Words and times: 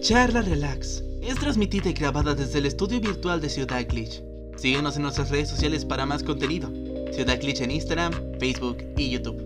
Charla 0.00 0.42
Relax 0.42 1.02
es 1.22 1.34
transmitida 1.36 1.88
y 1.88 1.92
grabada 1.94 2.34
desde 2.34 2.58
el 2.58 2.66
estudio 2.66 3.00
virtual 3.00 3.40
de 3.40 3.48
Ciudad 3.48 3.84
Glitch. 3.88 4.22
Síguenos 4.56 4.96
en 4.96 5.02
nuestras 5.02 5.30
redes 5.30 5.48
sociales 5.48 5.84
para 5.84 6.04
más 6.06 6.22
contenido. 6.22 6.70
Ciudad 7.12 7.40
Glitch 7.40 7.60
en 7.62 7.70
Instagram, 7.70 8.12
Facebook 8.38 8.78
y 8.96 9.10
YouTube. 9.10 9.42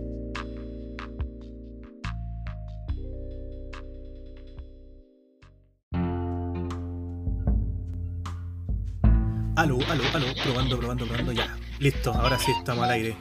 Aló, 9.57 9.79
aló, 9.89 10.05
aló, 10.15 10.27
probando, 10.43 10.79
probando, 10.79 11.07
probando, 11.07 11.33
ya. 11.33 11.57
Listo, 11.79 12.13
ahora 12.13 12.39
sí 12.39 12.51
estamos 12.59 12.85
al 12.85 12.91
aire. 12.91 13.17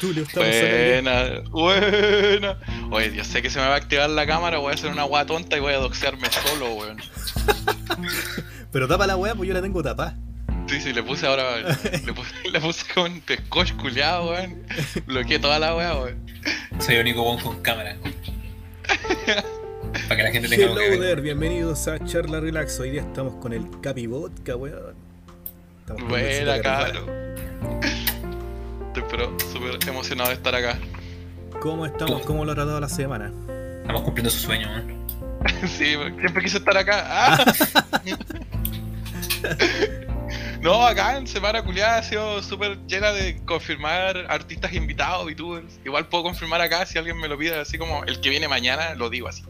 Tulio, 0.00 0.22
estamos 0.22 0.48
al 0.48 0.54
aire. 0.54 1.02
Buena, 1.02 1.50
buena. 1.50 2.58
Oye, 2.90 3.14
yo 3.14 3.24
sé 3.24 3.42
que 3.42 3.50
se 3.50 3.58
me 3.58 3.66
va 3.66 3.74
a 3.74 3.76
activar 3.76 4.08
la 4.08 4.26
cámara, 4.26 4.58
voy 4.58 4.70
a 4.70 4.74
hacer 4.74 4.90
una 4.90 5.02
guay 5.04 5.26
tonta 5.26 5.56
y 5.56 5.60
voy 5.60 5.72
a 5.74 5.78
doxearme 5.78 6.28
solo, 6.30 6.74
weón. 6.74 6.98
Pero 8.72 8.86
tapa 8.86 9.06
la 9.06 9.16
weá, 9.16 9.34
pues 9.34 9.48
yo 9.48 9.54
la 9.54 9.62
tengo 9.62 9.82
tapada. 9.82 10.16
Sí, 10.68 10.80
sí, 10.80 10.92
le 10.92 11.02
puse 11.02 11.26
ahora. 11.26 11.58
le, 12.04 12.12
puse, 12.12 12.34
le 12.52 12.60
puse 12.60 12.84
con 12.92 13.12
un 13.12 13.22
scotch 13.22 13.72
culiado, 13.76 14.30
weón. 14.30 14.62
Bloqueé 15.06 15.38
toda 15.38 15.58
la 15.58 15.74
weá, 15.74 15.96
weón. 15.96 16.26
Soy 16.78 16.96
el 16.96 17.02
único 17.02 17.22
bon 17.22 17.40
con 17.40 17.60
cámara. 17.62 17.96
Para 20.08 20.16
que 20.16 20.22
la 20.22 20.30
gente 20.30 20.48
tenga 20.48 20.64
Hello 20.64 20.76
que 20.76 20.90
ver. 20.90 21.00
there, 21.00 21.20
bienvenidos 21.20 21.88
a 21.88 21.98
Charla 22.04 22.40
Relax. 22.40 22.78
Hoy 22.80 22.90
día 22.90 23.02
estamos 23.02 23.34
con 23.42 23.52
el 23.52 23.68
Capi 23.80 24.06
Vodka, 24.06 24.54
weón. 24.56 24.94
Buena, 26.08 26.60
cabrón. 26.60 27.08
Estoy 28.88 29.04
pero 29.10 29.36
súper 29.52 29.88
emocionado 29.88 30.30
de 30.30 30.34
estar 30.36 30.54
acá. 30.54 30.78
¿Cómo 31.60 31.86
estamos? 31.86 32.22
¿Cómo 32.22 32.44
lo 32.44 32.52
ha 32.52 32.54
tratado 32.54 32.80
la 32.80 32.88
semana? 32.88 33.32
Estamos 33.82 34.02
cumpliendo 34.02 34.30
su 34.30 34.38
sueño, 34.38 34.68
¿no? 34.78 35.06
Sí, 35.68 35.94
siempre 36.18 36.42
quise 36.42 36.58
estar 36.58 36.76
acá. 36.76 37.04
¡Ah! 37.06 37.44
No, 40.60 40.84
acá 40.84 41.16
en 41.16 41.28
Semana 41.28 41.62
Culiada 41.62 41.98
ha 41.98 42.02
sido 42.02 42.42
súper 42.42 42.78
llena 42.88 43.12
de 43.12 43.40
confirmar 43.44 44.26
artistas 44.28 44.72
invitados, 44.72 45.24
VTubers. 45.26 45.78
Igual 45.84 46.08
puedo 46.08 46.24
confirmar 46.24 46.60
acá 46.60 46.84
si 46.86 46.98
alguien 46.98 47.18
me 47.20 47.28
lo 47.28 47.38
pide, 47.38 47.54
así 47.60 47.78
como 47.78 48.02
el 48.04 48.20
que 48.20 48.30
viene 48.30 48.48
mañana, 48.48 48.94
lo 48.96 49.08
digo 49.08 49.28
así. 49.28 49.44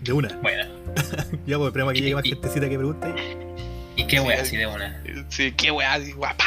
De 0.00 0.12
una. 0.12 0.28
Bueno. 0.42 0.64
Ya, 1.46 1.56
pues 1.56 1.68
esperemos 1.68 1.94
que 1.94 2.00
llegue 2.00 2.14
más 2.14 2.24
gentecita 2.24 2.68
que 2.68 2.76
pregunte. 2.76 3.14
¿Y 3.96 4.06
qué 4.06 4.20
wea 4.20 4.36
Sí. 4.38 4.42
así 4.42 4.56
de 4.58 4.66
una? 4.66 5.02
Sí, 5.30 5.52
qué 5.52 5.70
weá, 5.70 5.94
así, 5.94 6.12
guapa. 6.12 6.44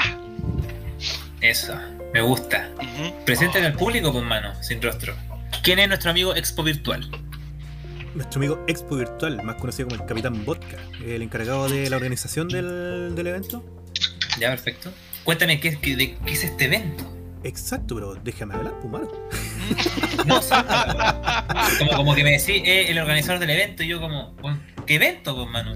Eso. 1.41 1.73
Me 2.15 2.21
gusta. 2.21 2.69
Ujú. 2.77 3.13
Preséntale 3.25 3.65
al 3.65 3.73
público 3.73 4.13
con 4.13 4.25
mano, 4.25 4.53
sin 4.63 4.81
rostro. 4.81 5.13
¿Quién 5.63 5.79
es 5.79 5.87
nuestro 5.89 6.11
amigo 6.11 6.33
Expo 6.33 6.63
Virtual? 6.63 7.09
Nuestro 8.13 8.39
amigo 8.39 8.63
Expo 8.67 8.95
Virtual, 8.95 9.43
más 9.43 9.55
conocido 9.57 9.89
como 9.89 10.01
el 10.01 10.07
Capitán 10.07 10.45
Vodka, 10.45 10.77
el 11.05 11.21
encargado 11.21 11.67
de 11.67 11.89
la 11.89 11.97
organización 11.97 12.47
del, 12.47 13.13
del 13.15 13.27
evento. 13.27 13.65
Ya, 14.39 14.49
perfecto. 14.49 14.91
Cuéntame 15.25 15.59
qué, 15.59 15.77
qué- 15.77 15.97
de 15.97 16.15
qué 16.25 16.31
es 16.31 16.45
este 16.45 16.65
evento. 16.65 17.03
Exacto, 17.43 17.95
pero 17.95 18.15
déjame 18.15 18.53
hablar, 18.55 18.73
pues 18.79 18.91
malo. 18.93 19.11
No, 20.25 20.41
sí. 20.41 20.53
como, 21.79 21.91
como 21.97 22.15
que 22.15 22.23
me 22.23 22.31
decís, 22.31 22.61
eh, 22.63 22.85
el 22.89 22.97
organizador 22.97 23.39
del 23.39 23.49
evento, 23.49 23.83
y 23.83 23.87
yo 23.87 23.99
como, 23.99 24.35
¿qué 24.87 24.95
evento, 24.95 25.35
pues, 25.35 25.49
mano? 25.49 25.73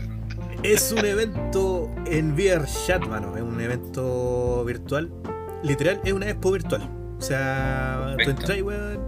Es 0.64 0.92
un 0.94 1.06
evento 1.06 1.92
en 2.06 2.32
VR 2.34 2.66
Chat, 2.88 3.06
mano. 3.08 3.36
Es 3.36 3.44
un 3.44 3.60
evento 3.62 4.64
virtual. 4.66 5.12
Literal, 5.64 6.00
es 6.04 6.14
una 6.14 6.30
expo 6.30 6.52
virtual. 6.52 6.90
O 7.18 7.22
sea, 7.22 8.16
tú 8.24 8.30
entras, 8.30 8.62
weón. 8.62 9.00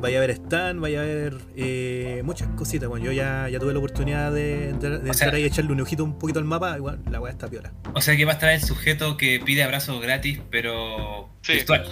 Vaya 0.00 0.18
a 0.18 0.20
ver 0.20 0.30
stand, 0.30 0.80
vaya 0.80 1.00
a 1.00 1.04
ver 1.04 1.36
eh, 1.54 2.22
muchas 2.24 2.48
cositas. 2.56 2.88
Bueno, 2.88 3.06
yo 3.06 3.12
ya, 3.12 3.48
ya 3.48 3.60
tuve 3.60 3.72
la 3.72 3.78
oportunidad 3.78 4.32
de, 4.32 4.70
entrar- 4.70 5.00
de 5.00 5.14
sea- 5.14 5.28
ahí 5.30 5.42
y 5.42 5.44
echarle 5.46 5.70
un 5.72 5.80
ojito 5.80 6.02
un 6.02 6.18
poquito 6.18 6.40
al 6.40 6.44
mapa. 6.44 6.76
Igual, 6.76 6.98
la 7.08 7.20
weá 7.20 7.30
está 7.30 7.46
piola. 7.48 7.72
O 7.94 8.00
sea 8.00 8.16
que 8.16 8.24
va 8.24 8.32
a 8.32 8.34
estar 8.34 8.50
el 8.50 8.60
sujeto 8.60 9.16
que 9.16 9.40
pide 9.44 9.62
abrazos 9.62 10.02
gratis, 10.02 10.40
pero 10.50 11.28
Sí. 11.42 11.52
virtual. 11.54 11.84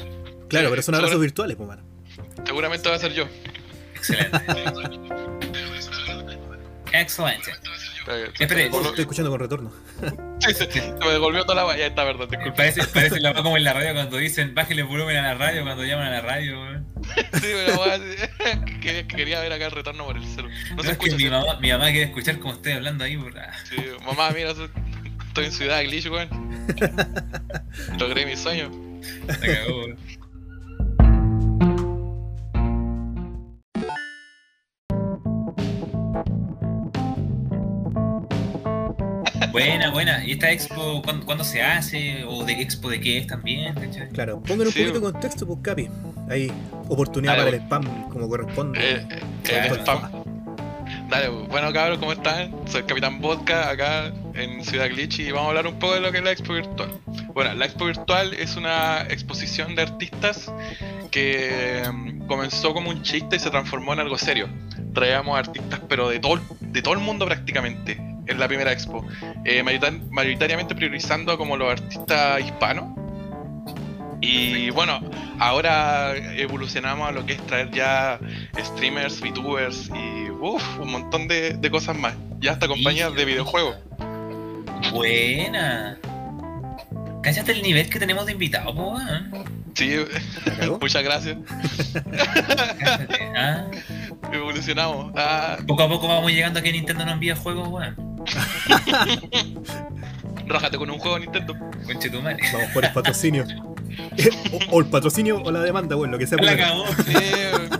Claro, 0.48 0.66
Sí, 0.66 0.70
pero 0.70 0.82
son 0.82 0.94
abrazos 0.96 1.20
virtuales, 1.20 1.56
pues, 1.56 1.68
mano. 1.68 1.82
Seguramente 2.44 2.88
va 2.88 2.96
a 2.96 2.98
ser 2.98 3.12
yo. 3.12 3.24
Excelente. 3.94 4.38
Excelente. 6.92 7.52
Se 8.36 8.46
devolvió- 8.46 8.88
Estoy 8.90 9.00
escuchando 9.02 9.30
con 9.30 9.40
retorno. 9.40 9.72
sí, 10.40 10.54
sí, 10.54 10.66
se 10.70 10.92
me 10.92 11.10
devolvió 11.10 11.44
toda 11.44 11.64
la. 11.66 11.76
Ya 11.76 11.86
está, 11.86 12.04
verdad, 12.04 12.26
disculpa. 12.28 12.56
Parece, 12.56 12.82
parece 12.94 13.20
la 13.20 13.34
como 13.34 13.56
en 13.56 13.64
la 13.64 13.72
radio 13.72 13.92
cuando 13.94 14.16
dicen 14.16 14.54
bájale 14.54 14.80
el 14.82 14.86
volumen 14.88 15.16
a 15.18 15.22
la 15.22 15.34
radio 15.34 15.62
cuando 15.62 15.84
llaman 15.84 16.06
a 16.06 16.10
la 16.10 16.20
radio, 16.22 16.60
weón. 16.60 16.86
Sí, 17.34 17.40
pero 17.42 17.82
que, 18.80 19.06
que 19.06 19.06
quería 19.06 19.40
ver 19.40 19.52
acá 19.52 19.66
el 19.66 19.72
retorno 19.72 20.04
por 20.06 20.16
el 20.16 20.24
celu. 20.26 20.48
No 20.70 20.76
No, 20.76 20.82
se 20.82 20.92
es 20.92 20.98
que 20.98 21.10
mi 21.16 21.24
mamá, 21.28 21.60
mi 21.60 21.70
mamá 21.70 21.84
quiere 21.86 22.04
escuchar 22.04 22.38
como 22.38 22.54
estoy 22.54 22.72
hablando 22.72 23.04
ahí, 23.04 23.16
por. 23.16 23.32
Sí, 23.68 23.76
mamá, 24.04 24.30
mira, 24.30 24.50
estoy 24.50 25.44
en 25.44 25.52
Ciudad 25.52 25.82
Glitch, 25.82 26.06
weón. 26.06 26.28
Logré 27.98 28.26
mi 28.26 28.36
sueño. 28.36 28.70
la 29.26 29.38
cagó, 29.38 29.78
weón. 29.84 29.98
Buena, 39.52 39.90
buena. 39.90 40.24
¿Y 40.24 40.32
esta 40.32 40.50
expo 40.50 41.02
cuándo, 41.02 41.26
cuándo 41.26 41.44
se 41.44 41.62
hace? 41.62 42.24
¿O 42.24 42.44
de 42.44 42.52
expo 42.54 42.88
de 42.88 43.00
qué 43.00 43.18
es 43.18 43.26
también? 43.26 43.74
¿cachai? 43.74 44.08
Claro, 44.08 44.40
pongan 44.42 44.66
un 44.66 44.72
Sí. 44.72 44.80
poquito 44.80 45.00
de 45.00 45.12
contexto, 45.12 45.46
pues, 45.46 45.58
Capi. 45.62 45.88
Ahí, 46.28 46.50
oportunidad 46.88 47.36
Dale, 47.36 47.44
para 47.44 47.56
el 47.56 47.62
spam, 47.62 48.08
como 48.10 48.28
corresponde. 48.28 48.78
Eh, 48.80 49.06
eh, 49.10 49.18
Claro. 49.44 49.74
el 49.74 49.80
spam. 49.80 50.10
Dale, 51.08 51.28
bueno 51.28 51.72
cabros, 51.72 51.98
¿cómo 51.98 52.12
están? 52.12 52.52
Soy 52.66 52.80
el 52.80 52.86
Capitán 52.86 53.20
Vodka 53.20 53.68
acá 53.70 54.12
en 54.34 54.64
Ciudad 54.64 54.88
Glitch 54.88 55.18
y 55.20 55.30
vamos 55.32 55.46
a 55.46 55.48
hablar 55.50 55.66
un 55.66 55.78
poco 55.78 55.94
de 55.94 56.00
lo 56.00 56.12
que 56.12 56.18
es 56.18 56.24
la 56.24 56.30
Expo 56.30 56.54
Virtual. 56.54 56.90
Bueno, 57.34 57.52
la 57.54 57.64
Expo 57.64 57.86
Virtual 57.86 58.32
es 58.34 58.56
una 58.56 59.02
exposición 59.08 59.74
de 59.74 59.82
artistas 59.82 60.52
que 61.10 61.82
mm, 61.92 62.26
comenzó 62.26 62.72
como 62.74 62.90
un 62.90 63.02
chiste 63.02 63.36
y 63.36 63.38
se 63.40 63.50
transformó 63.50 63.92
en 63.92 64.00
algo 64.00 64.18
serio. 64.18 64.48
Traíamos 64.94 65.36
artistas 65.38 65.80
pero 65.88 66.08
de 66.08 66.20
todo, 66.20 66.40
de 66.60 66.82
todo 66.82 66.94
el 66.94 67.00
mundo 67.00 67.26
prácticamente 67.26 68.00
en 68.26 68.38
la 68.38 68.46
primera 68.48 68.72
expo. 68.72 69.06
Eh, 69.44 69.62
mayorita- 69.62 69.92
mayoritariamente 70.10 70.74
priorizando 70.74 71.36
como 71.38 71.56
los 71.56 71.70
artistas 71.72 72.40
hispanos. 72.40 72.84
Y 74.22 74.68
bueno, 74.70 75.00
ahora 75.38 76.14
evolucionamos 76.36 77.08
a 77.08 77.12
lo 77.12 77.24
que 77.24 77.32
es 77.34 77.46
traer 77.46 77.70
ya 77.70 78.18
streamers, 78.58 79.20
VTubers 79.20 79.88
y 79.94 80.30
uf, 80.30 80.62
un 80.78 80.92
montón 80.92 81.26
de, 81.26 81.54
de 81.54 81.70
cosas 81.70 81.96
más. 81.96 82.14
Ya 82.38 82.52
hasta 82.52 82.68
compañías 82.68 83.14
de 83.14 83.24
videojuegos. 83.24 83.76
Buena. 84.92 85.98
Cállate 87.22 87.52
el 87.52 87.62
nivel 87.62 87.88
que 87.88 87.98
tenemos 87.98 88.26
de 88.26 88.32
invitados. 88.32 88.74
Sí, 89.74 89.94
muchas 90.80 91.02
gracias. 91.02 91.36
¿ah? 93.36 93.64
Evolucionamos. 94.32 95.12
Ah, 95.16 95.56
Poco 95.66 95.82
a 95.82 95.88
poco 95.88 96.08
vamos 96.08 96.30
llegando 96.32 96.58
a 96.60 96.62
que 96.62 96.72
Nintendo 96.72 97.04
nos 97.04 97.14
envía 97.14 97.36
juegos, 97.36 97.68
weón. 97.68 98.09
rájate 100.46 100.78
con 100.78 100.90
un 100.90 100.98
juego 100.98 101.16
de 101.16 101.20
Nintendo. 101.22 101.54
Conche 101.86 102.10
tu 102.10 102.22
madre. 102.22 102.38
Vamos 102.52 102.70
por 102.72 102.84
el 102.84 102.92
patrocinio. 102.92 103.44
o, 104.70 104.76
o 104.76 104.80
el 104.80 104.86
patrocinio 104.86 105.42
o 105.42 105.50
la 105.50 105.60
demanda, 105.60 105.96
bueno, 105.96 106.12
lo 106.12 106.18
que 106.18 106.26
sea. 106.26 106.38
La 106.38 106.56
cagó. 106.56 106.84
Eh, 107.08 107.68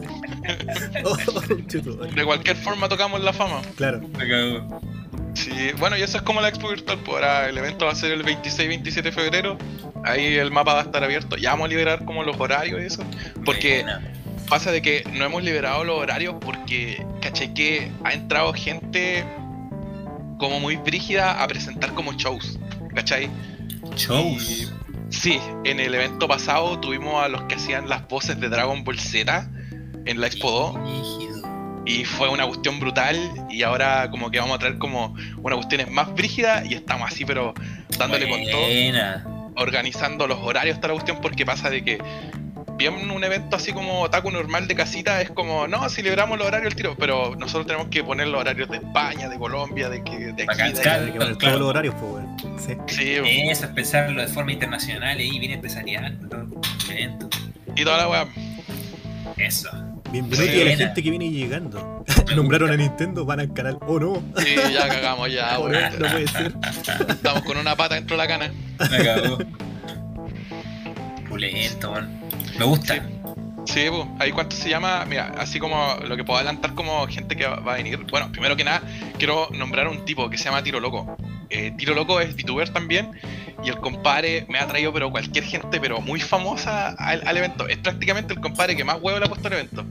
Oh, 1.04 1.16
de 1.16 2.24
cualquier 2.24 2.56
forma 2.56 2.88
tocamos 2.88 3.22
la 3.22 3.32
fama. 3.32 3.60
Claro. 3.76 4.00
La 4.18 4.28
cagó. 4.28 4.80
Sí, 5.34 5.50
bueno, 5.78 5.96
y 5.96 6.02
eso 6.02 6.18
es 6.18 6.22
como 6.22 6.40
la 6.40 6.48
Expo 6.48 6.68
Virtual. 6.68 6.98
Pues 7.04 7.14
ahora 7.14 7.48
el 7.48 7.56
evento 7.56 7.86
va 7.86 7.92
a 7.92 7.94
ser 7.94 8.12
el 8.12 8.24
26-27 8.24 9.02
de 9.02 9.12
febrero. 9.12 9.58
Ahí 10.04 10.36
el 10.36 10.50
mapa 10.50 10.74
va 10.74 10.80
a 10.80 10.84
estar 10.84 11.04
abierto. 11.04 11.36
Ya 11.36 11.50
vamos 11.50 11.66
a 11.66 11.68
liberar 11.68 12.04
como 12.04 12.24
los 12.24 12.38
horarios 12.38 12.80
y 12.82 12.86
eso. 12.86 13.04
Porque 13.44 13.84
pasa 14.48 14.72
de 14.72 14.82
que 14.82 15.04
no 15.12 15.24
hemos 15.24 15.44
liberado 15.44 15.84
los 15.84 15.98
horarios 15.98 16.34
porque, 16.40 17.04
caché 17.22 17.54
que 17.54 17.90
ha 18.04 18.12
entrado 18.12 18.52
gente 18.52 19.25
como 20.40 20.58
muy 20.58 20.75
brígida 20.76 21.40
a 21.40 21.46
presentar 21.46 21.94
como 21.94 22.12
shows. 22.14 22.58
¿Cachai? 22.94 23.31
Shows. 23.94 24.50
Y- 24.50 24.69
sí, 25.10 25.38
en 25.64 25.78
el 25.78 25.94
evento 25.94 26.26
pasado 26.26 26.81
tuvimos 26.81 27.22
a 27.25 27.28
los 27.28 27.42
que 27.42 27.54
hacían 27.54 27.88
las 27.88 28.08
voces 28.08 28.40
de 28.40 28.48
Dragon 28.48 28.82
Ball 28.82 28.98
Z 28.98 29.48
en 30.06 30.20
la 30.20 30.26
Expo 30.26 30.50
2 30.50 30.75
Rígido. 31.19 31.82
y 31.87 32.04
fue 32.04 32.28
una 32.28 32.46
cuestión 32.46 32.81
brutal 32.81 33.16
y 33.50 33.62
ahora 33.62 34.10
como 34.10 34.31
que 34.31 34.40
vamos 34.40 34.56
a 34.56 34.58
traer 34.58 34.78
como 34.78 35.14
una 35.42 35.56
cuestión 35.56 35.92
más 35.92 36.12
brígida 36.14 36.64
y 36.64 36.75
estamos 36.75 37.10
así 37.10 37.25
pero 37.25 37.54
dándole 37.98 38.28
con 38.28 38.40
todo 38.50 38.62
organizando 39.56 40.26
los 40.26 40.38
horarios 40.40 40.76
hasta 40.76 40.88
la 40.88 40.94
cuestión 40.94 41.19
porque 41.20 41.44
pasa 41.44 41.69
de 41.69 41.84
que 41.84 41.98
bien 42.81 43.11
un 43.11 43.23
evento 43.25 43.56
así 43.56 43.73
como 43.73 44.00
Otaku 44.00 44.31
normal 44.31 44.67
de 44.67 44.75
casita 44.75 45.21
es 45.21 45.31
como, 45.31 45.69
no, 45.69 45.87
si 45.91 46.03
libramos 46.03 46.38
los 46.38 46.47
horarios 46.47 46.69
el 46.73 46.77
tiro, 46.77 46.97
pero 46.99 47.37
nosotros 47.37 47.67
tenemos 47.67 47.88
que 47.88 48.03
poner 48.03 48.27
los 48.29 48.41
horarios 48.41 48.71
de 48.71 48.79
España, 48.79 49.29
de 49.29 49.38
Colombia, 49.38 49.88
de, 49.91 50.03
que, 50.03 50.32
de 50.32 50.44
aquí, 50.49 50.73
de 50.73 50.81
claro. 50.81 51.37
todos 51.38 51.59
los 51.61 51.69
horarios, 51.69 51.94
pues, 52.00 52.12
weón. 52.12 52.59
Sí. 52.59 52.75
Sí, 52.87 53.15
Eso 53.50 53.67
es 53.67 53.73
pensarlo 53.73 54.21
de 54.23 54.29
forma 54.29 54.53
internacional 54.53 55.21
y 55.21 55.38
bien 55.38 55.53
empresarial. 55.53 56.19
y 57.77 57.85
toda 57.85 57.99
la 57.99 58.09
weá. 58.09 58.27
Eso. 59.37 59.69
Bienvenido 60.11 60.50
Sí, 60.53 60.61
a 60.61 60.65
la 60.65 60.77
gente 60.77 61.03
que 61.03 61.11
viene 61.11 61.31
llegando. 61.31 62.05
Nombraron 62.35 62.71
a. 62.71 62.77
Nintendo, 62.77 63.25
van 63.27 63.41
al 63.41 63.53
canal. 63.53 63.79
¡Oh 63.87 64.00
no! 64.00 64.23
Sí, 64.38 64.56
ya 64.73 64.88
cagamos 64.88 65.31
ya, 65.32 65.59
Oh, 65.61 65.69
no, 65.69 65.79
weón. 65.79 65.99
no 65.99 66.06
puede 66.09 66.27
ser. 66.29 66.53
Estamos 67.09 67.43
con 67.43 67.59
una 67.59 67.77
pata 67.77 67.94
dentro 67.94 68.17
de 68.17 68.23
la 68.23 68.27
cana. 68.29 68.50
Me 68.91 69.05
cagó. 69.05 69.38
Pulento, 71.29 71.93
weón. 71.93 72.19
Me 72.58 72.64
gusta. 72.64 73.02
Sí, 73.67 73.87
pues, 73.88 74.06
ahí 74.19 74.32
cuánto 74.32 74.56
se 74.56 74.69
llama, 74.69 75.05
mira, 75.06 75.32
así 75.38 75.58
como 75.58 75.97
lo 76.06 76.17
que 76.17 76.25
puedo 76.25 76.38
adelantar 76.38 76.75
como 76.75 77.06
gente 77.06 77.37
que 77.37 77.47
va 77.47 77.73
a 77.73 77.76
venir. 77.76 77.99
Bueno, 78.11 78.31
primero 78.32 78.56
que 78.56 78.64
nada, 78.64 78.82
quiero 79.19 79.49
nombrar 79.52 79.87
a 79.87 79.91
un 79.91 80.05
tipo 80.05 80.29
que 80.31 80.38
se 80.38 80.44
llama 80.44 80.62
Tiro 80.62 80.81
Loco. 80.81 81.17
Eh, 81.50 81.73
Tiro 81.76 81.94
Loco 81.94 82.20
es 82.20 82.35
VTuber 82.35 82.70
también, 82.70 83.11
y 83.62 83.69
el 83.69 83.76
compadre 83.76 84.47
me 84.49 84.58
ha 84.58 84.67
traído, 84.67 84.93
pero 84.93 85.11
cualquier 85.11 85.44
gente, 85.44 85.81
pero 85.81 86.00
muy 86.00 86.20
famosa 86.20 86.91
al, 86.91 87.26
al 87.26 87.37
evento. 87.37 87.69
Es 87.69 87.79
prácticamente 87.79 88.32
el 88.32 88.41
compadre 88.41 88.76
que 88.76 88.85
más 88.85 88.99
huevo 89.00 89.19
le 89.19 89.26
ha 89.26 89.29
puesto 89.29 89.49
al 89.49 89.55
evento. 89.55 89.85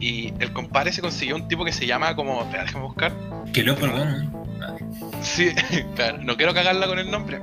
Y 0.00 0.32
el 0.40 0.52
compadre 0.52 0.92
se 0.92 1.00
consiguió 1.00 1.36
un 1.36 1.48
tipo 1.48 1.64
que 1.64 1.72
se 1.72 1.86
llama 1.86 2.16
como, 2.16 2.42
espera, 2.42 2.64
déjame 2.64 2.84
buscar. 2.84 3.12
Qué 3.52 3.62
loco, 3.62 3.86
weón. 3.86 4.32
Sí, 5.22 5.50
claro, 5.94 6.18
no 6.22 6.36
quiero 6.36 6.54
cagarla 6.54 6.86
con 6.86 6.98
el 6.98 7.10
nombre, 7.10 7.40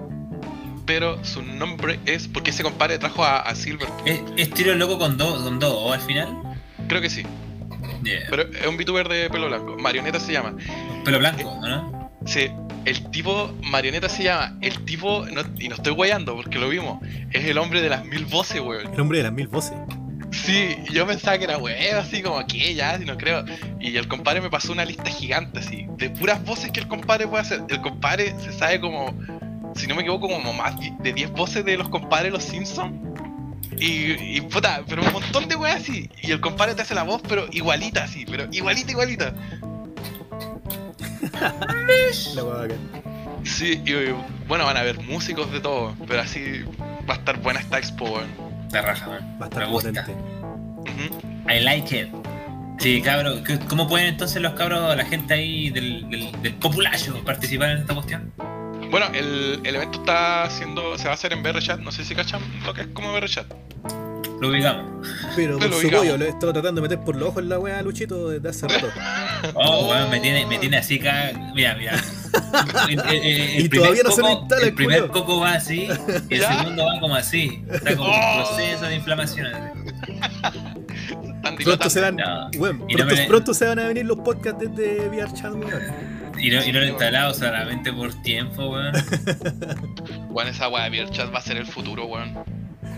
pero 0.89 1.23
su 1.23 1.43
nombre 1.43 1.99
es 2.07 2.27
porque 2.27 2.49
ese 2.49 2.63
compadre 2.63 2.97
trajo 2.97 3.23
a, 3.23 3.41
a 3.41 3.53
Silver. 3.53 3.87
¿Es, 4.05 4.21
es 4.37 4.49
tiro 4.49 4.73
loco 4.73 4.97
con 4.97 5.17
dos, 5.17 5.43
con 5.43 5.59
dos 5.59 5.71
O 5.71 5.93
al 5.93 6.01
final? 6.01 6.35
Creo 6.87 6.99
que 6.99 7.11
sí, 7.11 7.21
Yeah. 8.03 8.21
pero 8.29 8.43
es 8.43 8.65
un 8.65 8.75
VTuber 8.75 9.07
de 9.07 9.29
pelo 9.29 9.47
blanco. 9.49 9.77
Marioneta 9.77 10.19
se 10.19 10.31
llama. 10.33 10.55
Pelo 11.05 11.19
blanco, 11.19 11.59
¿no? 11.61 12.11
Sí, 12.25 12.47
el 12.85 13.11
tipo, 13.11 13.53
Marioneta 13.61 14.09
se 14.09 14.23
llama, 14.23 14.57
el 14.61 14.83
tipo, 14.85 15.27
no- 15.31 15.43
y 15.59 15.67
no 15.69 15.75
estoy 15.75 15.93
guayando 15.93 16.35
porque 16.35 16.57
lo 16.57 16.69
vimos, 16.69 16.99
es 17.31 17.45
el 17.45 17.59
hombre 17.59 17.81
de 17.81 17.89
las 17.89 18.03
mil 18.05 18.25
voces, 18.25 18.59
weón. 18.59 18.91
El 18.91 18.99
hombre 18.99 19.19
de 19.19 19.25
las 19.25 19.33
mil 19.33 19.47
voces. 19.47 19.73
Sí, 20.31 20.75
yo 20.91 21.05
pensaba 21.05 21.37
que 21.37 21.43
era 21.43 21.57
weón, 21.59 21.97
así 21.97 22.23
como 22.23 22.43
que 22.47 22.73
ya, 22.73 22.97
si 22.97 23.05
no 23.05 23.15
creo. 23.15 23.45
Y 23.79 23.95
el 23.95 24.07
compadre 24.07 24.41
me 24.41 24.49
pasó 24.49 24.71
una 24.71 24.85
lista 24.85 25.05
gigante, 25.11 25.59
así, 25.59 25.85
de 25.97 26.09
puras 26.09 26.43
voces 26.45 26.71
que 26.71 26.79
el 26.79 26.87
compadre 26.87 27.27
puede 27.27 27.41
hacer. 27.43 27.61
El 27.69 27.81
compadre 27.81 28.33
se 28.39 28.51
sabe 28.53 28.79
como, 28.79 29.13
si 29.79 29.87
no 29.87 29.95
me 29.95 30.01
equivoco, 30.01 30.27
como 30.27 30.53
más 30.53 30.75
de 30.99 31.13
10 31.13 31.31
voces 31.31 31.65
de 31.65 31.77
los 31.77 31.89
compadres 31.89 32.31
los 32.31 32.43
Simpsons. 32.43 32.93
Y, 33.77 34.37
y 34.37 34.41
puta, 34.41 34.83
pero 34.87 35.01
un 35.03 35.11
montón 35.13 35.47
de 35.47 35.55
weas 35.55 35.81
así. 35.81 36.09
Y 36.21 36.31
el 36.31 36.41
compadre 36.41 36.75
te 36.75 36.81
hace 36.81 36.93
la 36.95 37.03
voz, 37.03 37.21
pero 37.27 37.47
igualita 37.51 38.03
así, 38.03 38.25
pero 38.29 38.47
igualita, 38.51 38.91
igualita. 38.91 39.33
La. 42.35 42.67
Sí, 43.43 43.81
y 43.85 43.91
y, 43.91 44.15
bueno, 44.47 44.65
van 44.65 44.77
a 44.77 44.81
haber 44.81 44.99
músicos 45.01 45.51
de 45.51 45.59
todo, 45.61 45.95
pero 46.07 46.21
así 46.21 46.63
va 47.09 47.13
a 47.15 47.17
estar 47.17 47.39
buena 47.41 47.59
esta 47.61 47.77
expo, 47.77 48.05
weón. 48.05 48.27
La 48.71 48.81
raja, 48.81 49.07
weón. 49.09 49.23
Va 49.41 49.45
a 49.45 49.49
estar 49.49 49.63
Me 49.65 49.71
gusta. 49.71 50.05
I 51.49 51.59
like 51.61 51.97
it. 51.97 52.09
Sí, 52.79 53.01
cabros. 53.01 53.41
¿qué- 53.41 53.59
¿Cómo 53.59 53.87
pueden 53.87 54.07
entonces 54.07 54.41
los 54.41 54.53
cabros, 54.53 54.95
la 54.95 55.05
gente 55.05 55.33
ahí 55.33 55.69
del, 55.69 56.09
del, 56.09 56.31
del 56.41 56.53
populacho 56.55 57.21
participar 57.25 57.71
en 57.71 57.77
esta 57.79 57.93
cuestión? 57.93 58.31
Bueno, 58.89 59.07
el, 59.13 59.59
el 59.63 59.75
evento 59.75 59.99
está 59.99 60.43
haciendo, 60.43 60.97
se 60.97 61.05
va 61.05 61.11
a 61.11 61.13
hacer 61.13 61.33
en 61.33 61.43
VRChat, 61.43 61.79
no 61.79 61.91
sé 61.91 62.03
si 62.03 62.15
cachan 62.15 62.41
lo 62.65 62.73
que 62.73 62.81
es 62.81 62.87
como 62.87 63.11
VRChat. 63.13 63.45
Lo 64.41 64.47
ubicamos. 64.49 65.05
Pero 65.35 65.59
por 65.59 65.67
lo 65.69 65.79
su 65.81 65.89
pollo, 65.89 66.17
lo 66.17 66.25
he 66.25 66.29
estado 66.29 66.53
tratando 66.53 66.81
de 66.81 66.87
meter 66.87 67.03
por 67.03 67.15
los 67.17 67.27
ojos 67.29 67.43
en 67.43 67.49
la 67.49 67.59
wea 67.59 67.79
a 67.79 67.81
Luchito 67.81 68.29
desde 68.29 68.49
hace 68.49 68.67
rato. 68.67 68.87
Oh, 69.53 69.89
weón, 69.89 70.09
me 70.09 70.19
tiene, 70.19 70.45
me 70.45 70.57
tiene 70.59 70.77
así 70.77 70.99
acá. 70.99 71.31
Mira, 71.55 71.73
mira. 71.75 71.93
El, 72.89 72.99
el- 73.09 73.09
el- 73.09 73.41
el 73.57 73.65
Y 73.65 73.69
todavía 73.69 74.03
no 74.03 74.11
se 74.11 74.21
lo 74.21 74.27
coco- 74.27 74.41
instala 74.41 74.61
El 74.63 74.67
el 74.69 74.73
primer 74.75 75.01
culo. 75.07 75.13
coco 75.13 75.39
va 75.39 75.53
así, 75.53 75.87
y 76.29 76.33
el 76.33 76.41
¿Ya? 76.41 76.57
segundo 76.59 76.85
va 76.85 76.99
como 76.99 77.15
así. 77.15 77.63
Está 77.71 77.95
como 77.95 78.09
un 78.09 78.15
Oh. 78.17 78.43
proceso 78.49 78.85
de 78.85 78.95
inflamación. 78.95 79.47
Pronto 81.63 81.89
se 81.89 82.01
van, 82.01 82.15
No. 82.17 82.49
no 82.51 83.05
me- 83.05 83.27
pronto 83.27 83.53
se 83.53 83.65
van 83.65 83.79
a 83.79 83.87
venir 83.87 84.05
los 84.05 84.17
podcasts 84.19 84.59
desde 84.59 85.07
VRChat, 85.09 85.53
weón. 85.53 86.18
Y 86.39 86.49
no, 86.51 86.63
y 86.65 86.71
no 86.71 86.79
lo 86.79 86.87
instalado 86.87 87.33
solamente 87.33 87.91
por 87.93 88.13
tiempo, 88.21 88.69
weón. 88.69 88.93
Bueno, 90.29 90.51
esa 90.51 90.69
weá 90.69 90.89
de 90.89 91.03
VRChat 91.03 91.33
va 91.33 91.39
a 91.39 91.41
ser 91.41 91.57
el 91.57 91.65
futuro, 91.65 92.05
weón. 92.05 92.37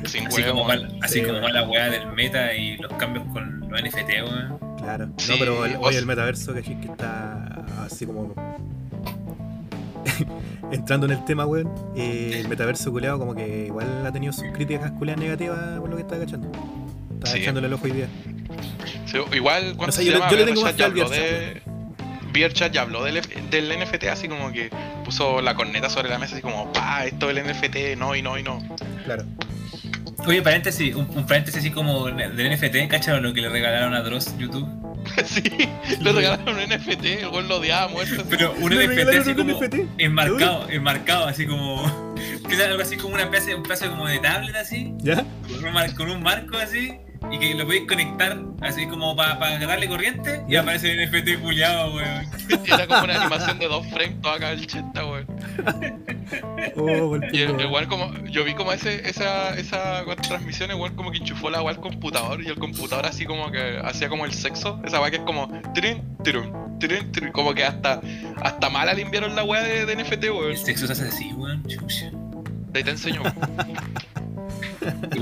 Sin 0.05 0.27
Así 0.27 0.41
huevo, 0.41 0.63
como, 0.63 0.67
va, 0.67 0.75
así 1.01 1.19
Sí, 1.19 1.21
como 1.21 1.33
weón. 1.39 1.45
va 1.45 1.51
la 1.51 1.63
weá 1.67 1.89
del 1.89 2.11
meta 2.13 2.53
y 2.53 2.77
los 2.77 2.91
cambios 2.93 3.25
con 3.31 3.61
los 3.69 3.81
NFT, 3.81 4.09
weón. 4.27 4.59
Claro. 4.77 5.09
Sí, 5.17 5.31
no, 5.31 5.37
pero 5.39 5.65
el, 5.65 5.77
vos- 5.77 5.87
hoy 5.89 5.95
el 5.95 6.05
metaverso, 6.05 6.53
que 6.53 6.61
que 6.61 6.73
está 6.85 7.65
así 7.85 8.05
como. 8.05 8.33
Entrando 10.71 11.05
en 11.05 11.11
el 11.13 11.25
tema, 11.25 11.45
weón. 11.45 11.69
eh, 11.95 12.37
el 12.39 12.47
metaverso 12.47 12.91
culeado, 12.91 13.19
como 13.19 13.35
que 13.35 13.65
igual 13.67 14.05
ha 14.05 14.11
tenido 14.11 14.33
sus 14.33 14.45
críticas 14.53 14.91
culeadas 14.91 15.21
negativas 15.21 15.79
por 15.79 15.89
lo 15.89 15.95
que 15.95 16.01
estaba 16.03 16.23
cachando. 16.23 16.51
Estaba 17.13 17.33
Sí. 17.35 17.41
echándole 17.41 17.67
el 17.67 17.73
ojo 17.73 17.85
hoy 17.85 17.91
día. 17.91 18.07
Sí, 19.05 19.17
igual, 19.33 19.73
cuando 19.77 19.89
O 19.89 19.91
sea, 19.91 20.03
se 20.03 20.05
yo 20.05 20.11
le- 20.13 20.17
llama 20.19 20.31
yo 20.31 20.37
le 20.37 20.45
tengo 20.45 20.61
más 20.61 20.73
fe 20.73 20.83
al 20.83 20.93
de. 20.93 21.61
VRChat 22.31 22.71
ya 22.73 22.81
habló 22.81 23.03
del, 23.03 23.21
del 23.49 23.79
NFT, 23.79 24.05
así 24.05 24.27
como 24.27 24.51
que 24.51 24.69
puso 25.05 25.41
la 25.41 25.55
corneta 25.55 25.89
sobre 25.89 26.09
la 26.09 26.17
mesa, 26.17 26.33
así 26.33 26.41
como, 26.41 26.71
pa, 26.73 27.05
esto 27.05 27.27
del 27.27 27.43
NFT, 27.45 27.97
no 27.97 28.15
y 28.15 28.21
no 28.21 28.37
y 28.37 28.43
no. 28.43 28.61
Claro. 29.05 29.25
Oye, 30.25 30.41
paréntesis, 30.41 30.93
un, 30.95 31.09
un 31.15 31.25
paréntesis 31.25 31.59
así 31.61 31.71
como 31.71 32.05
del 32.07 32.51
NFT, 32.53 32.87
¿cacharon 32.89 33.23
lo 33.23 33.33
que 33.33 33.41
le 33.41 33.49
regalaron 33.49 33.93
a 33.93 34.01
Dross 34.01 34.37
YouTube? 34.37 34.67
sí, 35.25 35.41
le 35.99 36.11
regalaron 36.11 36.55
un 36.55 36.61
NFT, 36.69 37.05
el 37.05 37.27
weón 37.29 37.47
lo 37.47 37.57
odiaba 37.57 37.91
así. 38.03 38.15
Pero 38.29 38.53
un 38.59 38.71
NFT 38.71 39.09
así 39.19 39.33
como 39.33 39.59
NFT. 39.59 39.75
enmarcado, 39.97 40.69
enmarcado, 40.69 41.25
así 41.25 41.45
como. 41.47 42.11
Algo 42.51 42.81
así 42.83 42.97
como 42.97 43.13
una 43.15 43.23
especie, 43.23 43.55
un 43.55 43.63
pedazo 43.63 43.89
como 43.89 44.07
de 44.07 44.19
tablet 44.19 44.55
así, 44.55 44.93
¿Ya? 44.99 45.25
con 45.47 45.63
un, 45.65 45.73
mar- 45.73 45.95
con 45.95 46.11
un 46.11 46.21
marco 46.21 46.57
así, 46.57 46.91
y 47.29 47.37
que 47.39 47.53
lo 47.53 47.65
podéis 47.65 47.87
conectar 47.87 48.37
así 48.61 48.87
como 48.87 49.15
para 49.15 49.37
darle 49.59 49.87
corriente, 49.87 50.43
y 50.47 50.55
aparece 50.55 50.91
el 50.91 51.09
NFT 51.09 51.41
culiado, 51.41 51.95
weón. 51.95 52.25
Y 52.65 52.71
era 52.73 52.87
como 52.87 53.03
una 53.03 53.21
animación 53.21 53.59
de 53.59 53.67
dos 53.67 53.87
frames, 53.87 54.21
toda 54.21 54.35
acá 54.35 54.51
el 54.51 54.65
cheta, 54.67 55.05
weón. 55.05 55.27
Oh, 56.77 57.17
Y 57.31 57.41
el, 57.41 57.59
el 57.59 57.67
weón 57.67 57.87
como, 57.87 58.13
yo 58.25 58.43
vi 58.43 58.53
como 58.53 58.71
ese, 58.71 59.07
esa, 59.09 59.55
esa 59.57 60.03
transmisión, 60.27 60.71
el 60.71 60.77
weón 60.77 60.95
como 60.95 61.11
que 61.11 61.17
enchufó 61.19 61.49
la 61.49 61.61
weá 61.61 61.75
al 61.75 61.81
computador 61.81 62.41
y 62.41 62.47
el 62.47 62.55
computador 62.55 63.05
así 63.05 63.25
como 63.25 63.51
que 63.51 63.79
hacía 63.83 64.09
como 64.09 64.25
el 64.25 64.33
sexo, 64.33 64.79
esa 64.85 64.99
weá 64.99 65.11
que 65.11 65.17
es 65.17 65.23
como 65.23 65.47
tirin, 65.73 66.01
tirum, 66.23 66.79
tirin, 66.79 67.11
tirin, 67.11 67.31
como 67.31 67.53
que 67.53 67.63
hasta, 67.63 68.01
hasta 68.41 68.69
mala 68.69 68.93
le 68.93 69.01
enviaron 69.03 69.35
la 69.35 69.43
weá 69.43 69.63
de, 69.63 69.85
de 69.85 69.95
NFT, 69.95 70.23
weón. 70.25 70.51
El 70.51 70.57
sexo 70.57 70.87
se 70.87 70.93
hace 70.93 71.07
así, 71.07 71.31
weón. 71.33 71.63
Chucha. 71.67 72.11
De 72.71 72.79
ahí 72.79 72.83
te 72.83 72.91
enseño. 72.91 73.21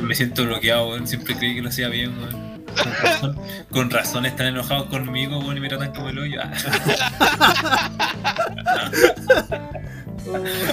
Me 0.01 0.15
siento 0.15 0.45
bloqueado, 0.45 0.89
weón. 0.89 1.07
Siempre 1.07 1.35
creí 1.35 1.55
que 1.55 1.61
lo 1.61 1.69
hacía 1.69 1.89
bien, 1.89 2.17
weón. 2.17 2.59
Con 2.69 2.93
razón, 3.01 3.35
con 3.71 3.89
razón 3.89 4.25
están 4.25 4.47
enojados 4.47 4.87
conmigo, 4.87 5.39
weón, 5.39 5.57
y 5.57 5.59
me 5.59 5.69
tratan 5.69 5.91
como 5.93 6.09
el 6.09 6.19
hoyo. 6.19 6.39
Ah. 6.43 6.51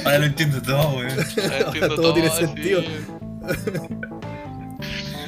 Ahora 0.04 0.18
lo 0.18 0.24
entiendo 0.26 0.60
todo, 0.62 0.96
weón. 0.98 1.10
Ahora 1.42 1.58
entiendo 1.66 1.94
Todo 1.96 2.12
tiene 2.14 2.28
así. 2.28 2.44
sentido. 2.46 2.82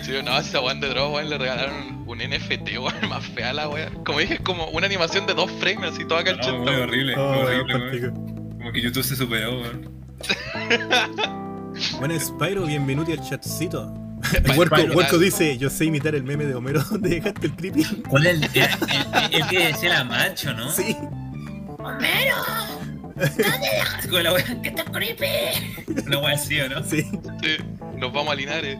Sí, 0.02 0.12
no, 0.24 0.40
si 0.42 0.48
esa 0.48 0.60
weón 0.60 0.80
de 0.80 0.88
Dross, 0.88 1.12
weón, 1.14 1.30
le 1.30 1.38
regalaron 1.38 2.04
un 2.06 2.18
NFT, 2.18 2.78
weón, 2.78 3.08
más 3.08 3.24
fea 3.26 3.52
la 3.52 3.68
weá. 3.68 3.90
Como 4.04 4.18
dije, 4.20 4.34
es 4.34 4.40
como 4.40 4.66
una 4.68 4.86
animación 4.86 5.26
de 5.26 5.34
dos 5.34 5.50
frames, 5.60 5.92
así 5.92 6.04
toda 6.06 6.20
el 6.22 6.36
No, 6.38 6.58
muy 6.58 6.66
weón. 6.66 6.80
horrible, 6.82 7.14
Oh, 7.16 7.32
muy 7.34 7.44
weón, 7.44 7.70
horrible, 7.82 8.08
weón. 8.08 8.50
Como 8.58 8.72
que 8.72 8.80
YouTube 8.82 9.04
se 9.04 9.16
superó, 9.16 9.60
weón. 9.60 9.90
Bueno, 11.99 12.18
Spyro, 12.18 12.64
bienvenido 12.66 13.12
al 13.12 13.20
chatcito. 13.28 13.92
Huerco, 14.56 15.18
dice, 15.18 15.56
yo 15.58 15.70
sé 15.70 15.85
imitar 15.87 16.14
el 16.14 16.25
meme 16.25 16.44
de 16.44 16.54
Homero 16.54 16.82
donde 16.90 17.08
dejaste 17.11 17.47
el 17.47 17.54
creepy. 17.54 17.85
¿Cuál 18.08 18.26
es 18.26 18.35
el, 18.37 18.44
el, 18.44 18.62
el- 18.62 19.35
el 19.42 19.47
que 19.49 19.66
decía 19.68 19.88
la 19.90 20.04
macho, 20.04 20.52
no? 20.54 20.70
Sí. 20.70 20.97
¡Homero! 21.78 22.37
¿Dónde 23.14 23.68
dejas 23.73 24.06
con 24.11 24.23
la 24.23 24.32
weá 24.32 24.44
que 24.62 24.68
está 24.68 24.85
creepy? 24.85 25.26
Una 26.06 26.18
weá 26.18 26.35
así, 26.35 26.61
¿o 26.61 26.68
no? 26.68 26.82
Sí. 26.85 27.02
Sí, 27.42 27.56
nos 27.97 28.12
vamos 28.12 28.32
a 28.32 28.35
Linares. 28.35 28.78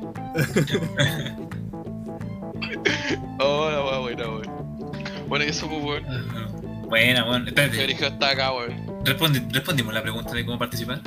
oh, 3.39 3.71
la 3.71 3.85
weá 3.85 3.99
buena, 3.99 4.29
weón. 4.29 4.89
Bueno, 5.29 5.45
y 5.45 5.49
eso, 5.49 5.69
pues, 5.69 5.83
weón. 5.85 6.89
Buena, 6.89 7.25
weón. 7.25 7.43
El 7.43 7.49
Espérate, 7.49 7.93
está 8.07 8.31
acá, 8.31 8.53
weón. 8.53 9.05
respondi- 9.05 9.49
respondimos 9.53 9.95
la 9.95 10.03
pregunta 10.03 10.33
de 10.35 10.45
cómo 10.45 10.59
participar. 10.59 11.01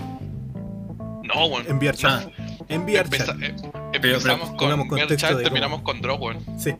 No, 1.33 1.45
weón. 1.45 1.65
Enviar 1.69 1.95
chat. 1.95 2.27
Ah, 2.27 2.31
Empeza- 2.69 3.25
chat. 3.25 3.41
eh, 3.41 3.55
pero 4.01 4.15
empezamos 4.15 4.49
pongamos 4.51 4.87
con 4.87 4.99
contexto 4.99 5.27
Chat, 5.27 5.37
de 5.37 5.43
terminamos 5.43 5.81
con 5.81 6.01
weón. 6.01 6.45
Sí. 6.59 6.73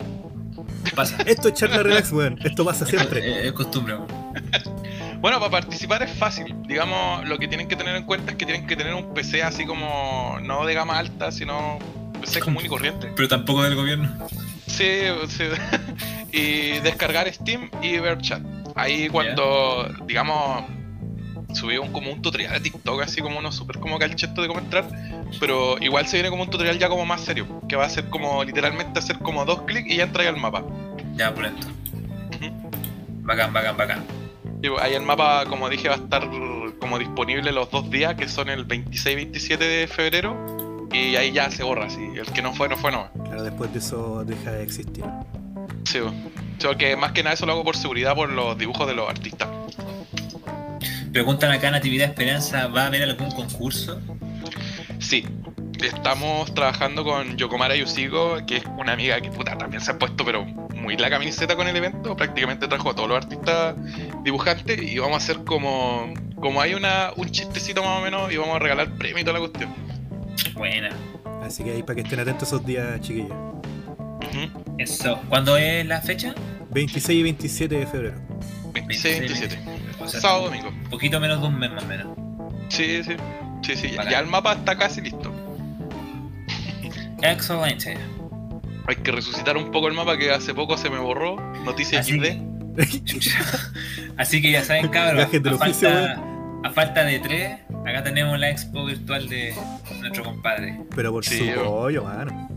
pasa. 0.95 1.17
Esto 1.25 1.49
es 1.49 1.53
charla 1.55 1.83
relax, 1.83 2.11
weón. 2.11 2.39
Esto 2.43 2.65
pasa 2.65 2.85
siempre. 2.85 3.47
Es 3.47 3.53
costumbre, 3.53 3.95
weón. 3.95 4.07
Bueno, 5.21 5.37
para 5.37 5.51
participar 5.51 6.01
es 6.01 6.11
fácil. 6.17 6.55
Digamos, 6.67 7.29
lo 7.29 7.37
que 7.37 7.47
tienen 7.47 7.67
que 7.67 7.75
tener 7.75 7.95
en 7.95 8.05
cuenta 8.05 8.31
es 8.31 8.37
que 8.37 8.45
tienen 8.45 8.65
que 8.65 8.75
tener 8.75 8.95
un 8.95 9.13
PC 9.13 9.43
así 9.43 9.65
como, 9.67 10.39
no 10.41 10.65
de 10.65 10.73
gama 10.73 10.97
alta, 10.97 11.31
sino 11.31 11.77
PC 12.19 12.39
común 12.39 12.65
y 12.65 12.67
corriente. 12.67 13.11
Pero 13.15 13.27
tampoco 13.27 13.61
del 13.61 13.75
gobierno. 13.75 14.09
Sí, 14.65 15.03
sí. 15.27 15.43
y 16.31 16.79
descargar 16.79 17.31
Steam 17.31 17.69
y 17.83 17.99
ver 17.99 18.17
chat. 18.17 18.41
Ahí 18.73 19.09
cuando, 19.09 19.93
digamos, 20.07 20.63
subí 21.55 21.77
un, 21.77 21.91
como 21.91 22.11
un 22.11 22.21
tutorial 22.21 22.53
de 22.53 22.59
TikTok, 22.59 23.01
así 23.01 23.21
como 23.21 23.39
uno 23.39 23.51
súper 23.51 23.79
como 23.79 23.99
calcheto 23.99 24.41
de 24.41 24.47
cómo 24.47 24.59
entrar, 24.59 24.87
pero 25.39 25.77
igual 25.79 26.07
se 26.07 26.17
viene 26.17 26.29
como 26.29 26.43
un 26.43 26.49
tutorial 26.49 26.77
ya 26.79 26.89
como 26.89 27.05
más 27.05 27.21
serio, 27.21 27.47
que 27.67 27.75
va 27.75 27.85
a 27.85 27.89
ser 27.89 28.09
como 28.09 28.43
literalmente 28.43 28.99
hacer 28.99 29.19
como 29.19 29.45
dos 29.45 29.63
clics 29.63 29.89
y 29.91 29.97
ya 29.97 30.03
entra 30.03 30.23
ahí 30.23 30.29
al 30.29 30.37
mapa. 30.37 30.63
Ya, 31.15 31.33
pulento. 31.33 31.67
Ujú. 32.35 32.71
Bacán, 33.23 33.53
bacán, 33.53 33.77
bacán. 33.77 34.03
Y 34.63 34.69
pues, 34.69 34.81
ahí 34.81 34.93
el 34.93 35.03
mapa, 35.03 35.45
como 35.45 35.69
dije, 35.69 35.89
va 35.89 35.95
a 35.95 35.97
estar 35.97 36.29
como 36.79 36.99
disponible 36.99 37.51
los 37.51 37.71
dos 37.71 37.89
días, 37.89 38.15
que 38.15 38.27
son 38.27 38.49
el 38.49 38.65
26 38.65 39.13
y 39.13 39.15
27 39.15 39.63
de 39.63 39.87
febrero. 39.87 40.87
Y 40.91 41.15
ahí 41.15 41.31
ya 41.31 41.49
se 41.49 41.63
borra, 41.63 41.89
sí. 41.89 42.01
El 42.15 42.25
que 42.25 42.41
no 42.41 42.53
fue, 42.53 42.67
no 42.67 42.77
fue, 42.77 42.91
no. 42.91 43.09
Claro, 43.23 43.43
después 43.43 43.71
de 43.71 43.79
eso 43.79 44.23
deja 44.25 44.51
de 44.51 44.63
existir. 44.63 45.05
Sí, 45.85 45.99
bo. 45.99 46.09
Sí, 46.09 46.67
porque 46.67 46.95
más 46.95 47.13
que 47.13 47.23
nada 47.23 47.33
eso 47.33 47.45
lo 47.45 47.53
hago 47.53 47.63
por 47.63 47.75
seguridad 47.75 48.13
por 48.13 48.29
los 48.29 48.57
dibujos 48.57 48.87
de 48.87 48.93
los 48.93 49.09
artistas. 49.09 49.47
Preguntan 51.11 51.51
acá 51.51 51.69
Natividad 51.71 52.07
Esperanza, 52.07 52.67
¿va 52.67 52.83
a 52.83 52.85
haber 52.87 53.03
algún 53.03 53.31
concurso? 53.31 53.99
Sí, 54.99 55.25
estamos 55.83 56.53
trabajando 56.53 57.03
con 57.03 57.35
Yokomara 57.37 57.75
Yusigo, 57.75 58.45
que 58.45 58.57
es 58.57 58.63
una 58.77 58.93
amiga 58.93 59.19
que 59.19 59.29
puta 59.29 59.57
también 59.57 59.81
se 59.81 59.91
ha 59.91 59.99
puesto 59.99 60.23
pero 60.23 60.45
muy 60.45 60.95
la 60.95 61.09
camiseta 61.09 61.55
con 61.55 61.67
el 61.67 61.75
evento, 61.75 62.15
prácticamente 62.15 62.67
trajo 62.67 62.91
a 62.91 62.95
todos 62.95 63.09
los 63.09 63.17
artistas 63.17 63.75
dibujantes 64.23 64.81
y 64.81 64.99
vamos 64.99 65.15
a 65.15 65.17
hacer 65.17 65.43
como 65.43 66.13
como 66.35 66.61
hay 66.61 66.73
una 66.73 67.11
un 67.17 67.29
chistecito 67.29 67.83
más 67.83 67.99
o 67.99 68.01
menos 68.01 68.31
y 68.31 68.37
vamos 68.37 68.55
a 68.55 68.59
regalar 68.59 68.95
premio 68.95 69.19
y 69.19 69.23
toda 69.23 69.33
la 69.33 69.39
cuestión. 69.39 69.73
Buena. 70.53 70.89
Así 71.43 71.63
que 71.63 71.71
ahí 71.71 71.83
para 71.83 71.95
que 71.95 72.01
estén 72.01 72.19
atentos 72.19 72.47
esos 72.47 72.65
días, 72.65 73.01
chiquillos. 73.01 73.31
Eso. 74.77 75.19
¿Cuándo 75.27 75.57
es 75.57 75.85
la 75.85 76.01
fecha? 76.01 76.33
26 76.71 77.19
y 77.19 77.23
27 77.23 77.75
de 77.75 77.85
febrero. 77.85 78.15
26 78.73 79.19
27. 79.19 79.59
O 79.99 80.07
sea, 80.07 80.19
Sábado 80.21 80.45
domingo. 80.45 80.69
Un 80.69 80.89
poquito 80.89 81.19
menos 81.19 81.41
de 81.41 81.47
un 81.47 81.59
mes 81.59 81.71
más 81.71 81.83
o 81.83 81.87
menos. 81.87 82.07
Sí, 82.69 83.03
sí. 83.03 83.15
Sí, 83.63 83.75
sí, 83.75 83.87
Bacán. 83.95 84.11
ya 84.11 84.19
el 84.19 84.27
mapa 84.27 84.53
está 84.53 84.77
casi 84.77 85.01
listo. 85.01 85.31
Excelente. 87.21 87.97
Hay 88.87 88.95
que 88.95 89.11
resucitar 89.11 89.55
un 89.57 89.71
poco 89.71 89.87
el 89.87 89.93
mapa 89.93 90.17
que 90.17 90.31
hace 90.31 90.53
poco 90.53 90.77
se 90.77 90.89
me 90.89 90.97
borró. 90.97 91.35
Noticias 91.63 92.01
Así 92.01 92.19
XD. 92.19 92.51
Así 94.17 94.41
que 94.41 94.51
ya 94.51 94.63
saben, 94.63 94.87
cabros. 94.89 95.25
A 95.25 95.57
falta, 95.57 96.21
a 96.63 96.69
falta 96.71 97.03
de 97.03 97.19
tres, 97.19 97.59
acá 97.85 98.03
tenemos 98.03 98.39
la 98.39 98.49
expo 98.49 98.85
virtual 98.85 99.29
de 99.29 99.53
nuestro 99.99 100.23
compadre. 100.23 100.79
Pero 100.95 101.11
por 101.11 101.23
Sí, 101.23 101.37
su 101.37 101.45
yo- 101.45 101.63
pollo, 101.65 102.03
mano. 102.05 102.49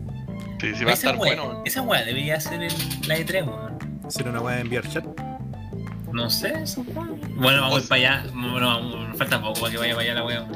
Sí, 0.59 0.73
sí, 0.73 0.83
va 0.83 0.91
a 0.91 0.93
esa 0.93 1.09
estar 1.11 1.17
wea, 1.17 1.35
bueno. 1.43 1.61
Esa 1.65 1.81
weá 1.83 2.03
debería 2.03 2.39
ser 2.39 2.63
el, 2.63 2.73
la 3.07 3.17
E3, 3.17 3.45
weón. 3.45 3.77
Hacer 4.07 4.27
una 4.27 4.39
weá 4.41 4.55
de 4.55 4.61
enviar 4.61 4.87
chat. 4.89 5.05
No 6.15 6.29
sé, 6.29 6.53
weá. 6.77 7.07
Bueno, 7.35 7.61
vamos 7.61 7.79
a 7.79 7.81
ir 7.83 7.87
para 7.89 8.01
allá. 8.21 8.25
Bueno, 8.33 8.67
vamos- 8.67 9.17
falta 9.17 9.41
poco 9.41 9.59
para 9.59 9.71
que 9.71 9.77
vaya 9.77 9.93
para 9.95 10.03
allá 10.05 10.13
la 10.15 10.23
weá. 10.25 10.47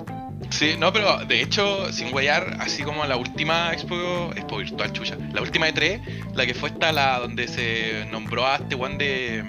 Sí, 0.51 0.75
no, 0.79 0.91
pero 0.93 1.17
de 1.25 1.41
hecho, 1.41 1.91
sin 1.91 2.13
huellar, 2.13 2.55
así 2.61 2.81
como 2.83 3.03
la 3.05 3.17
última 3.17 3.71
expo, 3.73 3.95
expo 4.35 4.57
virtual, 4.57 4.91
chucha, 4.93 5.15
la 5.33 5.41
última 5.41 5.67
E3, 5.67 6.01
la 6.33 6.45
que 6.45 6.53
fue 6.53 6.69
esta, 6.69 6.91
la 6.93 7.19
donde 7.19 7.47
se 7.49 8.07
nombró 8.09 8.47
a 8.47 8.55
este 8.55 8.75
one 8.75 8.95
de. 8.97 9.43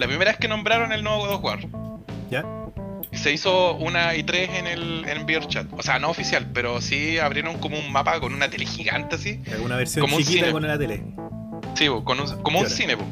La 0.00 0.06
primera 0.06 0.30
vez 0.30 0.38
que 0.38 0.46
nombraron 0.48 0.92
el 0.92 1.02
nuevo 1.02 1.26
God 1.26 1.34
of 1.34 1.44
War. 1.44 1.58
¿Ya? 2.30 2.44
Se 3.12 3.32
hizo 3.32 3.74
una 3.74 4.14
E3 4.14 4.48
en 4.54 4.66
el 4.68 5.04
en 5.08 5.26
VRChat. 5.26 5.66
O 5.72 5.82
sea, 5.82 5.98
no 5.98 6.10
oficial, 6.10 6.48
pero 6.54 6.80
sí 6.80 7.18
abrieron 7.18 7.58
como 7.58 7.76
un 7.78 7.92
mapa 7.92 8.18
con 8.20 8.34
una 8.34 8.48
tele 8.48 8.66
gigante 8.66 9.16
así. 9.16 9.40
Alguna 9.52 9.76
versión 9.76 10.04
Como 10.04 10.16
un 10.16 10.24
cine. 10.24 10.50
con 10.52 10.66
la 10.66 10.78
tele. 10.78 11.02
Sí, 11.74 11.88
bo, 11.88 12.04
con 12.04 12.20
un- 12.20 12.42
como 12.42 12.60
un 12.60 12.70
cine, 12.70 12.94
bo. 12.94 13.04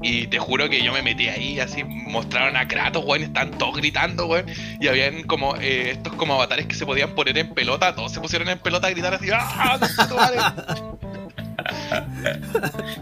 Y 0.00 0.28
te 0.28 0.38
juro 0.38 0.68
que 0.68 0.82
yo 0.82 0.92
me 0.92 1.02
metí 1.02 1.26
ahí, 1.28 1.58
así, 1.58 1.82
mostraron 1.84 2.56
a 2.56 2.68
Kratos, 2.68 3.02
weón, 3.04 3.24
estaban 3.24 3.50
todos 3.58 3.76
gritando, 3.76 4.26
weón. 4.26 4.46
Y 4.80 4.86
habían 4.88 5.24
como 5.24 5.56
eh, 5.56 5.90
estos 5.92 6.12
como 6.14 6.34
avatares 6.34 6.66
que 6.66 6.74
se 6.76 6.86
podían 6.86 7.14
poner 7.16 7.36
en 7.36 7.52
pelota, 7.52 7.94
todos 7.96 8.12
se 8.12 8.20
pusieron 8.20 8.48
en 8.48 8.58
pelota 8.60 8.86
a 8.86 8.90
gritar 8.90 9.14
así, 9.14 9.28
¡ah! 9.32 9.76
concha 9.80 10.08
tu 10.08 10.14
madre". 10.14 10.38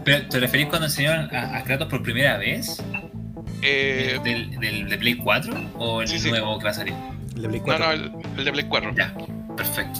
Pero, 0.03 0.27
¿te 0.27 0.39
referís 0.39 0.67
cuando 0.67 0.87
enseñaron 0.87 1.33
a, 1.35 1.57
a 1.57 1.63
Kratos 1.63 1.87
por 1.87 2.01
primera 2.01 2.37
vez? 2.37 2.81
Eh, 3.61 4.19
¿Del, 4.23 4.59
del, 4.59 4.89
de 4.89 4.97
Play 4.97 5.15
4? 5.15 5.53
¿O 5.77 6.01
el 6.01 6.07
Sí, 6.07 6.19
sí. 6.19 6.29
nuevo 6.29 6.57
que 6.57 6.65
va 6.65 6.71
a 6.71 6.73
salir? 6.73 6.93
El 7.35 7.41
de 7.43 7.47
Play 7.49 7.59
no, 7.59 7.65
4. 7.65 7.85
no, 7.85 7.91
el, 7.91 8.11
el 8.39 8.45
de 8.45 8.51
Play 8.51 8.65
4. 8.67 8.95
Ya, 8.95 9.13
perfecto. 9.55 9.99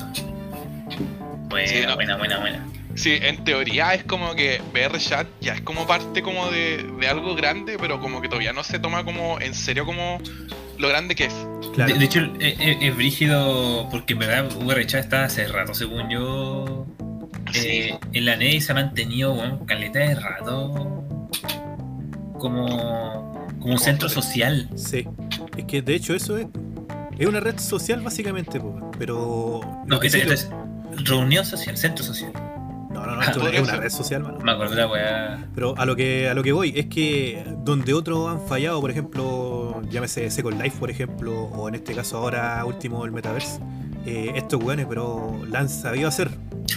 Buena, 1.49 1.67
Sí, 1.67 1.81
no. 1.85 1.95
buena, 1.95 2.17
buena, 2.17 2.39
buena. 2.39 2.65
Sí, 2.97 3.17
en 3.21 3.43
teoría 3.43 3.93
es 3.93 4.03
como 4.03 4.33
que 4.35 4.59
VRChat 4.73 5.27
ya 5.39 5.53
es 5.53 5.61
como 5.61 5.85
parte 5.85 6.21
como 6.23 6.49
de, 6.49 6.83
de 6.99 7.07
algo 7.07 7.35
grande, 7.35 7.77
pero 7.79 7.99
como 8.01 8.21
que 8.21 8.27
todavía 8.27 8.53
no 8.53 8.63
se 8.63 8.79
toma 8.79 9.05
como 9.05 9.39
en 9.39 9.53
serio 9.53 9.85
como 9.85 10.19
lo 10.79 10.87
grande 10.89 11.13
que 11.15 11.25
es. 11.25 11.33
Claro. 11.75 11.93
De, 11.93 11.99
de 11.99 12.05
hecho, 12.05 12.21
es, 12.39 12.59
es- 12.59 12.77
es 12.81 12.95
brígido 12.95 13.87
porque 13.91 14.13
en 14.13 14.19
verdad 14.19 14.49
VRChat 14.63 15.01
está 15.03 15.23
hace 15.25 15.47
rato, 15.47 15.73
según 15.75 16.09
yo. 16.09 16.85
eh, 17.53 17.97
en 18.13 18.25
la 18.25 18.35
NEI 18.35 18.59
se 18.61 18.71
ha 18.71 18.75
mantenido, 18.75 19.33
bueno, 19.35 19.63
caleta 19.65 19.99
de 19.99 20.15
rato. 20.15 21.03
Como, 22.39 23.47
como 23.59 23.73
un 23.73 23.79
centro 23.79 24.09
social. 24.09 24.69
Sí. 24.75 25.07
Es 25.57 25.65
que 25.65 25.81
de 25.81 25.95
hecho 25.95 26.13
eso 26.15 26.37
es. 26.37 26.47
Es 27.17 27.25
una 27.27 27.39
red 27.39 27.57
social 27.59 28.01
básicamente, 28.01 28.59
po, 28.59 28.91
pero. 28.97 29.61
No, 29.87 29.99
sí 30.01 30.19
es 30.19 30.49
reunión 31.05 31.45
social, 31.45 31.75
centro 31.77 32.03
social. 32.03 32.31
No, 32.97 33.05
no, 33.05 33.15
no, 33.15 33.21
esto 33.21 33.39
Podría 33.39 33.59
es 33.61 33.67
una 33.67 33.77
red 33.77 33.89
social, 33.89 34.23
mano. 34.23 34.39
Me 34.39 34.51
acuerdo 34.51 34.75
de 34.75 34.81
la 34.81 34.87
weá. 34.87 35.47
Pero 35.55 35.73
a 35.77 35.85
lo 35.85 35.95
que 35.95 36.29
a 36.29 36.33
lo 36.33 36.43
que 36.43 36.51
voy 36.51 36.73
es 36.75 36.87
que 36.87 37.43
donde 37.63 37.93
otros 37.93 38.29
han 38.29 38.41
fallado, 38.47 38.79
por 38.81 38.91
ejemplo, 38.91 39.81
llámese 39.89 40.29
Second 40.31 40.61
Life, 40.61 40.77
por 40.79 40.89
ejemplo, 40.91 41.33
o 41.45 41.67
en 41.69 41.75
este 41.75 41.93
caso 41.93 42.17
ahora 42.17 42.63
último 42.65 43.05
el 43.05 43.11
Metaverse, 43.11 43.59
eh, 44.05 44.31
estos 44.35 44.61
weones, 44.63 44.85
pero 44.87 45.39
la 45.49 45.59
han 45.59 45.69
sabido 45.69 46.07
hacer. 46.07 46.29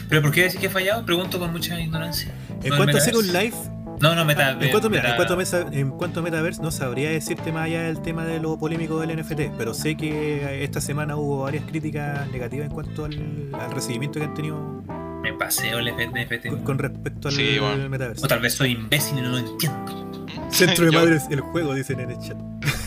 ¿Pero 0.09 0.23
por 0.23 0.31
qué 0.33 0.43
decir 0.45 0.61
que 0.61 0.67
he 0.67 0.71
fallado? 0.71 1.05
Pregunto 1.05 1.39
con 1.39 1.53
mucha 1.53 1.79
ignorancia. 1.81 2.33
En 2.63 2.71
¿No 2.71 2.77
cuanto 2.77 2.97
a 2.99 3.01
Second? 3.01 3.33
Life, 3.33 3.57
No, 4.01 4.15
no, 4.15 4.25
meta. 4.25 4.53
en 4.53 4.71
cuanto, 4.71 4.89
mira, 4.91 5.03
meta- 5.03 5.11
en, 5.11 5.17
cuanto 5.17 5.35
a 5.35 5.37
mesa- 5.37 5.67
en 5.73 5.91
cuanto 5.91 6.21
a 6.21 6.23
Metaverse, 6.23 6.63
no 6.63 6.71
sabría 6.71 7.11
decirte 7.11 7.53
más 7.53 7.67
allá 7.67 7.83
del 7.83 8.01
tema 8.01 8.25
de 8.25 8.41
lo 8.41 8.59
polémico 8.59 8.99
del 9.01 9.11
NFT, 9.17 9.51
pero 9.59 9.75
sé 9.75 9.97
que 9.97 10.65
esta 10.65 10.81
semana 10.81 11.17
hubo 11.17 11.43
varias 11.43 11.65
críticas 11.65 12.29
negativas 12.33 12.67
en 12.69 12.73
cuanto 12.73 13.05
al, 13.05 13.51
al 13.53 13.71
recibimiento 13.73 14.19
que 14.19 14.25
han 14.25 14.35
tenido 14.35 14.83
Me 15.23 15.33
paseo 15.35 15.79
el 15.79 15.93
NFT. 15.95 16.49
con, 16.49 16.65
con 16.65 16.79
respecto 16.79 17.29
al 17.29 17.35
Sí, 17.35 17.59
bueno. 17.59 17.89
Metaverse. 17.89 18.25
O 18.25 18.29
tal 18.29 18.41
vez 18.41 18.55
soy 18.55 18.73
imbécil 18.73 19.19
y 19.19 19.23
no 19.23 19.29
lo 19.31 19.39
entiendo. 19.39 20.27
Centro 20.51 20.85
de 20.87 20.91
madres, 20.93 21.25
el 21.31 21.41
juego, 21.41 21.75
dicen 21.75 22.01
en 22.01 22.11
el 22.11 22.19
chat. 22.19 22.37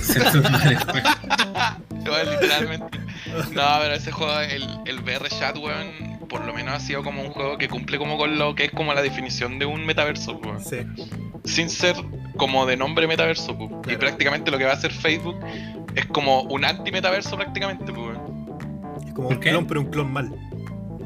Centro 0.02 0.42
de 0.42 0.50
madre, 0.50 0.78
güey. 0.92 1.04
Weón, 2.06 2.30
literalmente. 2.32 3.00
No, 3.54 3.64
pero 3.82 3.94
ese 3.94 4.12
juego, 4.12 4.40
el, 4.42 4.68
el 4.86 5.00
VR 5.00 5.30
Chat, 5.30 5.58
weón, 5.58 6.20
por 6.28 6.44
lo 6.46 6.54
menos 6.54 6.76
ha 6.76 6.80
sido 6.80 7.02
como 7.04 7.22
un 7.22 7.30
juego 7.30 7.58
que 7.58 7.70
cumple 7.70 7.98
como 7.98 8.18
con 8.18 8.38
lo 8.38 8.54
que 8.56 8.66
es 8.66 8.72
como 8.72 8.94
la 8.94 9.02
definición 9.02 9.58
de 9.58 9.66
un 9.66 9.86
metaverso, 9.86 10.34
weón. 10.44 10.64
Sí. 10.64 10.78
Sin 11.46 11.70
ser 11.70 11.96
como 12.36 12.66
de 12.66 12.76
nombre 12.76 13.08
metaverso, 13.08 13.54
weón. 13.54 13.82
Y 13.90 13.96
prácticamente 13.96 14.52
lo 14.52 14.58
que 14.58 14.66
va 14.66 14.72
a 14.72 14.76
hacer 14.76 14.92
Facebook 14.92 15.40
es 15.96 16.06
como 16.08 16.42
un 16.44 16.66
anti-metaverso 16.66 17.36
prácticamente, 17.38 17.92
weón. 17.92 18.18
Es 19.08 19.14
como 19.14 19.30
¿Por 19.30 19.38
un 19.38 19.40
qué? 19.42 19.50
clon, 19.52 19.66
pero 19.66 19.80
un 19.82 19.88
clon 19.90 20.12
mal. 20.12 20.30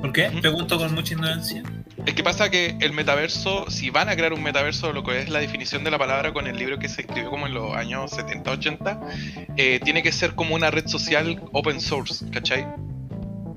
¿Por 0.01 0.13
qué? 0.13 0.29
Pregunto 0.41 0.77
con 0.77 0.93
mucha 0.93 1.13
ignorancia. 1.13 1.63
Es 2.05 2.13
que 2.13 2.23
pasa 2.23 2.49
que 2.49 2.77
el 2.79 2.93
metaverso, 2.93 3.69
si 3.69 3.89
van 3.89 4.07
a 4.09 4.15
crear 4.15 4.31
un 4.33 4.41
metaverso, 4.43 4.93
lo 4.93 5.03
que 5.03 5.19
es 5.19 5.29
la 5.29 5.39
definición 5.39 5.83
de 5.83 5.91
la 5.91 5.97
palabra 5.97 6.31
con 6.31 6.47
el 6.47 6.55
libro 6.57 6.79
que 6.79 6.87
se 6.87 7.01
escribió 7.01 7.29
como 7.29 7.47
en 7.47 7.53
los 7.53 7.75
años 7.75 8.11
70, 8.11 8.51
80, 8.51 8.99
eh, 9.57 9.79
tiene 9.83 10.03
que 10.03 10.11
ser 10.11 10.33
como 10.35 10.55
una 10.55 10.71
red 10.71 10.87
social 10.87 11.41
open 11.51 11.81
source, 11.81 12.25
¿cachai? 12.31 12.65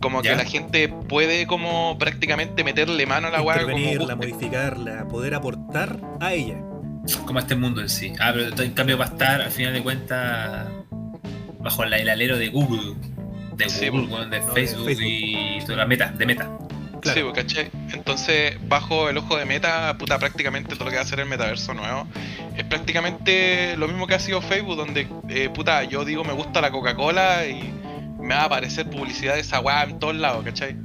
Como 0.00 0.22
Ya. 0.22 0.30
que 0.30 0.36
la 0.38 0.44
gente 0.44 0.88
puede 0.88 1.46
como 1.46 1.96
prácticamente 1.98 2.64
meterle 2.64 3.04
mano 3.06 3.28
a 3.28 3.30
la 3.30 3.38
como 3.38 3.52
Intervenirla, 3.52 4.16
modificarla, 4.16 5.06
poder 5.08 5.34
aportar 5.34 6.00
a 6.20 6.32
ella. 6.32 6.56
Como 7.26 7.38
este 7.38 7.54
mundo 7.54 7.80
en 7.82 7.88
sí. 7.88 8.12
Ah, 8.18 8.32
pero 8.34 8.62
en 8.62 8.72
cambio 8.72 8.96
va 8.98 9.04
a 9.04 9.08
estar, 9.08 9.40
al 9.42 9.50
final 9.50 9.74
de 9.74 9.82
cuentas, 9.82 10.66
bajo 11.60 11.84
el 11.84 12.08
alero 12.08 12.38
de 12.38 12.48
Google. 12.48 12.94
De 13.64 13.70
Sí, 13.70 13.88
Google, 13.88 14.06
pues. 14.08 14.18
weón, 14.18 14.30
de, 14.30 14.40
No, 14.40 14.54
de 14.54 14.66
Facebook 14.66 14.90
y 15.00 15.58
toda 15.64 15.78
la 15.78 15.86
meta, 15.86 16.12
de 16.16 16.26
meta. 16.26 16.50
Claro. 17.00 17.32
Sí, 17.34 17.42
pues. 17.44 17.70
Entonces, 17.94 18.56
bajo 18.68 19.08
el 19.08 19.16
ojo 19.18 19.36
de 19.36 19.44
meta, 19.46 19.96
puta, 19.98 20.18
prácticamente 20.18 20.74
todo 20.74 20.84
lo 20.84 20.90
que 20.90 20.96
va 20.96 21.02
a 21.02 21.04
hacer 21.04 21.20
el 21.20 21.26
metaverso 21.26 21.72
nuevo 21.74 22.06
es 22.56 22.64
prácticamente 22.64 23.76
lo 23.76 23.88
mismo 23.88 24.06
que 24.06 24.14
ha 24.14 24.18
sido 24.18 24.42
Facebook, 24.42 24.76
donde, 24.76 25.08
eh, 25.28 25.48
puta, 25.48 25.84
yo 25.84 26.04
digo 26.04 26.24
me 26.24 26.32
gusta 26.32 26.60
la 26.60 26.70
Coca-Cola 26.70 27.46
y 27.46 27.72
me 28.20 28.34
va 28.34 28.42
a 28.42 28.44
aparecer 28.44 28.88
publicidad 28.88 29.34
de 29.34 29.40
esa 29.40 29.60
weá 29.60 29.84
en 29.84 29.98
todos 29.98 30.14
lados, 30.14 30.44
¿cachai? 30.44 30.76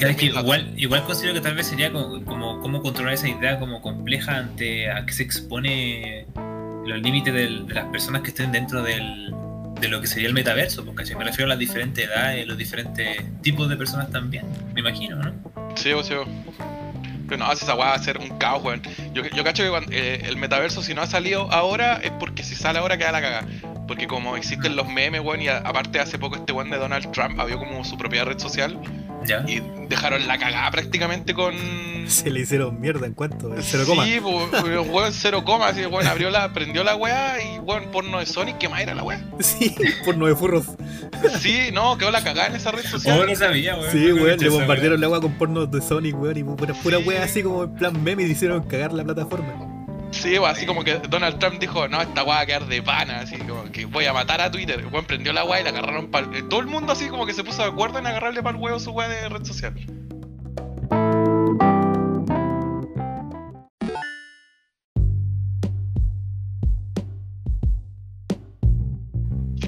Es 0.00 0.16
que 0.16 0.26
igual, 0.26 0.72
igual 0.76 1.04
considero 1.04 1.34
que 1.34 1.40
tal 1.40 1.54
vez 1.54 1.66
sería 1.66 1.92
como, 1.92 2.24
como 2.24 2.60
cómo 2.60 2.82
controlar 2.82 3.14
esa 3.14 3.28
idea 3.28 3.60
como 3.60 3.80
compleja 3.80 4.38
ante 4.38 4.90
a 4.90 5.04
que 5.06 5.12
se 5.12 5.22
expone 5.22 6.26
los 6.86 7.00
límites 7.00 7.32
de 7.32 7.48
las 7.68 7.84
personas 7.86 8.22
que 8.22 8.28
estén 8.28 8.50
dentro 8.50 8.82
del, 8.82 9.32
de 9.82 9.88
lo 9.88 10.00
que 10.00 10.06
sería 10.06 10.28
el 10.28 10.34
metaverso, 10.34 10.84
porque 10.84 11.04
si 11.04 11.16
me 11.16 11.24
refiero 11.24 11.46
a 11.46 11.48
las 11.48 11.58
diferentes 11.58 12.08
edades, 12.08 12.46
los 12.46 12.56
diferentes 12.56 13.20
tipos 13.42 13.68
de 13.68 13.76
personas 13.76 14.10
también, 14.10 14.46
me 14.72 14.80
imagino, 14.80 15.16
¿no? 15.16 15.34
Sí, 15.74 15.90
pues, 15.92 16.06
sí. 16.06 16.14
Pero 17.28 17.44
no, 17.44 17.52
esa 17.52 17.74
weá 17.74 17.88
va 17.88 17.94
a 17.94 17.98
ser 17.98 18.18
un 18.18 18.38
caos, 18.38 18.62
weón. 18.62 18.80
Yo, 19.12 19.24
yo 19.24 19.42
cacho 19.42 19.64
que 19.64 19.96
eh, 19.96 20.22
el 20.24 20.36
metaverso, 20.36 20.82
si 20.82 20.94
no 20.94 21.02
ha 21.02 21.06
salido 21.06 21.50
ahora, 21.50 21.96
es 21.96 22.12
porque 22.12 22.44
si 22.44 22.54
sale 22.54 22.78
ahora 22.78 22.96
queda 22.96 23.10
la 23.10 23.20
caga. 23.20 23.46
Porque 23.88 24.06
como 24.06 24.36
existen 24.36 24.76
los 24.76 24.86
memes, 24.86 25.20
weón, 25.20 25.42
y 25.42 25.48
aparte 25.48 25.98
hace 25.98 26.16
poco 26.16 26.36
este 26.36 26.52
weón 26.52 26.70
de 26.70 26.78
Donald 26.78 27.10
Trump 27.10 27.40
había 27.40 27.56
como 27.56 27.82
su 27.84 27.98
propia 27.98 28.24
red 28.24 28.38
social, 28.38 28.78
¿Ya? 29.26 29.44
Y 29.46 29.60
dejaron 29.88 30.26
la 30.26 30.38
cagada 30.38 30.70
prácticamente 30.70 31.34
con. 31.34 31.54
Se 32.08 32.30
le 32.30 32.40
hicieron 32.40 32.80
mierda 32.80 33.06
en 33.06 33.14
cuanto, 33.14 33.54
en 33.54 33.62
cero 33.62 33.84
coma. 33.86 34.04
Sí, 34.04 34.18
pues, 34.20 34.88
weón 34.88 35.12
cero 35.12 35.44
coma, 35.44 35.68
así, 35.68 35.86
weón 35.86 36.06
abrió 36.06 36.30
la, 36.30 36.52
prendió 36.52 36.82
la 36.84 36.96
weá 36.96 37.40
y 37.42 37.58
weón 37.60 37.90
porno 37.92 38.18
de 38.18 38.26
Sonic, 38.26 38.58
¿qué 38.58 38.68
más 38.68 38.80
era 38.80 38.94
la 38.94 39.02
weá? 39.04 39.24
Sí, 39.40 39.74
por 40.04 40.16
nueve 40.16 40.36
furros. 40.36 40.66
Sí, 41.40 41.70
no, 41.72 41.96
quedó 41.98 42.10
la 42.10 42.22
cagada 42.24 42.48
en 42.48 42.56
esa 42.56 42.72
red 42.72 42.82
Oh, 42.86 42.90
social. 42.90 43.26
no 43.26 43.36
sabía, 43.36 43.76
weón. 43.76 43.92
Sí, 43.92 44.12
weón, 44.12 44.38
le 44.40 44.48
bombardearon 44.48 45.00
la 45.00 45.06
agua 45.06 45.20
con 45.20 45.32
pornos 45.34 45.70
de 45.70 45.80
Sonic, 45.80 46.20
weón, 46.20 46.36
y 46.36 46.42
pura, 46.44 46.74
pura 46.74 46.98
Sí. 46.98 47.04
wea 47.04 47.22
así 47.22 47.42
como 47.42 47.64
en 47.64 47.74
plan 47.74 48.02
meme 48.02 48.24
y 48.24 48.30
hicieron 48.32 48.64
cagar 48.64 48.92
la 48.92 49.04
plataforma. 49.04 49.71
Sí, 50.12 50.36
pues, 50.38 50.52
así 50.52 50.66
como 50.66 50.84
que 50.84 50.98
Donald 51.08 51.38
Trump 51.38 51.58
dijo, 51.58 51.88
no, 51.88 52.00
esta 52.00 52.22
weá 52.22 52.36
va 52.36 52.40
a 52.40 52.46
quedar 52.46 52.66
de 52.66 52.82
pana, 52.82 53.20
así 53.20 53.38
como 53.38 53.72
que 53.72 53.86
voy 53.86 54.04
a 54.04 54.12
matar 54.12 54.42
a 54.42 54.50
Twitter. 54.50 54.78
El 54.78 54.86
weón 54.86 55.06
prendió 55.06 55.32
la 55.32 55.42
weá 55.44 55.60
y 55.60 55.64
la 55.64 55.70
agarraron 55.70 56.10
para 56.10 56.28
Todo 56.48 56.60
el 56.60 56.66
mundo 56.66 56.92
así 56.92 57.08
como 57.08 57.24
que 57.26 57.32
se 57.32 57.42
puso 57.42 57.62
de 57.62 57.68
acuerdo 57.68 57.98
en 57.98 58.06
agarrarle 58.06 58.42
para 58.42 58.56
el 58.56 58.62
huevo 58.62 58.78
su 58.78 58.90
weá 58.90 59.08
de 59.08 59.28
red 59.30 59.44
social. 59.44 59.74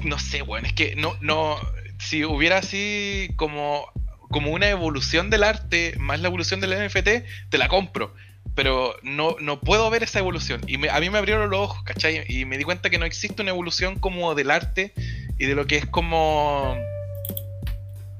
No 0.03 0.19
sé, 0.19 0.43
weón, 0.43 0.67
es 0.67 0.73
que 0.73 0.95
no, 0.95 1.15
no, 1.21 1.57
si 1.97 2.23
hubiera 2.23 2.59
así 2.59 3.31
como, 3.35 3.87
como 4.29 4.51
una 4.51 4.69
evolución 4.69 5.31
del 5.31 5.43
arte 5.43 5.95
más 5.97 6.19
la 6.19 6.27
evolución 6.27 6.61
del 6.61 6.87
NFT, 6.87 7.49
te 7.49 7.57
la 7.57 7.67
compro. 7.67 8.13
Pero 8.55 8.95
no, 9.03 9.35
no 9.41 9.59
puedo 9.59 9.89
ver 9.89 10.03
esa 10.03 10.19
evolución. 10.19 10.61
Y 10.67 10.77
me- 10.77 10.89
a 10.89 10.99
mí 10.99 11.09
me 11.09 11.17
abrieron 11.17 11.49
los 11.49 11.59
ojos, 11.59 11.83
¿cachai? 11.83 12.23
Y 12.27 12.45
me 12.45 12.57
di 12.57 12.63
cuenta 12.63 12.89
que 12.89 12.97
no 12.97 13.05
existe 13.05 13.41
una 13.41 13.51
evolución 13.51 13.99
como 13.99 14.33
del 14.33 14.49
arte 14.49 14.93
y 15.37 15.45
de 15.45 15.55
lo 15.55 15.67
que 15.67 15.77
es 15.77 15.85
como 15.85 16.75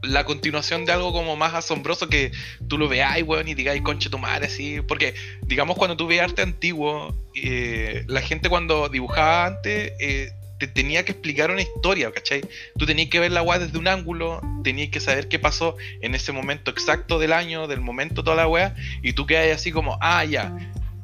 la 0.01 0.23
continuación 0.23 0.85
de 0.85 0.91
algo 0.91 1.11
como 1.13 1.35
más 1.35 1.53
asombroso 1.55 2.09
que 2.09 2.31
tú 2.67 2.77
lo 2.77 2.87
veáis, 2.87 3.25
weón, 3.25 3.47
y 3.47 3.55
digáis, 3.55 3.81
conche 3.81 4.09
tu 4.09 4.19
madre, 4.19 4.45
así. 4.47 4.81
Porque, 4.81 5.15
digamos, 5.41 5.77
cuando 5.77 5.97
tú 5.97 6.05
veías 6.05 6.25
arte 6.25 6.43
antiguo, 6.43 7.15
eh, 7.33 8.03
la 8.07 8.21
gente 8.21 8.49
cuando 8.49 8.87
dibujaba 8.89 9.47
antes 9.47 9.93
eh, 9.99 10.31
te 10.57 10.67
tenía 10.67 11.03
que 11.03 11.11
explicar 11.11 11.51
una 11.51 11.61
historia, 11.61 12.11
¿cachai? 12.11 12.41
Tú 12.77 12.85
tenías 12.85 13.09
que 13.09 13.19
ver 13.19 13.31
la 13.31 13.41
weá 13.41 13.59
desde 13.59 13.77
un 13.77 13.87
ángulo, 13.87 14.41
tenías 14.63 14.89
que 14.89 14.99
saber 14.99 15.27
qué 15.27 15.39
pasó 15.39 15.75
en 16.01 16.15
ese 16.15 16.31
momento 16.31 16.71
exacto 16.71 17.19
del 17.19 17.33
año, 17.33 17.67
del 17.67 17.81
momento, 17.81 18.23
toda 18.23 18.37
la 18.37 18.47
weá, 18.47 18.75
y 19.01 19.13
tú 19.13 19.25
quedas 19.25 19.59
así 19.59 19.71
como, 19.71 19.97
ah, 20.01 20.23
ya. 20.23 20.55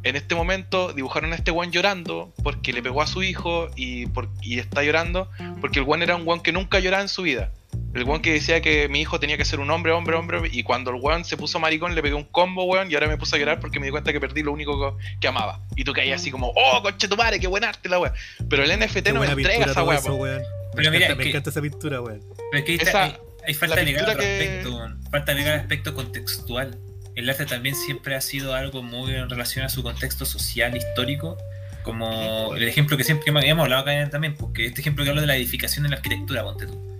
En 0.04 0.16
este 0.16 0.34
momento 0.36 0.94
dibujaron 0.94 1.32
a 1.32 1.36
este 1.36 1.52
weón 1.52 1.72
llorando 1.72 2.34
porque 2.44 2.74
le 2.74 2.82
pegó 2.82 3.02
a 3.04 3.08
su 3.08 3.22
hijo 3.24 3.70
y, 3.76 4.08
por- 4.08 4.30
y 4.42 4.58
está 4.60 4.82
llorando 4.84 5.30
porque 5.60 5.80
el 5.80 5.86
weón 5.86 6.02
era 6.02 6.16
un 6.16 6.28
weón 6.28 6.42
que 6.42 6.52
nunca 6.52 6.80
lloraba 6.80 7.04
en 7.04 7.10
su 7.10 7.22
vida. 7.24 7.52
El 7.94 8.06
weón 8.06 8.22
que 8.22 8.32
decía 8.34 8.62
que 8.62 8.88
mi 8.90 9.02
hijo 9.02 9.20
tenía 9.20 9.38
que 9.38 9.46
ser 9.46 9.60
un 9.60 9.70
hombre, 9.70 9.92
hombre, 9.92 10.16
hombre, 10.16 10.42
y 10.52 10.64
cuando 10.64 10.92
el 10.92 10.98
weón 11.02 11.24
se 11.26 11.38
puso 11.38 11.60
maricón 11.60 11.94
le 11.94 12.02
pegué 12.02 12.16
un 12.16 12.24
combo, 12.24 12.64
weón, 12.64 12.90
y 12.90 12.96
ahora 12.96 13.08
me 13.08 13.18
puse 13.18 13.36
a 13.36 13.40
llorar 13.40 13.60
porque 13.60 13.80
me 13.80 13.86
di 13.86 13.92
cuenta 13.92 14.12
que 14.12 14.20
perdí 14.20 14.42
lo 14.44 14.52
único 14.54 14.98
que, 14.98 15.04
que 15.20 15.28
amaba. 15.28 15.60
Y 15.76 15.84
tú 15.84 15.94
caías 15.94 16.20
así 16.22 16.32
como, 16.32 16.52
oh, 16.56 16.82
conche 16.82 17.08
tu 17.08 17.16
madre, 17.18 17.40
qué 17.40 17.48
buen 17.48 17.64
arte 17.64 17.88
la 17.90 18.00
weón. 18.00 18.14
Pero 18.50 18.64
el 18.64 18.80
NFT 18.80 19.04
Qué 19.04 19.14
no 19.14 19.20
me 19.20 19.28
entrega 19.28 19.66
esa 19.66 19.84
weón. 19.84 19.98
eso, 19.98 20.16
weón. 20.16 20.42
Pero 20.74 20.90
me 20.90 20.98
mira, 20.98 21.06
encanta, 21.08 21.12
es 21.12 21.18
me 21.18 21.24
que- 21.24 21.30
encanta 21.30 21.50
esa 21.50 21.62
pintura, 21.62 22.02
weón. 22.02 22.22
Pero 22.52 22.58
es 22.60 22.64
que 22.64 22.72
ahí, 22.72 22.78
Esa- 22.78 22.86
está, 22.88 23.04
ahí, 23.04 23.18
ahí 23.48 23.54
falta 23.54 23.76
la 23.76 23.82
agregar 23.82 24.04
otro 24.10 24.18
pintura 24.20 24.88
que- 24.96 25.10
falta 25.12 25.32
agregar 25.34 25.60
aspecto 25.60 25.94
contextual. 25.94 26.80
El 27.16 27.30
arte 27.30 27.46
también 27.46 27.76
siempre 27.76 28.16
ha 28.16 28.22
sido 28.22 28.54
algo 28.54 28.84
muy 28.84 29.14
en 29.14 29.30
relación 29.30 29.66
a 29.66 29.70
su 29.70 29.84
contexto 29.84 30.26
social, 30.26 30.76
histórico, 30.76 31.38
como 31.84 32.56
el 32.56 32.64
ejemplo 32.64 32.98
que 32.98 33.04
siempre 33.04 33.28
hemos 33.28 33.64
hablado 33.64 33.82
acá 33.82 34.10
también, 34.10 34.36
porque 34.36 34.68
este 34.68 34.82
ejemplo 34.82 35.04
que 35.04 35.10
hablo 35.10 35.22
de 35.22 35.28
la 35.28 35.36
edificación 35.36 35.86
en 35.86 35.92
la 35.92 35.98
arquitectura, 35.98 36.44
ponte 36.44 36.68
tú. 36.68 36.92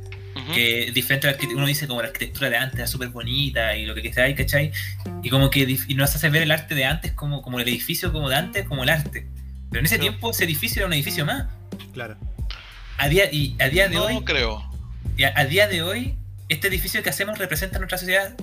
Que 0.56 0.92
diferente 0.92 1.30
a 1.30 1.32
la 1.32 1.38
uno 1.56 1.66
dice 1.66 1.88
como 1.88 2.02
la 2.02 2.08
arquitectura 2.08 2.50
de 2.50 2.58
antes 2.58 2.80
era 2.80 2.88
súper 2.88 3.10
bonita 3.10 3.78
y 3.78 3.86
lo 3.86 3.94
que 3.96 4.12
sea 4.12 4.34
¿cachai? 4.36 4.72
Y 5.24 5.30
como 5.30 5.50
que 5.50 5.78
y 5.88 5.94
nos 5.94 6.14
hace 6.14 6.30
ver 6.30 6.42
el 6.42 6.52
arte 6.52 6.76
de 6.76 6.84
antes 6.84 7.14
como, 7.14 7.42
como 7.42 7.60
el 7.60 7.68
edificio 7.70 8.12
como 8.12 8.28
de 8.28 8.36
antes, 8.36 8.66
como 8.66 8.84
el 8.84 8.90
arte. 8.90 9.28
Pero 9.70 9.80
en 9.80 9.86
ese 9.86 9.98
tiempo 9.98 10.32
ese 10.32 10.44
edificio 10.44 10.82
era 10.82 10.88
un 10.88 10.94
edificio 10.94 11.26
más. 11.26 11.48
Claro. 11.94 12.18
A 12.98 13.08
día, 13.08 13.32
y 13.32 13.56
a 13.60 13.70
día 13.70 13.88
de 13.88 13.96
no 13.96 14.06
hoy, 14.06 14.22
creo. 14.26 14.62
y 15.16 15.24
a, 15.24 15.34
a 15.36 15.46
día 15.46 15.68
de 15.68 15.82
hoy, 15.84 16.16
este 16.50 16.68
edificio 16.68 17.02
que 17.02 17.10
hacemos 17.10 17.38
representa 17.38 17.78
nuestra 17.78 17.98
sociedad 17.98 18.36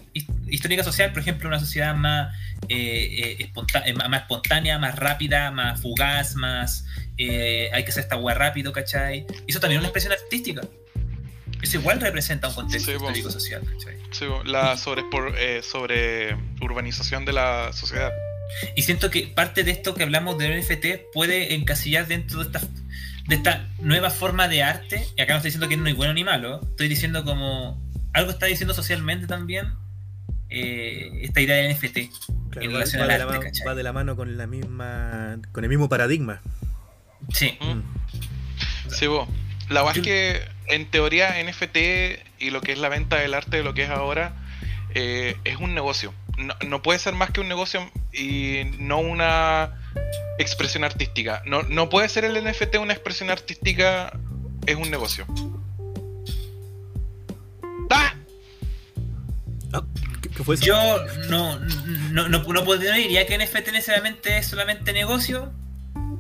histórica 0.51 0.85
social, 0.85 1.13
por 1.13 1.21
ejemplo, 1.21 1.49
una 1.49 1.61
sociedad 1.61 1.95
más, 1.95 2.35
eh, 2.69 3.37
eh, 3.41 3.53
eh, 3.87 3.95
más 3.95 4.23
espontánea, 4.23 4.79
más 4.79 4.97
rápida, 4.97 5.51
más 5.51 5.81
fugaz, 5.81 6.35
más 6.35 6.85
eh, 7.19 7.69
hay 7.73 7.85
que 7.85 7.91
hacer 7.91 8.05
esta 8.05 8.17
hueá 8.17 8.35
rápido, 8.35 8.73
¿cachai? 8.73 9.27
Eso 9.47 9.59
también 9.61 9.79
es 9.79 9.81
una 9.81 9.89
expresión 9.89 10.13
artística. 10.13 10.63
Eso 11.61 11.79
igual 11.79 12.01
representa 12.01 12.49
un 12.49 12.55
contexto 12.55 12.91
Sí, 12.93 12.97
histórico 12.97 13.31
social, 13.31 13.63
¿cachai? 13.65 13.97
Sí, 14.13 14.27
la 14.45 14.77
sobre, 14.77 15.63
sobre 15.63 16.37
urbanización 16.61 17.25
de 17.25 17.33
la 17.33 17.73
sociedad. 17.73 18.13
Y 18.77 18.83
siento 18.83 19.11
que 19.11 19.27
parte 19.27 19.65
de 19.65 19.73
esto 19.73 19.95
que 19.95 20.05
hablamos 20.05 20.39
del 20.39 20.59
NFT 20.59 21.13
puede 21.13 21.55
encasillar 21.55 22.07
dentro 22.07 22.39
de 22.39 22.47
esta, 22.47 22.61
de 23.27 23.35
esta 23.35 23.69
nueva 23.81 24.11
forma 24.11 24.47
de 24.47 24.63
arte. 24.63 25.05
Y 25.17 25.21
acá 25.21 25.33
no 25.33 25.39
estoy 25.39 25.49
diciendo 25.49 25.69
que 25.69 25.77
no 25.77 25.89
es 25.89 25.97
bueno 25.97 26.15
ni 26.15 26.23
malo. 26.23 26.61
Estoy 26.63 26.89
diciendo 26.89 27.25
como 27.25 27.83
algo 28.13 28.31
está 28.31 28.47
diciendo 28.47 28.73
socialmente 28.73 29.27
también 29.27 29.75
eh, 30.51 31.11
esta 31.23 31.41
idea 31.41 31.57
del 31.57 31.75
NFT. 31.75 31.99
Claro, 32.51 32.63
En 32.63 32.71
va, 32.71 32.75
relación 32.75 33.01
va 33.01 33.05
al 33.05 33.11
de 33.11 33.19
la 33.19 33.25
arte, 33.25 33.65
va 33.67 33.75
de 33.75 33.83
la 33.83 33.93
mano 33.93 34.17
con 34.17 34.37
la 34.37 34.47
misma. 34.47 35.39
con 35.53 35.65
el 35.65 35.71
mismo 35.71 35.89
paradigma. 35.89 36.41
Sí. 37.33 37.59
¿Mm? 37.61 37.67
Mm. 37.67 37.85
Sí, 38.91 39.07
vos. 39.07 39.29
La 39.69 39.83
verdad 39.83 39.99
es 39.99 40.03
que 40.03 40.43
en 40.69 40.91
teoría 40.91 41.35
NFT 41.43 41.77
y 42.39 42.51
lo 42.51 42.61
que 42.61 42.73
es 42.73 42.79
la 42.79 42.89
venta 42.89 43.17
del 43.17 43.35
arte 43.35 43.59
de 43.59 43.63
lo 43.63 43.75
que 43.75 43.85
es 43.85 43.91
ahora 43.91 44.35
eh, 44.95 45.37
es 45.45 45.57
un 45.57 45.75
negocio. 45.75 46.15
No, 46.39 46.55
no 46.67 46.83
puede 46.83 46.99
ser 46.99 47.15
más 47.15 47.31
que 47.31 47.41
un 47.41 47.49
negocio 47.49 47.91
y 48.13 48.63
no 48.79 48.99
una 48.99 49.75
expresión 50.39 50.85
artística. 50.85 51.43
No, 51.45 51.63
no 51.65 51.89
puede 51.91 52.09
ser 52.09 52.25
el 52.25 52.43
NFT 52.43 52.77
una 52.77 52.95
expresión 52.95 53.29
artística, 53.29 54.13
es 54.67 54.77
un 54.77 54.91
negocio. 54.91 55.27
¡Ah! 57.91 58.15
¿Qué, 60.39 60.43
qué 60.43 60.45
fue 60.45 60.55
eso? 60.55 60.65
Yo 60.65 61.05
no, 61.29 61.59
no, 62.13 62.29
no, 62.29 62.43
no 62.43 62.65
podría- 62.65 62.91
no 62.93 62.97
diría 62.97 63.27
que 63.27 63.35
NFT 63.39 63.73
necesariamente 63.73 64.39
es 64.39 64.47
solamente 64.47 64.93
negocio, 64.93 65.53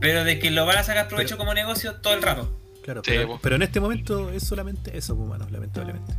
pero 0.01 0.25
de 0.25 0.39
que 0.39 0.51
lo 0.51 0.67
van 0.67 0.79
a 0.79 0.85
sacar 0.85 1.09
provecho 1.09 1.31
Pero- 1.37 1.39
como 1.39 1.55
negocio 1.55 1.97
todo 1.97 2.15
el 2.15 2.23
rato. 2.23 2.55
Claro, 2.85 3.03
Sí, 3.05 3.11
pero, 3.11 3.39
pero 3.43 3.57
en 3.57 3.63
este 3.63 3.81
momento 3.81 4.31
es 4.33 4.43
solamente 4.45 4.97
eso, 4.97 5.15
pues, 5.15 5.29
mano, 5.29 5.47
lamentablemente. 5.51 6.15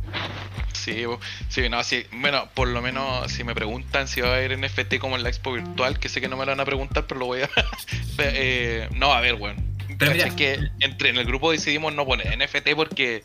Sí, 0.72 1.04
bo- 1.04 1.18
sí, 1.48 1.68
no, 1.68 1.82
sí. 1.82 2.04
Bueno, 2.12 2.48
por 2.54 2.68
lo 2.68 2.80
menos 2.80 3.30
si 3.32 3.42
me 3.42 3.56
preguntan 3.56 4.06
si 4.06 4.20
va 4.20 4.28
a 4.28 4.34
haber 4.36 4.52
NFT 4.56 4.98
como 5.00 5.16
en 5.16 5.24
la 5.24 5.30
expo 5.30 5.52
virtual, 5.52 5.98
que 5.98 6.08
sé 6.08 6.20
que 6.20 6.28
no 6.28 6.36
me 6.36 6.44
lo 6.46 6.52
van 6.52 6.60
a 6.60 6.64
preguntar, 6.64 7.06
pero 7.08 7.18
lo 7.18 7.26
voy 7.26 7.40
a. 7.42 7.50
eh, 8.18 8.88
no, 8.94 9.12
a 9.12 9.20
ver, 9.20 9.34
weón. 9.34 9.56
Pero 9.98 10.12
Cacha 10.12 10.24
mira- 10.26 10.36
que 10.36 10.68
entre 10.78 11.08
en 11.10 11.16
el 11.16 11.24
grupo 11.26 11.50
decidimos 11.50 11.92
no 11.92 12.06
poner 12.06 12.28
NFT 12.38 12.74
porque 12.76 13.20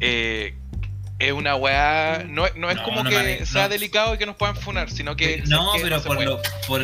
eh, 0.00 0.54
es 1.18 1.32
una 1.32 1.54
weá. 1.56 2.24
No, 2.28 2.44
no 2.56 2.70
es 2.70 2.76
No, 2.76 2.82
como 2.82 3.04
no 3.04 3.10
que 3.10 3.46
sea 3.46 3.62
no. 3.64 3.68
delicado 3.68 4.14
y 4.14 4.18
que 4.18 4.26
nos 4.26 4.36
puedan 4.36 4.56
funar, 4.56 4.90
sino 4.90 5.14
que. 5.16 5.42
no, 5.46 5.72
que 5.74 5.80
pero 5.82 6.02
por, 6.02 6.22
lo, 6.22 6.40
por 6.66 6.82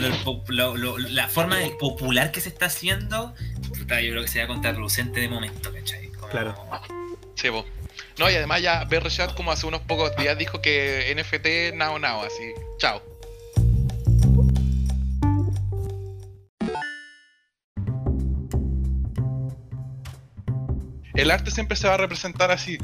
lo- 0.53 0.77
lo- 0.77 0.99
la 0.99 1.29
forma 1.29 1.57
de- 1.57 1.71
popular 1.71 2.31
que 2.33 2.41
se 2.41 2.49
está 2.49 2.67
haciendo, 2.67 3.35
puta, 3.69 4.01
yo 4.01 4.11
creo 4.13 4.23
que 4.23 4.29
sería 4.29 4.47
contraproducente 4.47 5.21
de 5.21 5.29
momento, 5.29 5.73
¿cachai? 5.73 6.09
Como- 6.09 6.29
Claro. 6.29 6.55
Sí, 7.35 7.49
bo. 7.49 7.65
No, 8.19 8.29
y 8.31 8.35
además 8.35 8.63
ya 8.63 8.85
Berrechat 8.85 9.35
como 9.35 9.51
hace 9.53 9.67
unos 9.67 9.81
pocos 9.83 10.15
días 10.17 10.37
dijo 10.39 10.61
que 10.61 11.11
NFT 11.17 11.73
nao 11.77 11.99
nao, 11.99 12.23
así. 12.23 12.53
Chao. 12.79 13.03
El 21.15 21.31
arte 21.31 21.51
siempre 21.51 21.77
se 21.77 21.89
va 21.89 21.95
a 21.95 21.97
representar 21.97 22.51
así. 22.51 22.79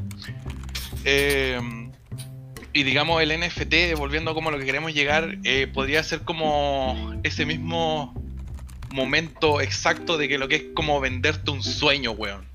Eh, 1.05 1.61
y 2.73 2.83
digamos 2.83 3.23
el 3.23 3.39
NFT, 3.39 3.97
volviendo 3.97 4.35
como 4.35 4.49
a 4.49 4.53
lo 4.53 4.59
que 4.59 4.65
queremos 4.65 4.93
llegar, 4.93 5.39
eh, 5.45 5.69
podría 5.73 6.03
ser 6.03 6.21
como 6.21 7.15
ese 7.23 7.47
mismo 7.47 8.15
momento 8.93 9.61
exacto 9.61 10.19
de 10.19 10.29
que 10.29 10.39
lo 10.39 10.49
que 10.49 10.57
es 10.57 10.65
como 10.75 11.01
venderte 11.01 11.51
un 11.51 11.63
sueño, 11.63 12.13
weón 12.13 12.47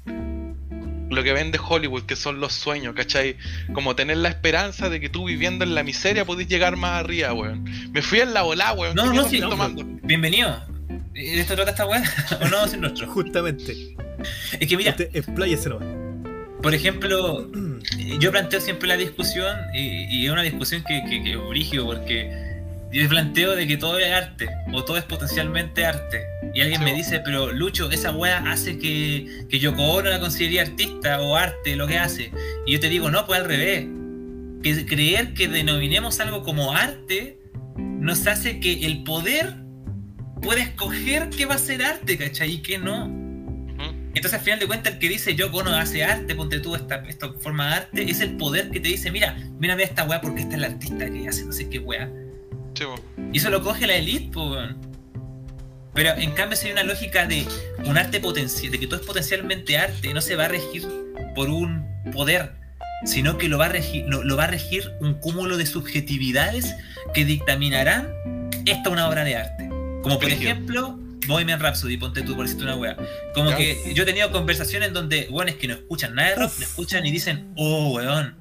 lo 1.09 1.23
que 1.23 1.33
vende 1.33 1.59
Hollywood, 1.59 2.03
que 2.03 2.15
son 2.15 2.39
los 2.39 2.53
sueños, 2.53 2.93
¿cachai? 2.95 3.35
Como 3.73 3.95
tener 3.95 4.17
la 4.17 4.29
esperanza 4.29 4.89
de 4.89 4.99
que 4.99 5.09
tú 5.09 5.25
viviendo 5.25 5.65
en 5.65 5.75
la 5.75 5.83
miseria 5.83 6.25
podés 6.25 6.47
llegar 6.47 6.75
más 6.75 7.03
arriba, 7.03 7.33
weón. 7.33 7.63
Me 7.91 8.01
fui 8.01 8.19
en 8.19 8.33
la 8.33 8.43
volá, 8.43 8.73
weón. 8.73 8.95
No, 8.95 9.11
¿Qué 9.11 9.17
no, 9.17 9.27
sí, 9.27 9.39
no, 9.39 9.49
tomando? 9.49 9.83
Bienvenido. 10.03 10.63
¿De 11.13 11.41
esto 11.41 11.55
trata 11.55 11.71
esta 11.71 11.85
weá? 11.85 12.03
¿O 12.41 12.47
no? 12.47 12.65
Es 12.65 12.73
el 12.73 12.81
nuestro. 12.81 13.07
Justamente. 13.07 13.95
Es 14.59 14.67
que 14.67 14.77
mira, 14.77 14.95
expláyese 15.13 15.69
nomás. 15.69 16.08
Por 16.61 16.73
ejemplo, 16.73 17.49
yo 18.19 18.31
planteo 18.31 18.59
siempre 18.59 18.87
la 18.87 18.97
discusión 18.97 19.55
y, 19.73 20.25
es 20.25 20.31
una 20.31 20.41
discusión 20.41 20.83
que, 20.87 21.03
que, 21.09 21.23
que 21.23 21.81
porque 21.81 22.49
yo 22.91 23.07
planteo 23.07 23.55
de 23.55 23.67
que 23.67 23.77
todo 23.77 23.99
es 23.99 24.11
arte 24.11 24.49
o 24.73 24.83
todo 24.83 24.97
es 24.97 25.03
potencialmente 25.03 25.85
arte 25.85 26.23
y 26.53 26.61
alguien 26.61 26.79
Sí, 26.79 26.85
me 26.85 26.93
dice 26.93 27.21
pero 27.23 27.51
Lucho 27.51 27.89
esa 27.91 28.11
wea 28.11 28.43
hace 28.51 28.79
que, 28.79 29.45
que 29.47 29.59
Yoko 29.59 29.83
Ono 29.83 30.09
la 30.09 30.19
consideraría 30.19 30.63
artista 30.63 31.21
o 31.21 31.35
arte 31.35 31.75
lo 31.75 31.85
que 31.85 31.99
hace 31.99 32.31
y 32.65 32.73
yo 32.73 32.79
te 32.79 32.89
digo 32.89 33.11
no 33.11 33.27
pues 33.27 33.39
al 33.39 33.45
revés 33.45 33.85
que 34.63 34.85
creer 34.87 35.35
que 35.35 35.47
denominemos 35.47 36.19
algo 36.19 36.43
como 36.43 36.73
arte 36.73 37.39
nos 37.77 38.25
hace 38.27 38.59
que 38.59 38.85
el 38.85 39.03
poder 39.03 39.55
pueda 40.41 40.61
escoger 40.61 41.29
qué 41.29 41.45
va 41.45 41.55
a 41.55 41.59
ser 41.59 41.83
arte, 41.83 42.17
¿cachai? 42.17 42.53
Y 42.53 42.57
qué 42.59 42.77
no. 42.77 43.28
Entonces, 44.13 44.33
al 44.33 44.41
final 44.41 44.59
de 44.59 44.67
cuentas, 44.67 44.93
el 44.93 44.99
que 44.99 45.07
dice 45.07 45.35
yo 45.35 45.49
no 45.49 45.75
hace 45.75 46.03
arte, 46.03 46.35
ponte 46.35 46.59
tú 46.59 46.75
esta, 46.75 47.03
esta 47.07 47.31
forma 47.33 47.67
de 47.67 47.73
arte, 47.75 48.09
es 48.09 48.21
el 48.21 48.37
poder 48.37 48.69
que 48.71 48.79
te 48.79 48.89
dice, 48.89 49.11
mira, 49.11 49.37
mira, 49.59 49.75
ve 49.75 49.83
esta 49.83 50.03
weá 50.05 50.19
porque 50.19 50.41
esta 50.41 50.55
es 50.55 50.61
la 50.61 50.67
artista 50.67 51.09
que 51.11 51.27
hace 51.27 51.45
no 51.45 51.51
sé 51.51 51.69
qué 51.69 51.79
weá. 51.79 52.09
Sí. 52.73 52.85
Y 53.31 53.37
eso 53.37 53.49
lo 53.49 53.61
coge 53.61 53.85
la 53.85 53.95
elite, 53.95 54.31
po. 54.31 54.57
Pero 55.93 56.15
en 56.15 56.31
cambio, 56.31 56.57
hay 56.63 56.71
una 56.71 56.83
lógica 56.83 57.25
de 57.25 57.45
un 57.85 57.97
arte 57.97 58.19
potencial, 58.19 58.71
de 58.71 58.79
que 58.79 58.87
todo 58.87 58.99
es 58.99 59.05
potencialmente 59.05 59.77
arte, 59.77 60.13
no 60.13 60.21
se 60.21 60.35
va 60.35 60.45
a 60.45 60.47
regir 60.47 60.87
por 61.35 61.49
un 61.49 61.85
poder, 62.11 62.53
sino 63.05 63.37
que 63.37 63.47
lo 63.47 63.57
va 63.57 63.65
a 63.65 63.69
regir, 63.69 64.05
lo, 64.07 64.23
lo 64.23 64.37
va 64.37 64.45
a 64.45 64.47
regir 64.47 64.91
un 65.01 65.15
cúmulo 65.15 65.57
de 65.57 65.65
subjetividades 65.65 66.75
que 67.13 67.25
dictaminarán 67.25 68.11
esta 68.65 68.89
una 68.89 69.07
obra 69.07 69.23
de 69.23 69.35
arte. 69.35 69.69
Como 70.01 70.19
por 70.19 70.29
ejemplo, 70.29 70.99
Bohemian 71.29 71.59
Rhapsody, 71.61 71.95
ponte 71.97 72.21
tú 72.23 72.35
por 72.35 72.43
decirte 72.45 72.63
una 72.65 72.75
wea. 72.75 72.97
Como 73.33 73.51
Ya. 73.51 73.57
que 73.57 73.93
yo 73.93 74.03
he 74.03 74.05
tenido 74.05 74.31
conversaciones 74.31 74.91
donde 74.91 75.27
weones 75.29 75.55
que 75.55 75.67
no 75.69 75.75
escuchan 75.75 76.13
nada 76.15 76.29
de 76.29 76.35
rock, 76.35 76.51
lo 76.59 76.65
escuchan 76.65 77.05
y 77.05 77.11
dicen, 77.11 77.53
oh, 77.55 77.93
weón. 77.93 78.35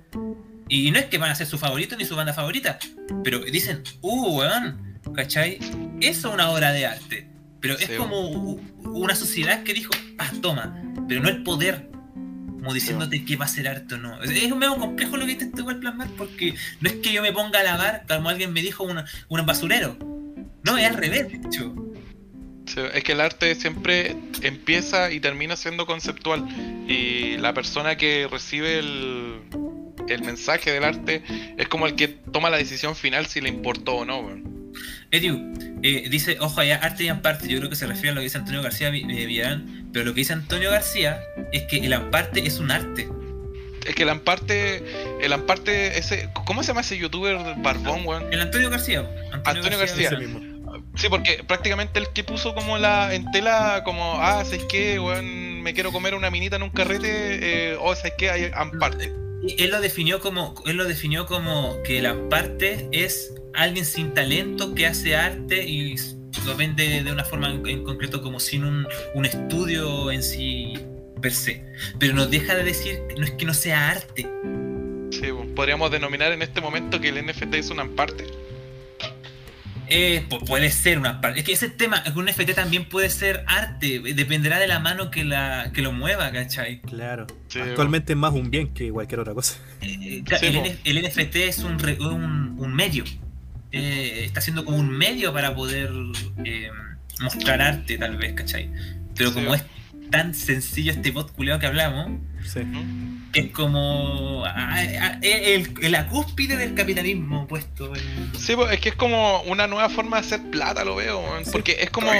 Y 0.69 0.91
no 0.91 0.99
es 0.99 1.05
que 1.07 1.19
van 1.19 1.31
a 1.31 1.35
ser 1.35 1.47
su 1.47 1.57
favorito 1.59 1.97
ni 1.97 2.05
su 2.05 2.17
banda 2.17 2.35
favorita, 2.35 2.79
pero 3.25 3.39
dicen, 3.41 3.83
uh, 4.03 4.37
weón, 4.39 4.99
¿cachai? 5.15 5.59
Eso 6.01 6.29
es 6.29 6.35
una 6.35 6.51
obra 6.51 6.73
de 6.73 6.87
arte. 6.87 7.29
Pero 7.61 7.75
es 7.79 7.87
Sí, 7.87 7.93
como 7.97 8.21
u- 8.31 8.61
una 8.85 9.15
sociedad 9.15 9.63
que 9.63 9.73
dijo, 9.75 9.91
ah, 10.19 10.31
toma, 10.43 10.81
pero 11.09 11.21
no 11.23 11.29
el 11.29 11.43
poder, 11.43 11.89
como 12.13 12.75
diciéndote 12.75 13.25
que 13.25 13.37
va 13.37 13.47
a 13.47 13.49
ser 13.49 13.67
arte 13.69 13.95
o 13.95 13.99
no. 13.99 14.23
Es 14.23 14.31
es 14.31 14.53
un 14.53 14.59
medio 14.59 14.77
complejo 14.77 15.17
lo 15.17 15.25
que 15.27 15.33
intento 15.33 15.61
igual 15.63 15.79
plasmar, 15.81 16.09
porque 16.17 16.55
no 16.81 16.89
es 16.89 16.97
que 16.97 17.13
yo 17.13 17.23
me 17.23 17.33
ponga 17.33 17.61
a 17.61 17.63
lavar, 17.65 18.05
como 18.07 18.29
alguien 18.29 18.53
me 18.53 18.61
dijo, 18.63 18.85
una- 18.85 19.07
un 19.29 19.47
basurero. 19.47 19.97
No, 20.65 20.77
es 20.77 20.87
al 20.87 20.95
revés, 20.95 21.29
de 21.29 21.37
hecho. 21.37 21.75
Sí, 22.69 22.81
Es 22.95 23.03
que 23.03 23.13
el 23.13 23.21
arte 23.21 23.55
siempre 23.55 24.15
empieza 24.43 25.11
y 25.11 25.21
termina 25.21 25.57
siendo 25.57 25.87
conceptual. 25.87 26.47
Y 26.89 27.37
la 27.39 27.55
persona 27.55 27.97
que 27.97 28.29
recibe 28.31 28.79
el, 28.79 29.41
el 30.09 30.23
mensaje 30.23 30.71
del 30.73 30.85
arte 30.85 31.23
es 31.57 31.69
como 31.69 31.87
el 31.87 31.95
que 31.95 32.09
toma 32.09 32.51
la 32.51 32.59
decisión 32.59 32.95
final 32.95 33.27
si 33.27 33.41
le 33.41 33.49
importó 33.49 33.97
o 33.97 34.05
no. 34.05 34.21
weón. 34.21 34.73
Edu, 35.11 35.55
eh, 35.83 36.09
dice, 36.11 36.37
ojo, 36.41 36.61
allá 36.61 36.77
arte 36.83 37.05
y 37.05 37.09
amparte, 37.09 37.49
yo 37.49 37.59
creo 37.59 37.71
que 37.71 37.77
se 37.77 37.87
refiere 37.87 38.11
a 38.11 38.15
lo 38.15 38.21
que 38.21 38.25
dice 38.25 38.39
Antonio 38.39 38.63
García 38.63 38.89
eh, 38.89 39.27
Villarán, 39.27 39.89
pero 39.93 40.05
lo 40.05 40.13
que 40.13 40.21
dice 40.21 40.35
Antonio 40.35 40.71
García 40.71 41.21
es 41.53 41.63
que 41.65 41.79
el 41.79 41.93
amparte 41.93 42.47
es 42.47 42.59
un 42.59 42.71
arte. 42.71 43.09
Es 43.87 43.95
que 43.95 44.03
el 44.03 44.11
amparte, 44.11 44.85
el 45.23 45.33
amparte, 45.33 45.99
ese, 45.99 46.29
¿cómo 46.45 46.63
se 46.63 46.69
llama 46.69 46.83
ese 46.83 46.99
youtuber 46.99 47.39
barbón, 47.57 48.03
weón? 48.05 48.33
El 48.33 48.41
Antonio 48.41 48.69
García. 48.69 49.09
Antonio 49.33 49.79
García. 49.79 50.09
Ese 50.09 50.17
Villarán. 50.17 50.43
mismo. 50.43 50.58
Sí, 50.99 51.09
porque 51.09 51.45
prácticamente 51.47 52.01
el 52.01 52.09
que 52.09 52.25
puso 52.25 52.55
como 52.57 52.77
la 52.77 53.15
en 53.15 53.31
tela, 53.31 53.83
como, 53.85 54.21
ah, 54.21 54.45
¿sabes 54.45 54.65
qué, 54.65 54.99
weón? 54.99 55.63
Me 55.63 55.73
quiero 55.73 55.93
comer 55.93 56.15
una 56.17 56.29
minita 56.29 56.57
en 56.57 56.65
un 56.65 56.71
carrete, 56.71 57.71
eh, 57.71 57.77
o 57.81 57.95
¿sabes 57.95 58.15
qué? 58.19 58.31
Hay 58.31 58.51
amparte. 58.53 59.13
Él 59.59 59.71
lo 59.71 59.81
definió 59.81 60.19
como, 60.19 60.55
él 60.67 60.77
lo 60.77 60.85
definió 60.85 61.27
como 61.27 61.81
que 61.85 62.01
el 62.01 62.07
amparte 62.07 62.89
es 62.91 63.33
alguien 63.55 63.85
sin 63.85 64.13
talento 64.13 64.75
que 64.75 64.87
hace 64.87 65.15
arte 65.15 65.65
y 65.65 65.95
lo 66.45 66.57
vende 66.57 67.05
de 67.05 67.13
una 67.13 67.25
forma 67.25 67.49
en, 67.49 67.65
en 67.67 67.85
concreto 67.85 68.21
como 68.21 68.41
sin 68.41 68.65
un, 68.65 68.87
un 69.15 69.25
estudio 69.25 70.11
en 70.11 70.23
sí 70.25 70.75
per 71.23 71.33
se. 71.33 71.65
Pero 72.01 72.15
nos 72.15 72.29
deja 72.29 72.57
de 72.57 72.65
decir 72.65 72.99
que 73.09 73.15
no 73.15 73.25
es 73.25 73.31
que 73.33 73.45
no 73.45 73.55
sea 73.55 73.91
arte. 73.91 74.29
Sí, 75.13 75.29
podríamos 75.55 75.93
denominar 75.93 76.33
en 76.33 76.43
este 76.43 76.61
momento 76.61 77.01
que 77.01 77.11
el 77.11 77.25
NFT 77.25 77.55
es 77.55 77.71
un 77.71 77.79
amparte. 77.79 78.27
Eh, 79.91 80.25
pu- 80.29 80.45
puede 80.47 80.71
ser 80.71 80.99
una 80.99 81.21
parte. 81.21 81.41
Es 81.41 81.45
que 81.47 81.53
ese 81.53 81.69
tema, 81.69 82.03
un 82.15 82.25
NFT 82.27 82.55
también 82.55 82.85
puede 82.89 83.11
ser 83.11 83.45
arte. 83.47 84.01
Dependerá 84.15 84.59
de 84.59 84.67
la 84.67 84.79
mano 84.81 85.11
que, 85.11 85.25
la, 85.25 85.71
que 85.75 85.83
lo 85.83 85.93
mueva, 85.93 86.31
¿cachai? 86.33 86.81
Claro. 86.83 87.27
Sí, 87.49 87.61
Actualmente 87.61 88.13
es 88.13 88.19
más 88.19 88.33
un 88.33 88.51
bien 88.51 88.69
que 88.75 88.91
cualquier 88.91 89.21
otra 89.21 89.35
cosa. 89.35 89.57
Eh, 89.81 90.23
Sí, 90.41 90.47
el, 90.47 90.79
el 90.99 91.03
NFT 91.05 91.37
es 91.37 91.59
un, 91.61 91.79
re- 91.79 91.99
un, 92.01 92.57
un 92.59 92.75
medio. 92.75 93.05
Eh, 93.73 94.23
está 94.25 94.41
siendo 94.41 94.65
como 94.65 94.77
un 94.79 94.89
medio 94.91 95.33
para 95.33 95.55
poder 95.55 95.91
eh, 96.45 96.71
mostrar 97.21 97.61
arte, 97.61 97.99
tal 97.99 98.17
vez, 98.17 98.33
¿cachai? 98.35 98.71
Pero 99.15 99.31
Sí, 99.31 99.35
como 99.35 99.55
es 99.55 99.63
tan 100.11 100.35
sencillo 100.35 100.93
este 100.93 101.11
bot 101.11 101.33
culeado 101.33 101.61
que 101.61 101.67
hablamos, 101.67 102.21
Sí. 102.45 102.61
que 103.33 103.41
es 103.41 103.51
como 103.51 104.45
ah, 104.47 104.77
ah, 105.01 105.19
el, 105.23 105.75
el- 105.83 105.93
la 105.93 106.07
cúspide 106.07 106.57
del 106.57 106.75
capitalismo 106.75 107.47
puesto 107.47 107.95
en. 107.95 108.33
Sí, 108.39 108.55
pues, 108.57 108.73
es 108.73 108.81
que 108.81 108.91
es 108.91 108.95
como 108.95 109.43
una 109.43 109.67
nueva 109.67 109.89
forma 109.91 110.21
de 110.21 110.27
hacer 110.27 110.41
plata, 110.51 110.85
lo 110.85 110.97
veo, 110.97 111.19
weón. 111.21 111.45
Sí. 111.45 111.51
porque 111.53 111.77
es 111.81 111.91
como... 111.91 112.11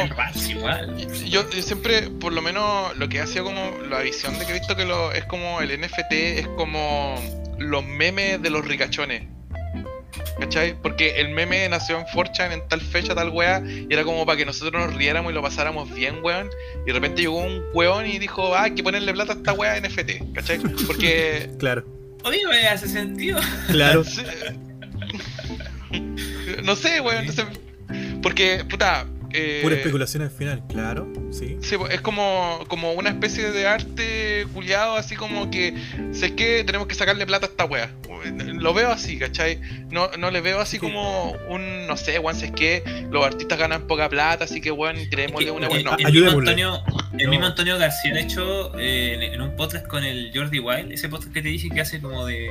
Yo, 1.29 1.49
yo 1.51 1.63
siempre, 1.63 2.11
por 2.11 2.33
lo 2.33 2.43
menos, 2.43 2.97
lo 2.97 3.09
que 3.09 3.21
ha 3.21 3.27
sido 3.27 3.45
como 3.45 3.71
la 3.89 4.01
visión 4.01 4.39
de 4.39 4.45
que 4.45 4.51
he 4.51 4.59
visto 4.59 4.77
que 4.77 4.85
lo, 4.85 5.13
es 5.13 5.25
como 5.25 5.61
el 5.61 5.71
NFT, 5.81 6.13
es 6.13 6.49
como 6.49 7.15
los 7.59 7.85
memes 7.85 8.43
de 8.43 8.51
los 8.51 8.67
ricachones. 8.67 9.23
¿Cachai? 10.41 10.75
Porque 10.81 11.21
el 11.21 11.31
meme 11.31 11.69
nació 11.69 11.99
en 11.99 12.05
4chan 12.07 12.53
en 12.53 12.69
tal 12.69 12.81
fecha, 12.81 13.15
tal 13.15 13.31
weá, 13.31 13.63
y 13.67 13.87
era 13.91 14.05
como 14.05 14.25
para 14.25 14.37
que 14.39 14.45
nosotros 14.47 14.87
nos 14.87 14.95
riéramos 14.95 15.33
y 15.33 15.35
lo 15.35 15.43
pasáramos 15.43 15.93
bien, 15.95 16.17
weón. 16.23 16.51
Y 16.85 16.87
de 16.87 16.93
repente 16.93 17.23
llegó 17.23 17.39
un 17.39 17.63
weón 17.75 18.07
y 18.07 18.19
dijo, 18.19 18.55
ah, 18.55 18.65
hay 18.65 18.73
que 18.73 18.83
ponerle 18.83 19.13
plata 19.13 19.33
a 19.35 19.37
esta 19.37 19.53
weá 19.53 19.81
NFT, 19.81 20.35
¿cachai? 20.35 20.59
Porque. 20.87 21.51
Claro. 21.59 21.85
Oye, 22.25 22.41
me 22.49 22.67
hace 22.69 22.89
sentido. 22.89 23.41
Claro. 23.69 24.03
no 26.63 26.77
sé, 26.77 27.01
weón. 27.01 27.27
no 27.27 27.33
sé, 27.33 27.45
porque, 28.23 28.65
puta. 28.69 29.07
Eh, 29.33 29.61
Pura 29.63 29.75
especulación 29.77 30.23
al 30.23 30.31
final, 30.31 30.63
claro. 30.69 31.13
Sí. 31.31 31.59
Sí, 31.63 31.77
pues, 31.77 31.93
es 31.95 32.01
como, 32.01 32.65
como 32.69 32.93
una 32.93 33.11
especie 33.11 33.51
de 33.51 33.67
arte 33.67 34.47
culiado, 34.55 34.97
así 34.97 35.17
como 35.17 35.51
que 35.51 35.75
sé 36.13 36.35
que 36.35 36.65
tenemos 36.65 36.87
que 36.89 36.95
sacarle 36.95 37.27
plata 37.27 37.47
a 37.47 37.49
esta 37.51 37.65
wea. 37.65 37.91
Lo 38.55 38.75
veo 38.75 38.91
así, 38.91 39.19
¿cachai? 39.19 39.61
No, 39.91 40.11
no 40.19 40.31
le 40.31 40.41
veo 40.41 40.61
así 40.61 40.77
Sí. 40.77 40.81
como 40.81 41.33
un, 41.49 41.87
no 41.87 41.97
sé, 41.97 42.19
weón, 42.19 42.37
si 42.37 42.47
es 42.47 42.53
que 42.53 42.83
los 43.11 43.25
artistas 43.25 43.59
ganan 43.59 43.87
poca 43.87 44.09
plata, 44.09 44.45
así 44.45 44.61
que 44.61 44.71
weón, 44.73 44.97
creémosle 45.11 45.51
una 45.53 45.69
weón. 45.69 45.85
No. 45.85 45.97
el, 45.97 46.13
mismo. 46.13 46.39
Antonio, 46.41 46.83
el 47.19 47.25
No. 47.25 47.31
mismo 47.31 47.47
Antonio 47.47 47.79
García, 47.79 48.13
de 48.15 48.21
hecho, 48.21 48.77
eh, 48.79 49.15
en, 49.15 49.23
en 49.35 49.41
un 49.41 49.55
podcast 49.57 49.87
con 49.87 50.05
el 50.05 50.31
Jordi 50.35 50.59
Wild, 50.59 50.91
ese 50.93 51.09
podcast 51.09 51.33
que 51.33 51.43
te 51.43 51.49
dije 51.49 51.69
que 51.71 51.81
hace 51.81 52.01
como 52.01 52.27
de. 52.27 52.51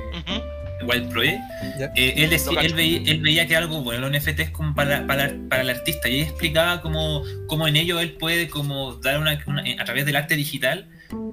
Wild 0.86 1.10
Project, 1.12 1.40
Ya. 1.80 1.86
eh, 1.96 2.14
él, 2.18 2.30
decía- 2.30 2.60
él, 2.62 2.74
veía, 2.74 3.02
él 3.06 3.22
veía 3.22 3.48
que 3.48 3.56
algo, 3.56 3.82
bueno, 3.82 4.02
los 4.02 4.12
NFT 4.12 4.40
es 4.44 4.50
como 4.52 4.76
para, 4.76 5.06
para, 5.08 5.34
para 5.50 5.62
el 5.64 5.70
artista, 5.70 6.08
y 6.10 6.20
él 6.20 6.28
explicaba 6.28 6.82
como, 6.82 7.24
como 7.48 7.68
en 7.68 7.76
ello 7.78 8.00
él 8.00 8.12
puede 8.14 8.48
como 8.50 8.96
dar 8.96 9.20
una, 9.20 9.44
una- 9.48 9.64
a 9.80 9.86
través 9.86 10.06
del 10.06 10.16
arte 10.16 10.36
digital 10.36 10.88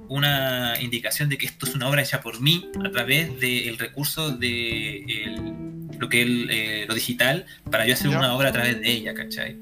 una 0.07 0.75
indicación 0.81 1.29
de 1.29 1.37
que 1.37 1.45
esto 1.47 1.65
es 1.65 1.73
una 1.75 1.89
obra 1.89 2.01
hecha 2.01 2.21
por 2.21 2.39
mí 2.39 2.69
a 2.85 2.89
través 2.91 3.39
del 3.39 3.77
recurso 3.77 4.31
de 4.31 4.99
el- 4.99 5.87
lo 5.99 6.09
que 6.09 6.21
él, 6.21 6.47
eh, 6.51 6.85
lo 6.87 6.93
digital 6.93 7.45
para 7.71 7.85
yo 7.87 7.93
hacer 7.93 8.11
Ya. 8.11 8.19
una 8.19 8.33
obra 8.35 8.49
a 8.49 8.51
través 8.51 8.79
de 8.81 8.91
ella, 8.91 9.13
¿cachai? 9.13 9.57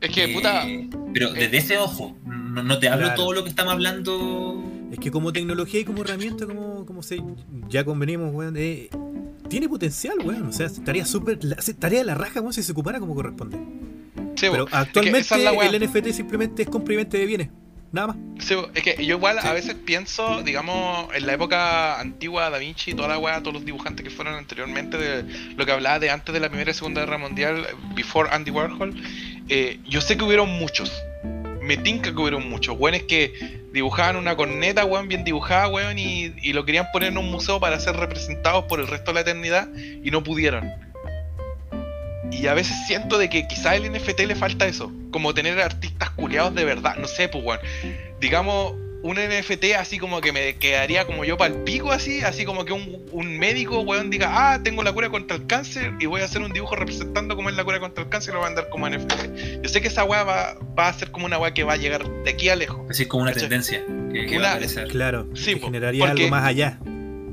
Es 0.00 0.10
que, 0.10 0.24
Eh, 0.24 0.28
puta, 0.34 0.66
Pero 1.12 1.32
desde 1.32 1.56
ese 1.58 1.78
ojo, 1.78 2.16
no, 2.26 2.62
no 2.62 2.78
te 2.78 2.88
hablo 2.88 3.06
Claro. 3.06 3.22
todo 3.22 3.32
lo 3.34 3.42
que 3.44 3.50
estamos 3.50 3.72
hablando. 3.72 4.62
Es 4.92 4.98
que 4.98 5.10
como 5.10 5.32
tecnología 5.32 5.80
y 5.80 5.84
como 5.84 6.02
herramienta, 6.02 6.46
como, 6.46 6.86
como 6.86 7.02
se, 7.02 7.20
ya 7.68 7.84
convenimos, 7.84 8.32
weón, 8.32 8.54
eh, 8.56 8.88
tiene 9.54 9.68
potencial, 9.68 10.18
weón. 10.24 10.48
O 10.48 10.52
sea, 10.52 10.66
estaría 10.66 11.06
súper. 11.06 11.38
Estaría 11.56 12.00
de 12.00 12.04
la 12.04 12.16
raja, 12.16 12.40
weón, 12.40 12.52
si 12.52 12.64
se 12.64 12.72
ocupara 12.72 12.98
como 12.98 13.14
corresponde. 13.14 13.56
sí, 14.34 14.48
Pero 14.50 14.66
actualmente 14.72 15.32
es 15.32 15.44
la 15.44 15.50
el 15.52 15.80
NFT 15.80 16.08
simplemente 16.10 16.62
es 16.64 16.68
compra 16.68 16.92
y 16.94 16.96
venta 16.96 17.16
de 17.18 17.24
bienes. 17.24 17.50
Nada 17.92 18.08
más. 18.08 18.16
Sí, 18.40 18.56
es 18.74 18.82
que 18.82 18.96
yo 19.06 19.14
igual 19.14 19.38
Sí. 19.40 19.46
a 19.46 19.52
veces 19.52 19.74
pienso, 19.74 20.42
digamos, 20.42 21.06
en 21.14 21.24
la 21.24 21.34
época 21.34 22.00
antigua 22.00 22.50
Da 22.50 22.58
Vinci, 22.58 22.94
toda 22.94 23.06
la 23.06 23.18
weá, 23.18 23.38
todos 23.44 23.54
los 23.54 23.64
dibujantes 23.64 24.02
que 24.02 24.10
fueron 24.10 24.34
anteriormente, 24.34 24.98
de 24.98 25.22
lo 25.56 25.64
que 25.64 25.70
hablaba 25.70 26.00
de 26.00 26.10
antes 26.10 26.32
de 26.34 26.40
la 26.40 26.48
Primera 26.48 26.72
y 26.72 26.74
Segunda 26.74 27.02
Guerra 27.02 27.18
Mundial, 27.18 27.64
before 27.94 28.28
Andy 28.32 28.50
Warhol, 28.50 29.00
eh, 29.48 29.78
yo 29.88 30.00
sé 30.00 30.16
que 30.16 30.24
hubieron 30.24 30.48
muchos. 30.50 30.90
Me 31.64 31.76
tinca 31.76 32.12
que 32.12 32.20
hubieron 32.20 32.48
muchos. 32.48 32.76
Weones 32.78 33.04
que 33.04 33.64
dibujaban 33.72 34.16
una 34.16 34.36
corneta, 34.36 34.84
weón, 34.84 35.08
bien 35.08 35.24
dibujada, 35.24 35.68
weón, 35.68 35.98
y, 35.98 36.32
y 36.42 36.52
lo 36.52 36.64
querían 36.64 36.90
poner 36.92 37.10
en 37.10 37.18
un 37.18 37.30
museo 37.30 37.58
para 37.58 37.80
ser 37.80 37.96
representados 37.96 38.64
por 38.64 38.80
el 38.80 38.86
resto 38.86 39.10
de 39.10 39.14
la 39.14 39.20
eternidad 39.20 39.68
y 39.74 40.10
no 40.10 40.22
pudieron. 40.22 40.70
Y 42.30 42.46
a 42.46 42.54
veces 42.54 42.76
siento 42.86 43.18
de 43.18 43.28
que 43.30 43.46
quizás 43.46 43.74
el 43.76 43.90
NFT 43.90 44.20
le 44.20 44.34
falta 44.34 44.66
eso, 44.66 44.92
como 45.10 45.34
tener 45.34 45.60
artistas 45.60 46.10
culeados 46.10 46.54
de 46.54 46.64
verdad, 46.64 46.96
no 46.96 47.06
sé, 47.06 47.28
pues 47.28 47.44
weón. 47.44 47.60
Digamos, 48.20 48.74
un 49.04 49.16
NFT 49.18 49.74
así 49.78 49.98
como 49.98 50.20
que 50.22 50.32
me 50.32 50.56
quedaría 50.56 51.04
como 51.06 51.24
yo 51.26 51.36
para 51.36 51.54
el 51.54 51.60
pico 51.62 51.92
así, 51.92 52.22
así 52.22 52.44
como 52.46 52.64
que 52.64 52.72
un, 52.72 53.04
un 53.12 53.38
médico, 53.38 53.80
weón, 53.80 54.08
diga, 54.08 54.30
ah, 54.54 54.62
tengo 54.62 54.82
la 54.82 54.92
cura 54.94 55.10
contra 55.10 55.36
el 55.36 55.46
cáncer 55.46 55.92
y 56.00 56.06
voy 56.06 56.22
a 56.22 56.24
hacer 56.24 56.40
un 56.40 56.52
dibujo 56.54 56.74
representando 56.74 57.36
cómo 57.36 57.50
es 57.50 57.54
la 57.56 57.64
cura 57.64 57.80
contra 57.80 58.02
el 58.04 58.08
cáncer 58.10 58.30
y 58.30 58.32
lo 58.34 58.38
voy 58.40 58.46
a 58.46 58.48
andar 58.48 58.68
como 58.70 58.88
NFT. 58.88 59.62
Yo 59.62 59.68
sé 59.68 59.82
que 59.82 59.88
esa 59.88 60.04
weá 60.04 60.24
va, 60.24 60.56
va 60.76 60.88
a 60.88 60.92
ser 60.94 61.10
como 61.10 61.26
una 61.26 61.38
weá 61.38 61.52
que 61.52 61.64
va 61.64 61.74
a 61.74 61.76
llegar 61.76 62.02
de 62.24 62.30
aquí 62.30 62.48
a 62.48 62.56
lejos. 62.56 62.80
Así 62.90 63.04
como 63.06 63.24
una 63.24 63.32
¿Cachai? 63.32 63.48
tendencia 63.50 63.84
que, 64.10 64.24
que 64.26 64.36
Una- 64.38 64.42
va 64.46 64.48
a 64.48 64.52
aparecer. 64.52 64.88
Claro. 64.88 65.28
Sí, 65.34 65.54
que 65.56 65.60
generaría 65.60 66.06
porque- 66.06 66.22
algo 66.24 66.30
más 66.34 66.44
allá. 66.46 66.78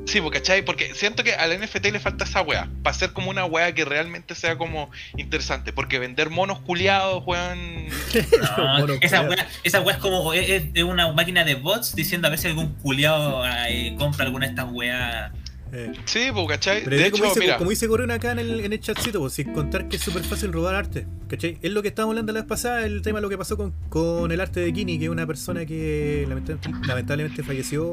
Sí, 0.05 0.19
pues, 0.19 0.31
¿cachai? 0.31 0.63
Porque 0.65 0.93
siento 0.95 1.23
que 1.23 1.33
al 1.33 1.57
NFT 1.59 1.85
le 1.91 1.99
falta 1.99 2.23
esa 2.23 2.41
weá. 2.41 2.69
Para 2.83 2.95
ser 2.95 3.13
como 3.13 3.29
una 3.29 3.45
weá 3.45 3.73
que 3.73 3.85
realmente 3.85 4.35
sea 4.35 4.57
como 4.57 4.89
interesante. 5.15 5.73
Porque 5.73 5.99
vender 5.99 6.29
monos 6.29 6.59
culiados, 6.59 7.23
weón. 7.25 7.87
No, 8.57 8.85
esa 9.01 9.21
weá, 9.21 9.47
esa 9.63 9.81
weá 9.81 9.95
es 9.95 10.01
como 10.01 10.33
es, 10.33 10.63
una 10.83 11.11
máquina 11.13 11.43
de 11.43 11.55
bots 11.55 11.95
diciendo 11.95 12.27
a 12.27 12.29
ver 12.29 12.39
si 12.39 12.47
algún 12.47 12.73
culiao 12.75 13.43
eh, 13.67 13.95
compra 13.97 14.25
alguna 14.25 14.47
de 14.47 14.51
estas 14.51 14.71
weas. 14.71 15.31
Eh, 15.73 15.93
Sí, 16.05 16.29
pues, 16.33 16.47
¿cachai? 16.47 16.83
Pero 16.83 16.97
de 16.97 17.03
ya 17.03 17.11
como, 17.11 17.23
hecho, 17.23 17.33
dice, 17.33 17.39
mira. 17.39 17.57
como 17.57 17.69
dice 17.69 17.87
Corona 17.87 18.15
acá 18.15 18.31
en 18.33 18.39
el, 18.39 18.59
en 18.59 18.73
el 18.73 18.79
chatcito, 18.79 19.19
pues, 19.19 19.33
sin 19.33 19.53
contar 19.53 19.87
que 19.87 19.95
es 19.95 20.01
súper 20.01 20.23
fácil 20.23 20.51
robar 20.51 20.75
arte. 20.75 21.07
¿Cachai? 21.29 21.57
Es 21.61 21.71
lo 21.71 21.81
que 21.81 21.87
estábamos 21.89 22.13
hablando 22.13 22.33
la 22.33 22.41
vez 22.41 22.49
pasada, 22.49 22.85
el 22.85 23.01
tema 23.01 23.19
de 23.19 23.21
lo 23.21 23.29
que 23.29 23.37
pasó 23.37 23.55
con, 23.55 23.71
con 23.89 24.31
el 24.31 24.41
arte 24.41 24.59
de 24.59 24.73
Kini, 24.73 24.99
que 24.99 25.05
es 25.05 25.11
una 25.11 25.25
persona 25.25 25.65
que 25.65 26.25
lamentablemente, 26.27 26.87
lamentablemente 26.87 27.43
falleció, 27.43 27.91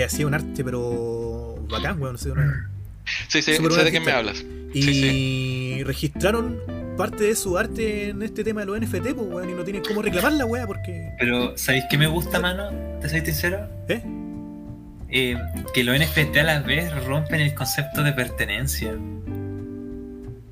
que 0.00 0.04
hacía 0.06 0.26
un 0.26 0.32
arte 0.34 0.64
pero 0.64 1.62
bacán, 1.68 2.00
weón, 2.00 2.14
no 2.14 2.18
sé, 2.18 2.30
una- 2.30 2.70
Sí, 3.28 3.42
sí, 3.42 3.52
sé 3.56 3.84
de 3.84 3.92
qué 3.92 4.00
me 4.00 4.12
hablas. 4.12 4.42
Y 4.72 4.82
Sí, 4.82 5.82
registraron 5.84 6.58
parte 6.96 7.24
de 7.24 7.34
su 7.36 7.58
arte 7.58 8.10
en 8.10 8.22
este 8.22 8.44
tema 8.44 8.60
de 8.60 8.66
los 8.66 8.78
NFT, 8.80 9.14
pues, 9.14 9.26
weón, 9.28 9.50
y 9.50 9.52
no 9.52 9.62
tienen 9.64 9.82
cómo 9.86 10.00
reclamar 10.00 10.32
la 10.32 10.46
weá 10.46 10.66
porque... 10.66 11.10
Pero, 11.18 11.56
¿sabéis 11.58 11.84
qué 11.90 11.98
me 11.98 12.06
gusta, 12.06 12.38
mano? 12.40 12.70
¿Te 13.00 13.08
soy 13.08 13.20
sincero? 13.24 13.68
¿Eh? 13.88 14.02
Eh, 15.10 15.36
que 15.74 15.82
los 15.84 15.98
NFT 15.98 16.36
a 16.38 16.42
la 16.44 16.60
vez 16.60 16.92
rompen 17.04 17.40
el 17.40 17.52
concepto 17.54 18.02
de 18.02 18.12
pertenencia. 18.12 18.94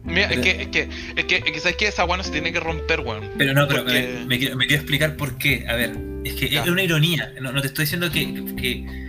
Mira, 0.05 0.27
es 0.31 0.41
que, 0.41 0.63
es 0.63 0.69
que, 0.69 0.89
es 1.17 1.25
que, 1.27 1.37
es 1.37 1.45
que, 1.45 1.61
¿sabes 1.61 1.77
qué? 1.77 1.89
Esa 1.89 2.05
weá 2.07 2.17
no 2.17 2.25
se 2.25 2.33
tiene 2.33 2.53
que 2.53 2.61
romper, 2.61 3.01
weón. 3.01 3.31
Pero 3.39 3.55
no, 3.55 3.69
pero 3.69 3.85
Porque- 3.85 4.17
me, 4.21 4.27
me 4.27 4.39
quiero, 4.39 4.57
me 4.57 4.67
quiero 4.67 4.83
explicar 4.83 5.17
por 5.17 5.37
qué. 5.39 5.67
A 5.69 5.75
ver, 5.75 5.97
es 6.25 6.35
que 6.35 6.49
Ya. 6.49 6.63
es 6.65 6.69
una 6.69 6.83
ironía. 6.83 7.33
No, 7.41 7.53
no 7.53 7.61
te 7.61 7.69
estoy 7.69 7.85
diciendo 7.85 8.11
que, 8.11 8.35
que 8.57 9.08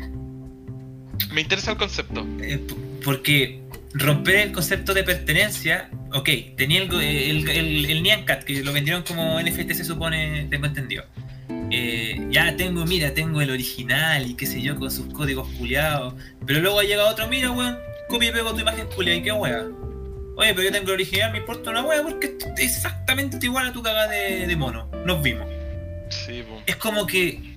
Me 1.32 1.42
interesa 1.42 1.72
el 1.72 1.78
concepto. 1.78 2.26
Eh, 2.42 2.60
porque 3.04 3.62
romper 3.94 4.36
el 4.38 4.52
concepto 4.52 4.94
de 4.94 5.04
pertenencia, 5.04 5.90
ok, 6.14 6.30
tenía 6.58 6.82
el, 6.82 6.94
el, 6.94 7.50
el, 7.50 7.86
el 7.86 8.04
Nyan 8.04 8.24
Cat, 8.26 8.44
que 8.44 8.64
lo 8.64 8.74
vendieron 8.74 9.04
como 9.04 9.40
NFT 9.42 9.72
se 9.74 9.84
supone, 9.84 10.48
tengo 10.50 10.66
entendido. 10.66 11.06
Eh, 11.72 12.28
ya 12.32 12.56
tengo, 12.56 12.86
mira, 12.86 13.14
tengo 13.14 13.42
el 13.42 13.52
original 13.52 14.30
y 14.30 14.34
qué 14.36 14.46
sé 14.46 14.62
yo, 14.62 14.76
con 14.76 14.90
sus 14.92 15.14
códigos 15.14 15.48
culiados. 15.58 16.16
Pero 16.46 16.60
luego 16.62 16.80
ha 16.80 16.84
llegado 16.84 17.10
otro, 17.10 17.28
mira, 17.28 17.52
weón, 17.52 17.78
copia 18.08 18.30
y 18.30 18.32
pego 18.32 18.54
tu 18.54 18.62
imagen 18.62 18.88
culiada 18.96 19.18
y 19.20 19.24
qué 19.24 19.32
wea. 19.32 19.66
Oye, 20.36 20.54
pero 20.54 20.64
yo 20.64 20.72
tengo 20.72 20.88
el 20.88 20.94
original, 20.94 21.32
me 21.32 21.40
importa 21.40 21.70
una 21.70 21.84
wea 21.84 22.02
porque 22.02 22.38
es 22.58 22.76
exactamente 22.78 23.38
igual 23.46 23.68
a 23.68 23.74
tu 23.74 23.84
cagada 23.84 24.08
de, 24.08 24.48
de 24.48 24.56
mono. 24.56 24.90
Nos 25.06 25.22
vimos 25.22 25.46
Sí, 26.10 26.44
pues. 26.48 26.64
es 26.66 26.76
como 26.78 27.06
que 27.06 27.49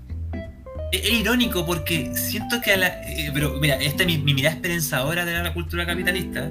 es, 0.92 1.10
irónico 1.10 1.66
porque 1.66 2.14
siento 2.14 2.60
que 2.60 2.72
a 2.72 2.76
la 2.76 2.88
eh, 3.04 3.30
pero 3.32 3.58
mira 3.60 3.76
esta 3.76 4.02
es 4.02 4.06
mi, 4.06 4.18
mi 4.18 4.34
mirada 4.34 4.54
esperanzadora 4.56 5.24
de 5.24 5.42
la 5.42 5.52
cultura 5.52 5.86
capitalista 5.86 6.50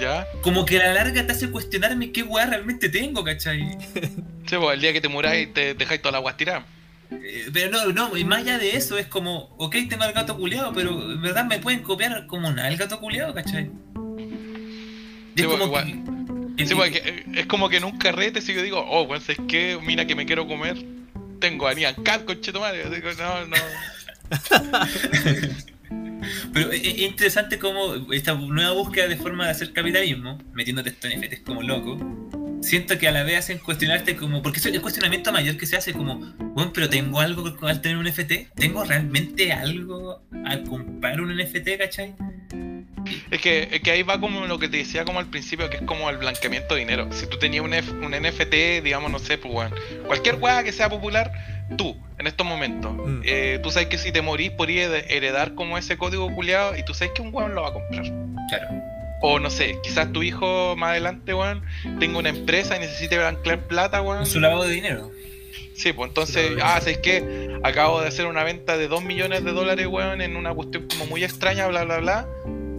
¿Ya? 0.00 0.26
como 0.40 0.64
que 0.64 0.80
a 0.80 0.86
la 0.86 0.94
larga 0.94 1.26
te 1.26 1.32
hace 1.32 1.50
cuestionarme 1.50 2.10
qué 2.12 2.22
weá 2.22 2.46
realmente 2.46 2.88
tengo 2.88 3.22
¿cachai? 3.22 3.78
Sí, 4.46 4.56
pues 4.58 4.74
el 4.74 4.80
día 4.80 4.92
que 4.92 5.00
te 5.00 5.08
muráis 5.08 5.52
te 5.54 5.74
dejáis 5.74 6.02
toda 6.02 6.12
la 6.12 6.18
agua 6.18 6.36
tirada. 6.36 6.66
Eh, 7.10 7.48
pero 7.52 7.70
no 7.70 7.92
no 7.92 8.16
y 8.16 8.24
más 8.24 8.40
allá 8.40 8.58
de 8.58 8.76
eso 8.76 8.98
es 8.98 9.06
como 9.06 9.54
ok 9.58 9.76
tengo 9.88 10.02
al 10.02 10.12
gato 10.12 10.36
culeado 10.36 10.72
pero 10.72 11.12
en 11.12 11.22
verdad 11.22 11.44
me 11.44 11.58
pueden 11.58 11.82
copiar 11.82 12.26
como 12.26 12.50
nada 12.50 12.68
el 12.68 12.76
gato 12.76 12.98
culeado 12.98 13.32
¿cachai? 13.34 13.70
Sí, 15.34 15.42
es 15.42 15.46
pues, 15.46 15.58
como 15.58 15.64
igual. 15.64 15.86
que, 15.86 16.66
Sí, 16.66 16.74
pues, 16.74 16.90
que, 16.90 16.98
eh, 16.98 17.24
es 17.34 17.46
como 17.46 17.68
que 17.68 17.78
en 17.78 17.84
un 17.84 17.98
carrete 17.98 18.40
si 18.40 18.52
yo 18.54 18.62
digo, 18.62 18.84
oh, 18.86 19.02
weón, 19.02 19.20
¿sabes 19.20 19.40
qué? 19.48 19.78
Mira 19.82 20.06
que 20.06 20.14
me 20.14 20.26
quiero 20.26 20.46
comer. 20.46 20.84
Tengo 21.42 21.66
a 21.66 21.74
Nian 21.74 21.96
Cat, 22.04 22.24
conchetumare. 22.24 22.84
No, 22.84 23.46
no. 23.46 23.56
Pero 26.54 26.70
es, 26.70 26.86
es 26.86 26.98
interesante 26.98 27.58
como 27.58 28.12
esta 28.12 28.34
nueva 28.34 28.74
búsqueda 28.74 29.08
de 29.08 29.16
forma 29.16 29.46
de 29.46 29.50
hacer 29.50 29.72
capitalismo, 29.72 30.38
metiéndote 30.52 30.90
esto 30.90 31.08
en 31.08 31.20
NFTs 31.20 31.40
como 31.40 31.62
loco, 31.62 31.98
siento 32.62 32.98
que 32.98 33.08
a 33.08 33.10
la 33.12 33.22
vez 33.24 33.38
hacen 33.40 33.58
cuestionarte 33.58 34.16
como, 34.16 34.40
porque 34.42 34.58
es 34.60 34.66
el 34.66 34.80
cuestionamiento 34.80 35.32
mayor 35.32 35.56
que 35.56 35.66
se 35.66 35.76
hace 35.76 35.92
como, 35.92 36.16
bueno, 36.54 36.72
pero 36.72 36.88
tengo 36.88 37.20
algo 37.20 37.54
con- 37.56 37.68
al 37.68 37.80
tener 37.82 37.96
un 37.98 38.06
NFT, 38.06 38.48
tengo 38.54 38.84
realmente 38.84 39.52
algo 39.52 40.22
al 40.46 40.62
comprar 40.64 41.20
un 41.20 41.30
NFT, 41.36 41.76
¿cachai? 41.78 42.14
Es 43.30 43.40
que, 43.40 43.68
es 43.72 43.80
que 43.80 43.90
ahí 43.90 44.02
va 44.04 44.20
como 44.20 44.46
lo 44.46 44.58
que 44.58 44.68
te 44.68 44.76
decía 44.76 45.04
como 45.04 45.18
al 45.18 45.26
principio, 45.26 45.68
que 45.68 45.78
es 45.78 45.82
como 45.82 46.08
el 46.08 46.18
blanqueamiento 46.18 46.74
de 46.74 46.80
dinero. 46.80 47.08
Si 47.12 47.26
tú 47.26 47.36
tenías 47.38 47.64
un, 47.64 47.74
F- 47.74 47.90
un 47.90 48.12
NFT, 48.12 48.82
digamos, 48.84 49.10
no 49.10 49.18
sé, 49.18 49.38
pues 49.38 49.52
weón, 49.52 49.74
cualquier 50.06 50.36
weá 50.36 50.62
que 50.62 50.70
sea 50.72 50.88
popular, 50.88 51.32
tú, 51.76 51.96
en 52.18 52.26
estos 52.28 52.46
momentos, 52.46 52.92
Mm. 52.94 53.22
eh, 53.24 53.58
tú 53.62 53.70
sabes 53.72 53.88
que 53.88 53.98
si 53.98 54.12
te 54.12 54.22
morís 54.22 54.50
podrías 54.52 54.90
heredar 55.08 55.54
como 55.54 55.76
ese 55.78 55.96
código 55.98 56.32
culiado 56.32 56.76
y 56.76 56.84
tú 56.84 56.94
sabes 56.94 57.12
que 57.14 57.22
un 57.22 57.34
weón 57.34 57.54
lo 57.56 57.62
va 57.62 57.70
a 57.70 57.72
comprar. 57.72 58.04
Claro. 58.48 58.68
O 59.22 59.38
no 59.38 59.50
sé, 59.50 59.78
quizás 59.82 60.12
tu 60.12 60.22
hijo 60.22 60.74
más 60.76 60.90
adelante, 60.90 61.32
weón, 61.32 61.62
tenga 62.00 62.18
una 62.18 62.28
empresa 62.28 62.76
y 62.76 62.80
necesite 62.80 63.16
anclar 63.24 63.66
plata, 63.68 64.02
weón. 64.02 64.26
Su 64.26 64.40
lavado 64.40 64.64
de 64.64 64.74
dinero. 64.74 65.10
Sí, 65.74 65.92
pues 65.92 66.08
entonces, 66.08 66.52
ah, 66.62 66.78
¿sabes 66.80 66.98
qué? 66.98 67.58
Acabo 67.62 68.00
de 68.00 68.08
hacer 68.08 68.26
una 68.26 68.44
venta 68.44 68.76
de 68.76 68.88
2 68.88 69.04
millones 69.04 69.44
de 69.44 69.52
dólares, 69.52 69.86
weón, 69.86 70.20
en 70.20 70.36
una 70.36 70.52
cuestión 70.52 70.86
como 70.88 71.06
muy 71.06 71.24
extraña, 71.24 71.66
bla, 71.68 71.84
bla, 71.84 71.98
bla. 71.98 72.28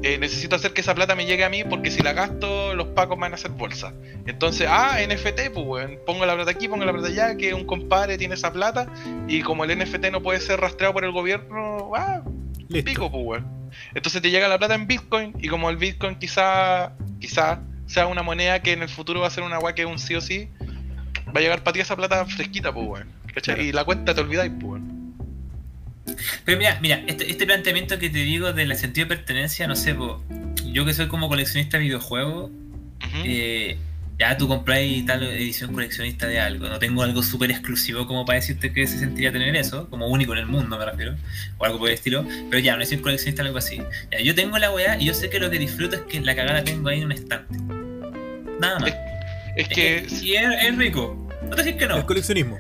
Eh, 0.04 0.18
necesito 0.18 0.58
hacer 0.58 0.74
que 0.74 0.82
esa 0.82 0.94
plata 0.94 1.16
me 1.16 1.26
llegue 1.26 1.46
a 1.46 1.50
mí 1.50 1.64
porque 1.64 1.90
si 1.90 2.04
la 2.04 2.12
gasto, 2.12 2.76
los 2.76 2.88
pacos 2.88 3.18
van 3.18 3.32
a 3.32 3.36
hacer 3.36 3.52
bolsa. 3.52 3.94
Entonces, 4.26 4.68
ah, 4.70 4.98
NFT, 5.00 5.50
pues, 5.54 5.66
weón, 5.66 5.98
pongo 6.06 6.26
la 6.26 6.36
plata 6.36 6.52
aquí, 6.52 6.68
pongo 6.68 6.84
la 6.84 6.92
plata 6.92 7.08
allá, 7.08 7.38
que 7.38 7.54
un 7.54 7.64
compadre 7.64 8.18
tiene 8.18 8.36
esa 8.36 8.52
plata 8.52 8.86
y 9.30 9.42
como 9.44 9.64
el 9.64 9.78
NFT 9.80 10.12
no 10.12 10.22
puede 10.22 10.42
ser 10.42 10.60
rastreado 10.60 10.94
por 10.94 11.06
el 11.06 11.14
gobierno, 11.14 11.92
ah, 11.96 12.22
Listo. 12.68 12.90
pico, 12.90 13.10
pues, 13.10 13.24
weón. 13.26 13.63
Entonces 13.94 14.22
te 14.22 14.30
llega 14.32 14.48
la 14.48 14.58
plata 14.58 14.76
en 14.76 14.88
Bitcoin 14.88 15.34
y 15.40 15.48
como 15.48 15.70
el 15.70 15.78
Bitcoin 15.78 16.16
quizá, 16.16 16.94
quizá 17.20 17.62
sea 17.86 18.08
una 18.08 18.24
moneda 18.24 18.62
que 18.62 18.74
en 18.74 18.82
el 18.82 18.90
futuro 18.90 19.22
va 19.22 19.28
a 19.28 19.30
ser 19.30 19.44
una 19.44 19.60
weá 19.60 19.76
que 19.76 19.84
es 19.84 19.88
un 19.88 20.00
sí 20.00 20.16
o 20.16 20.22
sí, 20.22 20.50
va 21.28 21.40
a 21.40 21.42
llegar 21.42 21.64
para 21.64 21.74
ti 21.74 21.80
esa 21.80 21.96
plata 21.96 22.26
fresquita, 22.26 22.74
pues, 22.74 22.88
weón. 22.88 23.10
Y 23.60 23.72
la 23.72 23.84
cuenta 23.84 24.14
te 24.14 24.22
olvidáis, 24.22 24.52
pues, 24.52 24.64
weón. 24.64 24.94
Pero 26.46 26.58
mira, 26.58 26.80
mira, 26.82 27.02
este, 27.08 27.30
este 27.30 27.46
planteamiento 27.46 27.98
que 27.98 28.10
te 28.10 28.20
digo 28.20 28.52
del 28.52 28.76
sentido 28.76 29.08
de 29.08 29.16
pertenencia, 29.16 29.68
no 29.68 29.76
sé, 29.76 29.96
po, 29.96 30.22
yo 30.66 30.86
que 30.86 30.94
soy 30.94 31.08
como 31.08 31.30
coleccionista 31.30 31.78
de 31.78 31.84
videojuegos, 31.84 32.52
eh, 33.26 33.78
ya 34.24 34.38
tú 34.38 34.48
compráis 34.48 35.06
tal 35.06 35.22
edición 35.24 35.74
coleccionista 35.74 36.28
de 36.28 36.40
algo. 36.40 36.70
No 36.70 36.80
tengo 36.80 37.04
algo 37.04 37.22
súper 37.22 37.52
exclusivo 37.52 38.08
como 38.08 38.26
para 38.26 38.40
decirte 38.40 38.72
que 38.72 38.88
se 38.88 38.98
sentiría 38.98 39.34
tener 39.34 39.54
eso, 39.58 39.90
como 39.90 40.08
único 40.08 40.32
en 40.32 40.40
el 40.40 40.46
mundo 40.46 40.78
me 40.78 40.86
refiero, 40.86 41.16
o 41.58 41.66
algo 41.66 41.80
por 41.80 41.90
el 41.90 41.96
estilo. 41.96 42.26
Pero 42.50 42.60
ya, 42.60 42.74
una 42.74 42.84
edición 42.84 43.02
coleccionista 43.02 43.42
algo 43.42 43.58
así. 43.58 43.82
Ya, 44.12 44.22
yo 44.22 44.34
tengo 44.34 44.58
la 44.60 44.72
weá 44.72 44.98
y 44.98 45.06
yo 45.08 45.14
sé 45.14 45.30
que 45.30 45.42
lo 45.42 45.50
que 45.50 45.60
disfruto 45.60 45.98
es 45.98 46.02
que 46.04 46.22
la 46.22 46.36
cagada 46.36 46.60
la 46.60 46.64
tengo 46.64 46.88
ahí 46.88 47.00
en 47.00 47.06
un 47.06 47.12
estante. 47.12 47.58
Nada 48.62 48.80
más. 48.80 48.94
Es 49.58 49.68
que. 49.68 50.08
Y 50.22 50.36
es, 50.36 50.46
es 50.64 50.78
rico. 50.78 51.30
No 51.44 51.56
te 51.58 51.64
decís 51.64 51.78
que 51.78 51.84
El 51.84 51.90
no. 51.90 52.06
coleccionismo. 52.06 52.58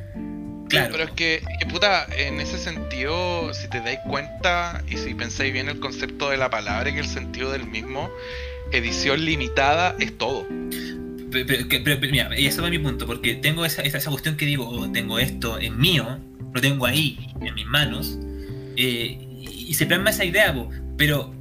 Claro. 0.68 0.90
Pero 0.92 1.04
es 1.06 1.12
que, 1.12 1.44
que, 1.60 1.66
puta, 1.68 2.08
en 2.18 2.42
ese 2.42 2.58
sentido, 2.58 3.54
si 3.54 3.70
te 3.70 3.80
dais 3.80 4.00
cuenta 4.06 4.84
y 4.90 4.98
si 4.98 5.14
pensáis 5.14 5.54
bien 5.54 5.70
el 5.70 5.80
concepto 5.80 6.30
de 6.30 6.36
la 6.36 6.50
palabra 6.50 6.90
y 6.90 6.98
el 6.98 7.08
sentido 7.08 7.52
del 7.52 7.68
mismo, 7.68 8.10
edición 8.74 9.24
limitada 9.24 9.96
es 10.00 10.18
todo. 10.18 10.46
Pero, 11.34 11.84
pero- 11.84 12.00
mira, 12.12 12.30
eso 12.36 12.62
va 12.62 12.70
mi 12.70 12.80
punto, 12.80 13.06
porque 13.08 13.36
tengo 13.36 13.66
esa, 13.66 13.82
esa, 13.82 13.98
esa 13.98 14.10
cuestión 14.12 14.38
que 14.38 14.46
digo, 14.46 14.68
oh, 14.70 14.90
tengo 14.92 15.20
esto 15.20 15.60
en 15.60 15.78
mío, 15.80 16.20
lo 16.54 16.62
tengo 16.62 16.86
ahí, 16.86 17.18
en 17.42 17.54
mis 17.56 17.66
manos, 17.66 18.18
eh, 18.78 19.18
y, 19.42 19.66
y 19.70 19.74
se 19.74 19.86
plasma 19.86 20.12
esa 20.12 20.26
idea, 20.26 20.54
po, 20.54 20.70
pero 20.98 21.34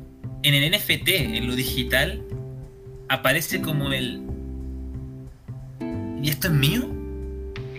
en 0.43 0.55
el 0.55 0.71
NFT, 0.73 1.09
en 1.09 1.47
lo 1.47 1.55
digital, 1.55 2.23
aparece 3.09 3.61
como 3.61 3.93
el... 3.93 4.23
¿Y 6.23 6.31
esto 6.31 6.49
es 6.49 6.55
mío? 6.55 6.89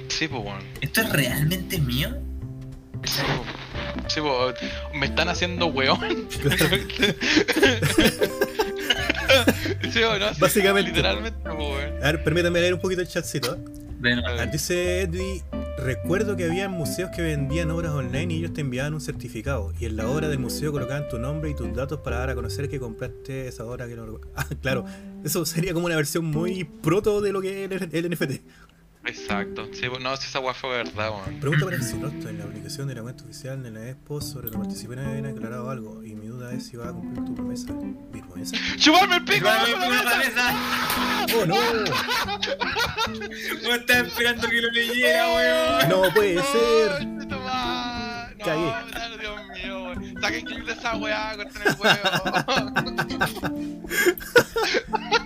Sí, 0.09 0.27
pues, 0.27 0.43
weón. 0.43 0.59
¿Esto 0.81 1.01
es 1.01 1.09
realmente 1.11 1.79
mío? 1.79 2.15
Sí, 3.05 3.21
po. 3.21 3.43
Sí, 4.07 4.19
me 4.93 5.07
están 5.07 5.29
haciendo 5.29 5.65
weón. 5.67 5.99
sí, 9.91 10.03
o 10.03 10.19
no, 10.19 10.33
Sí, 10.33 10.39
Básicamente. 10.41 10.91
Literalmente, 10.91 11.49
weón. 11.49 11.93
A 12.03 12.11
ver, 12.11 12.23
permítame 12.23 12.59
leer 12.61 12.73
un 12.73 12.79
poquito 12.81 13.01
el 13.01 13.07
chatcito. 13.07 13.55
De 13.99 14.15
no- 14.15 14.27
A 14.27 14.31
ver. 14.33 14.51
Dice 14.51 15.01
Edwy, 15.01 15.41
recuerdo 15.77 16.35
que 16.35 16.45
había 16.45 16.67
museos 16.69 17.09
que 17.15 17.21
vendían 17.21 17.71
obras 17.71 17.91
online 17.93 18.33
y 18.33 18.37
ellos 18.39 18.53
te 18.53 18.61
enviaban 18.61 18.93
un 18.93 19.01
certificado. 19.01 19.73
Y 19.79 19.85
en 19.85 19.95
la 19.95 20.07
obra 20.07 20.27
del 20.27 20.39
museo 20.39 20.71
colocaban 20.71 21.07
tu 21.09 21.19
nombre 21.19 21.49
y 21.49 21.55
tus 21.55 21.73
datos 21.75 21.99
para 21.99 22.17
dar 22.19 22.29
a 22.31 22.35
conocer 22.35 22.69
que 22.69 22.79
compraste 22.79 23.47
esa 23.47 23.65
obra 23.65 23.87
que 23.87 23.95
no. 23.95 24.19
Ah, 24.35 24.45
claro. 24.61 24.85
Eso 25.23 25.45
sería 25.45 25.73
como 25.73 25.85
una 25.85 25.95
versión 25.95 26.25
muy 26.25 26.63
proto 26.65 27.21
de 27.21 27.31
lo 27.31 27.41
que 27.41 27.65
es 27.65 27.71
el, 27.71 27.89
el 27.93 28.09
NFT. 28.11 28.41
Exacto. 29.05 29.67
Sí, 29.73 29.87
no, 30.01 30.15
si 30.15 30.27
esa 30.27 30.39
weá 30.39 30.53
fue 30.53 30.69
verdad, 30.69 31.09
weón. 31.11 31.39
Pregunta 31.41 31.65
para 31.65 31.75
el 31.77 31.83
Sirosto, 31.83 32.29
en 32.29 32.37
la 32.39 32.45
aplicación 32.45 32.87
de 32.87 32.95
la 32.95 33.01
cuenta 33.01 33.23
oficial 33.25 33.61
de 33.61 33.71
la 33.71 33.89
Expo 33.89 34.21
sobre 34.21 34.49
tu 34.49 34.57
participación 34.59 35.05
habían 35.07 35.25
aclarado 35.25 35.69
algo. 35.69 36.01
Y 36.03 36.15
mi 36.15 36.27
duda 36.27 36.53
es 36.53 36.67
si 36.67 36.77
vas 36.77 36.87
a 36.87 36.93
cumplir 36.93 37.25
tu 37.25 37.35
promesa. 37.35 37.73
¿Mi 37.73 38.21
promesa? 38.21 38.55
¡Chuparme 38.77 39.17
el 39.17 39.25
pico! 39.25 39.45
Con 39.47 39.95
la 39.95 40.03
cabeza! 40.03 40.53
¡Oh, 41.35 41.45
no! 41.45 41.55
No 43.63 43.75
estaba 43.75 44.07
esperando 44.07 44.47
que 44.47 44.61
lo 44.61 44.71
leyera, 44.71 45.33
weón. 45.33 45.89
¡No 45.89 46.13
puede 46.13 46.41
ser! 46.41 47.05
No, 47.05 48.45
Cagué. 48.45 48.73
no, 49.09 49.17
Dios 49.17 49.39
mío, 49.53 49.83
weón. 49.83 50.21
saquen 50.21 50.45
clip 50.45 50.65
de 50.65 50.73
esa 50.73 50.95
weá, 50.97 51.35
corten 51.35 51.61
el 51.61 51.75
huevo. 51.79 51.99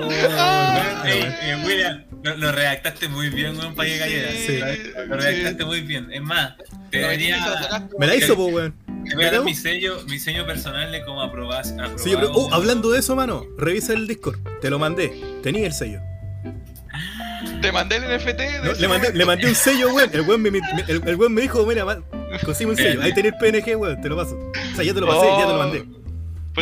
Oh, 0.00 0.08
Ah, 0.38 1.02
Ey, 1.06 1.20
bueno. 1.22 1.36
eh, 1.42 1.62
William, 1.66 2.04
lo, 2.28 2.36
lo 2.36 2.52
redactaste 2.52 3.08
muy 3.08 3.28
bien, 3.30 3.58
weón, 3.58 3.74
para 3.74 3.88
que 3.88 3.98
cayera. 3.98 4.28
Sí. 4.32 4.60
Lo 5.06 5.16
redactaste 5.16 5.64
muy 5.64 5.80
bien. 5.80 6.08
Es 6.12 6.22
más, 6.22 6.54
te 6.90 7.02
sacaste, 7.02 7.96
Me 7.98 8.06
la 8.06 8.16
hizo, 8.16 8.36
pues, 8.36 8.54
weón. 8.54 8.74
te 9.08 9.14
voy 9.16 9.24
a 9.24 9.40
mi 9.42 9.54
sello, 9.54 10.02
mi 10.08 10.18
sello 10.18 10.46
personal 10.46 10.90
de 10.92 11.02
cómo. 11.04 11.18
Sí, 11.96 12.10
pero, 12.14 12.32
oh, 12.32 12.52
hablando 12.52 12.90
de 12.90 13.00
eso, 13.00 13.16
mano, 13.16 13.44
revisa 13.56 13.92
el 13.92 14.06
Discord. 14.06 14.38
Te 14.60 14.70
lo 14.70 14.78
mandé. 14.78 15.12
Tenía 15.42 15.66
el 15.66 15.72
sello. 15.72 16.00
Te 17.60 17.72
mandé 17.72 17.96
el 17.96 18.04
NFT. 18.04 18.38
de 18.38 18.58
No, 18.64 18.72
le, 18.72 18.88
mandé, 18.88 19.12
le 19.12 19.24
mandé 19.24 19.48
un 19.48 19.54
sello, 19.54 19.92
weón. 19.94 20.10
El 20.12 20.20
weón 20.22 20.42
me, 20.42 20.50
me- 20.50 20.58
el, 20.88 21.02
el 21.06 21.16
weón 21.16 21.32
me 21.34 21.42
dijo, 21.42 21.64
mira, 21.66 21.84
man, 21.84 22.04
consigue 22.44 22.70
un 22.70 22.76
sello. 22.76 23.02
Ahí 23.02 23.12
tenés 23.14 23.32
el 23.32 23.38
PNG, 23.62 23.76
weón. 23.76 24.00
Te 24.00 24.08
lo 24.08 24.16
paso. 24.16 24.36
O 24.36 24.76
sea, 24.76 24.84
ya 24.84 24.94
te 24.94 25.00
lo 25.00 25.06
pasé, 25.06 25.26
ya 25.26 25.46
te 25.46 25.52
lo 25.52 25.58
mandé. 25.58 25.97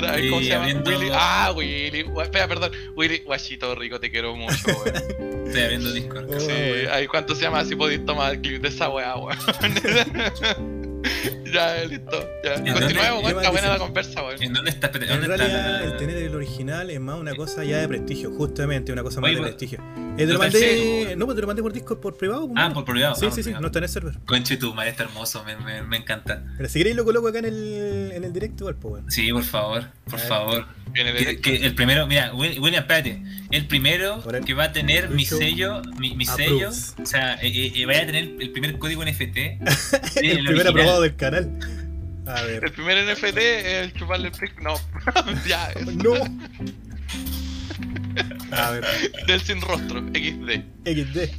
Puta, 0.00 0.16
¿cómo 0.28 0.40
se 0.40 0.46
llama? 0.48 0.64
abriendo- 0.64 0.90
Willy. 0.90 1.10
Ah, 1.12 1.52
Willy. 1.56 2.04
Espera, 2.22 2.48
perdón. 2.48 2.72
Willy, 2.94 3.18
guachito 3.18 3.74
rico, 3.74 3.98
te 4.00 4.10
quiero 4.10 4.34
mucho, 4.36 4.54
weón. 4.66 5.46
Estoy 5.46 5.62
abriendo 5.62 5.92
Discord. 5.92 6.40
Sí, 6.40 7.06
cuánto 7.10 7.34
se 7.34 7.42
llama, 7.42 7.64
si 7.64 7.76
podéis 7.76 8.04
tomar 8.04 8.34
el 8.34 8.40
clip 8.40 8.62
de 8.62 8.68
esa 8.68 8.88
weá, 8.90 9.16
weón. 9.16 9.38
ya, 11.52 11.84
listo. 11.84 12.28
Ya. 12.44 12.54
¿En 12.54 12.72
Continuemos. 12.72 13.22
¿Qué 13.22 13.28
Está 13.36 13.50
buena 13.50 13.68
la 13.68 13.78
conversa, 13.78 14.22
weón. 14.22 14.42
¿En 14.42 14.52
dónde 14.52 14.70
está? 14.70 14.86
En 14.88 14.92
¿Dónde 14.92 15.14
está 15.14 15.36
realidad, 15.36 15.80
la- 15.80 15.84
el 15.84 15.96
tener 15.96 16.16
el 16.18 16.34
original 16.34 16.90
es 16.90 17.00
más 17.00 17.18
una 17.18 17.34
cosa 17.34 17.64
ya 17.64 17.78
de 17.78 17.88
prestigio, 17.88 18.30
justamente, 18.32 18.92
una 18.92 19.02
cosa 19.02 19.20
más 19.20 19.28
Oye, 19.30 19.36
de 19.36 19.42
prestigio. 19.42 19.78
Eh, 20.18 20.26
te 20.26 20.32
lo 20.32 20.38
mandé. 20.38 21.14
No, 21.16 21.26
pues 21.26 21.34
te 21.36 21.40
lo 21.42 21.46
mandé 21.46 21.62
por 21.62 21.72
Discord 21.72 22.00
por 22.00 22.16
privado. 22.16 22.48
pues, 22.48 22.54
Ah, 22.56 22.70
por 22.72 22.84
privado. 22.84 23.14
Sí, 23.16 23.26
ah, 23.28 23.30
sí, 23.30 23.42
sí, 23.42 23.52
no 23.60 23.66
está 23.66 23.78
en 23.78 23.84
el 23.84 23.90
server. 23.90 24.14
Conche 24.24 24.56
tu 24.56 24.72
madre 24.74 24.90
está 24.90 25.02
hermoso, 25.04 25.44
me, 25.44 25.56
me, 25.56 25.82
me 25.82 25.96
encanta. 25.98 26.42
Pero 26.56 26.68
si 26.68 26.78
queréis 26.80 26.96
lo 26.96 27.04
coloco 27.04 27.28
acá 27.28 27.38
en 27.40 27.44
el, 27.46 28.12
en 28.14 28.24
el 28.24 28.32
directo, 28.32 28.64
igual, 28.64 28.76
pues, 28.76 28.92
weón. 28.94 29.10
Sí, 29.10 29.30
por 29.32 29.44
favor, 29.44 29.84
por 30.08 30.18
favor. 30.20 30.66
Que, 30.94 31.56
el 31.62 31.74
primero, 31.74 32.06
mira, 32.06 32.32
Will- 32.32 32.58
William, 32.58 32.82
espérate. 32.82 33.22
El 33.50 33.66
primero 33.66 34.22
el- 34.32 34.44
que 34.44 34.54
va 34.54 34.64
a 34.64 34.72
tener 34.72 35.10
mi 35.10 35.26
sello, 35.26 35.82
mi, 35.98 36.14
mi 36.16 36.24
sello, 36.24 36.70
o 36.70 37.06
sea, 37.06 37.34
eh, 37.34 37.48
eh, 37.48 37.72
eh, 37.76 37.84
vaya 37.86 38.02
a 38.02 38.06
tener 38.06 38.24
el 38.40 38.50
primer 38.50 38.78
código 38.78 39.04
NFT. 39.04 39.36
el 40.16 40.38
el 40.38 40.44
primer. 40.46 40.66
Del 41.00 41.16
canal. 41.16 41.50
A 42.26 42.40
El 42.40 42.60
ver. 42.60 42.72
primer 42.72 43.04
NFT 43.04 43.24
es 43.38 43.64
el 43.84 43.92
chuparle 43.94 44.28
el 44.28 44.32
pic. 44.32 44.60
No, 44.60 44.74
ya, 45.46 45.70
es 45.70 45.86
No. 45.96 46.14
A 48.52 48.70
ver. 48.70 48.84
del 49.26 49.40
sin 49.42 49.60
rostro, 49.60 50.00
XD. 50.12 50.62
XD. 50.84 51.30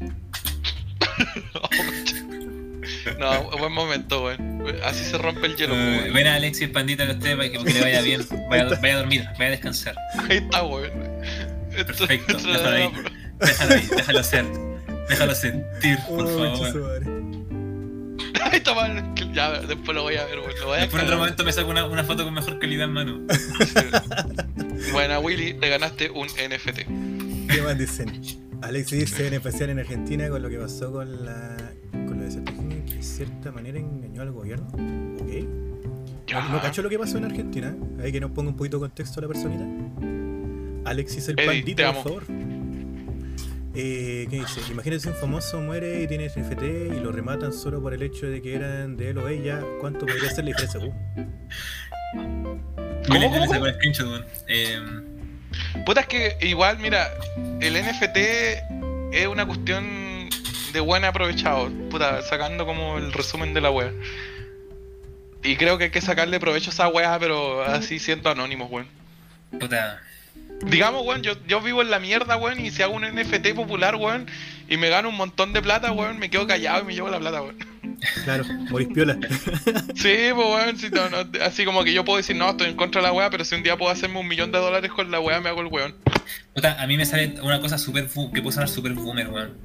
No, 3.20 3.50
buen 3.58 3.72
momento, 3.74 4.24
weón. 4.26 4.64
Así 4.84 5.04
se 5.06 5.18
rompe 5.18 5.48
el 5.48 5.56
hielo, 5.56 5.74
weón. 5.74 6.14
Ven 6.14 6.28
a 6.28 6.36
Alexis 6.36 6.70
Pandita 6.70 7.06
que 7.06 7.14
usted 7.14 7.38
para 7.38 7.50
que, 7.50 7.58
le 7.60 7.82
vaya 7.82 8.02
bien. 8.02 8.22
Vaya, 8.50 8.66
vaya 8.82 8.96
a 8.96 8.98
dormir, 9.00 9.26
vaya 9.34 9.48
a 9.48 9.52
descansar. 9.52 9.96
Ahí 10.30 10.38
está, 10.38 10.64
weón. 10.64 10.92
Perfecto, 11.72 12.38
déjalo 12.38 12.70
ahí. 12.70 12.92
Déjalo 13.40 13.74
ahí, 13.76 13.88
déjalo 13.96 14.24
ser. 14.24 14.46
Déjalo 15.10 15.36
sentir, 15.36 15.98
por 16.08 16.26
Oh, 16.26 16.58
favor. 16.58 17.17
está, 18.54 18.74
weón. 18.74 19.16
Ya, 19.34 19.60
después 19.62 19.96
lo 19.96 20.04
voy 20.04 20.16
a 20.16 20.26
ver. 20.26 20.36
Lo 20.36 20.44
voy 20.44 20.78
a 20.78 20.82
Después 20.82 21.02
en 21.02 21.08
otro 21.08 21.18
momento 21.18 21.44
me 21.44 21.52
saco 21.52 21.70
una, 21.70 21.86
una 21.86 22.04
foto 22.04 22.24
con 22.24 22.34
mejor 22.34 22.60
calidad 22.60 22.86
en 22.86 22.94
mano. 22.94 23.22
Buena, 24.92 25.20
Willy, 25.20 25.54
te 25.54 25.70
ganaste 25.70 26.10
un 26.10 26.28
NFT. 26.28 26.88
¿Qué 27.50 27.62
más 27.62 27.78
dicen? 27.78 28.22
Alexis 28.62 29.00
dice 29.00 29.28
en 29.28 29.36
especial 29.36 29.70
en 29.70 29.80
Argentina 29.80 30.30
con 30.30 30.42
lo 30.42 30.50
que 30.50 30.58
pasó 30.58 30.92
con 30.92 31.26
la 31.26 31.56
con 31.92 32.18
lo 32.18 32.24
de 32.24 32.32
Sertigine, 32.32 32.84
que 32.86 32.96
de 32.96 33.04
cierta 33.04 33.52
manera 33.52 33.78
engañó 33.78 34.24
al 34.24 34.32
gobierno. 34.32 34.68
Ok. 35.22 35.30
Ya. 36.28 36.42
No, 36.42 36.54
no 36.54 36.62
cacho 36.62 36.82
lo 36.82 36.90
que 36.90 36.98
pasó 37.00 37.18
en 37.18 37.26
Argentina. 37.26 37.76
Ahí 38.02 38.12
que 38.12 38.20
nos 38.20 38.32
ponga 38.32 38.50
un 38.50 38.58
poquito 38.58 38.78
de 38.78 38.82
contexto 38.82 39.20
a 39.20 39.24
la 39.24 39.28
personita. 39.28 39.66
Alexis 40.86 41.28
el 41.28 41.40
Eddie, 41.40 41.48
pandito, 41.48 41.84
te 41.84 41.94
por 41.94 42.04
favor. 42.04 42.24
Eh, 43.80 44.26
¿Qué 44.28 44.38
dice? 44.38 44.60
Imagínate 44.72 45.08
un 45.08 45.14
famoso 45.14 45.62
muere 45.62 46.02
y 46.02 46.08
tiene 46.08 46.30
NFT 46.30 46.64
y 46.64 47.00
lo 47.00 47.12
rematan 47.12 47.54
solo 47.54 47.80
por 47.80 47.94
el 47.94 48.02
hecho 48.02 48.26
de 48.26 48.42
que 48.42 48.56
eran 48.56 48.98
de 48.98 49.12
él 49.12 49.20
o 49.20 49.28
ella. 49.28 49.62
¿Cuánto 49.80 50.08
podría 50.08 50.32
ser 50.32 50.46
la 50.46 50.48
diferencia? 50.48 50.80
Uh, 50.80 52.58
cómo, 53.08 53.32
cómo? 53.32 53.48
saco 53.48 53.68
el. 53.68 54.26
Eh, 54.48 54.80
Puta, 55.86 56.02
es 56.02 56.08
que 56.08 56.38
igual, 56.42 56.80
mira, 56.80 57.08
el 57.62 57.76
NFT 57.76 58.18
es 59.12 59.28
una 59.28 59.46
cuestión 59.46 60.28
de 60.74 60.80
buen 60.80 61.06
aprovechado. 61.06 61.70
Puta, 61.92 62.24
sacando 62.24 62.66
como 62.66 62.98
el 62.98 63.14
resumen 63.14 63.54
de 63.54 63.62
la 63.62 63.70
wea. 63.70 63.94
Y 65.44 65.56
creo 65.56 65.78
que 65.78 65.84
hay 65.84 65.92
que 65.92 66.02
sacarle 66.02 66.40
provecho 66.40 66.72
a 66.72 66.74
esa 66.74 66.88
wea, 66.88 67.20
pero 67.20 67.62
así 67.64 68.00
siento 68.00 68.30
anónimos, 68.32 68.72
weón. 68.72 68.88
puta. 69.60 70.02
Digamos, 70.66 71.06
weón, 71.06 71.22
yo, 71.22 71.34
yo 71.48 71.62
vivo 71.62 71.82
en 71.82 71.92
la 71.92 72.00
mierda, 72.00 72.36
weón, 72.36 72.60
y 72.60 72.72
si 72.72 72.82
hago 72.82 72.96
un 72.96 73.04
NFT 73.04 73.54
popular, 73.54 73.96
weón, 73.96 74.26
y 74.68 74.78
me 74.78 74.90
gano 74.90 75.10
un 75.10 75.16
montón 75.16 75.54
de 75.54 75.62
plata, 75.62 75.92
weón, 75.92 76.18
me 76.18 76.30
quedo 76.30 76.48
callado 76.48 76.82
y 76.82 76.86
me 76.86 76.94
llevo 76.96 77.10
la 77.10 77.20
plata, 77.20 77.42
weón. 77.42 77.58
claro, 78.24 78.44
Moris 78.70 78.88
Piola. 78.88 79.18
Sí, 79.96 80.16
pues, 80.34 80.48
weón, 80.48 80.78
si 80.78 80.90
no, 80.90 81.10
no, 81.10 81.18
así 81.44 81.64
como 81.64 81.84
que 81.84 81.94
yo 81.94 82.04
puedo 82.04 82.18
decir, 82.18 82.36
no, 82.36 82.50
estoy 82.50 82.70
en 82.70 82.76
contra 82.76 83.02
de 83.02 83.08
la 83.08 83.14
wea, 83.14 83.30
pero 83.30 83.46
si 83.46 83.56
un 83.56 83.64
día 83.64 83.78
puedo 83.78 83.92
hacerme 83.92 84.20
un 84.20 84.28
millón 84.28 84.52
de 84.52 84.58
dólares 84.58 84.92
con 84.92 85.12
la 85.12 85.20
wea, 85.20 85.40
me 85.42 85.50
hago 85.50 85.62
el 85.62 85.68
weón. 85.68 85.96
Puta, 86.54 86.82
a 86.82 86.88
mí 86.88 86.98
me 86.98 87.06
sale 87.06 87.36
una 87.42 87.62
cosa 87.62 87.78
super 87.78 88.08
que 88.08 88.42
puede 88.42 88.54
sonar 88.54 88.70
super 88.70 88.94
boomer, 88.94 89.30
weón. 89.30 89.58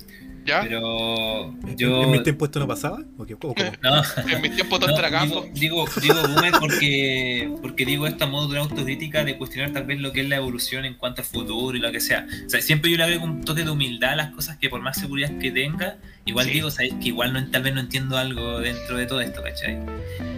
¿Ya? 0.45 0.63
Pero 0.63 1.47
¿En, 1.67 1.77
yo. 1.77 2.03
en 2.03 2.11
mis 2.11 2.23
tiempos 2.23 2.49
esto 2.49 2.59
no 2.61 2.67
pasaba? 2.67 2.99
¿O 3.19 3.25
qué? 3.25 3.37
¿Cómo, 3.37 3.55
cómo? 3.55 3.71
No, 3.83 4.03
En 4.29 4.41
mis 4.43 4.55
tiempos 4.55 4.81
todo 4.81 4.91
no, 4.91 4.99
era 4.99 5.11
campo. 5.11 5.47
digo, 5.55 5.85
digo, 6.01 6.15
digo 6.21 6.29
boomer 6.35 6.53
porque, 6.59 7.51
porque 7.63 7.87
digo 7.87 8.07
esto 8.07 8.25
a 8.25 8.27
modo 8.27 8.47
de 8.49 8.53
una 8.53 8.61
autocrítica 8.63 9.25
de 9.25 9.39
cuestionar 9.39 9.73
tal 9.73 9.85
vez 9.85 10.01
lo 10.01 10.13
que 10.13 10.21
es 10.23 10.29
la 10.29 10.37
evolución 10.37 10.85
en 10.85 10.95
cuanto 10.95 11.23
al 11.23 11.27
futuro 11.29 11.77
y 11.77 11.81
lo 11.81 11.93
que 11.93 12.01
sea. 12.01 12.27
O 12.47 12.51
sea, 12.51 12.61
siempre 12.61 12.91
yo 12.91 12.97
le 12.97 13.05
agrego 13.05 13.25
un 13.25 13.45
toque 13.45 13.65
de 13.65 13.71
humildad 13.71 14.11
a 14.13 14.17
las 14.17 14.31
cosas 14.33 14.57
que 14.59 14.69
por 14.69 14.81
más 14.81 14.99
seguridad 14.99 15.31
que 15.39 15.51
tenga, 15.51 15.99
igual 16.25 16.47
Sí. 16.47 16.53
digo, 16.53 16.71
sabéis 16.71 16.95
que 17.01 17.09
igual 17.09 17.33
no, 17.33 17.51
tal 17.51 17.63
vez 17.63 17.75
no 17.75 17.81
entiendo 17.81 18.17
algo 18.19 18.61
dentro 18.61 18.97
de 18.97 19.07
todo 19.07 19.21
esto, 19.21 19.43
¿cachai? 19.43 19.79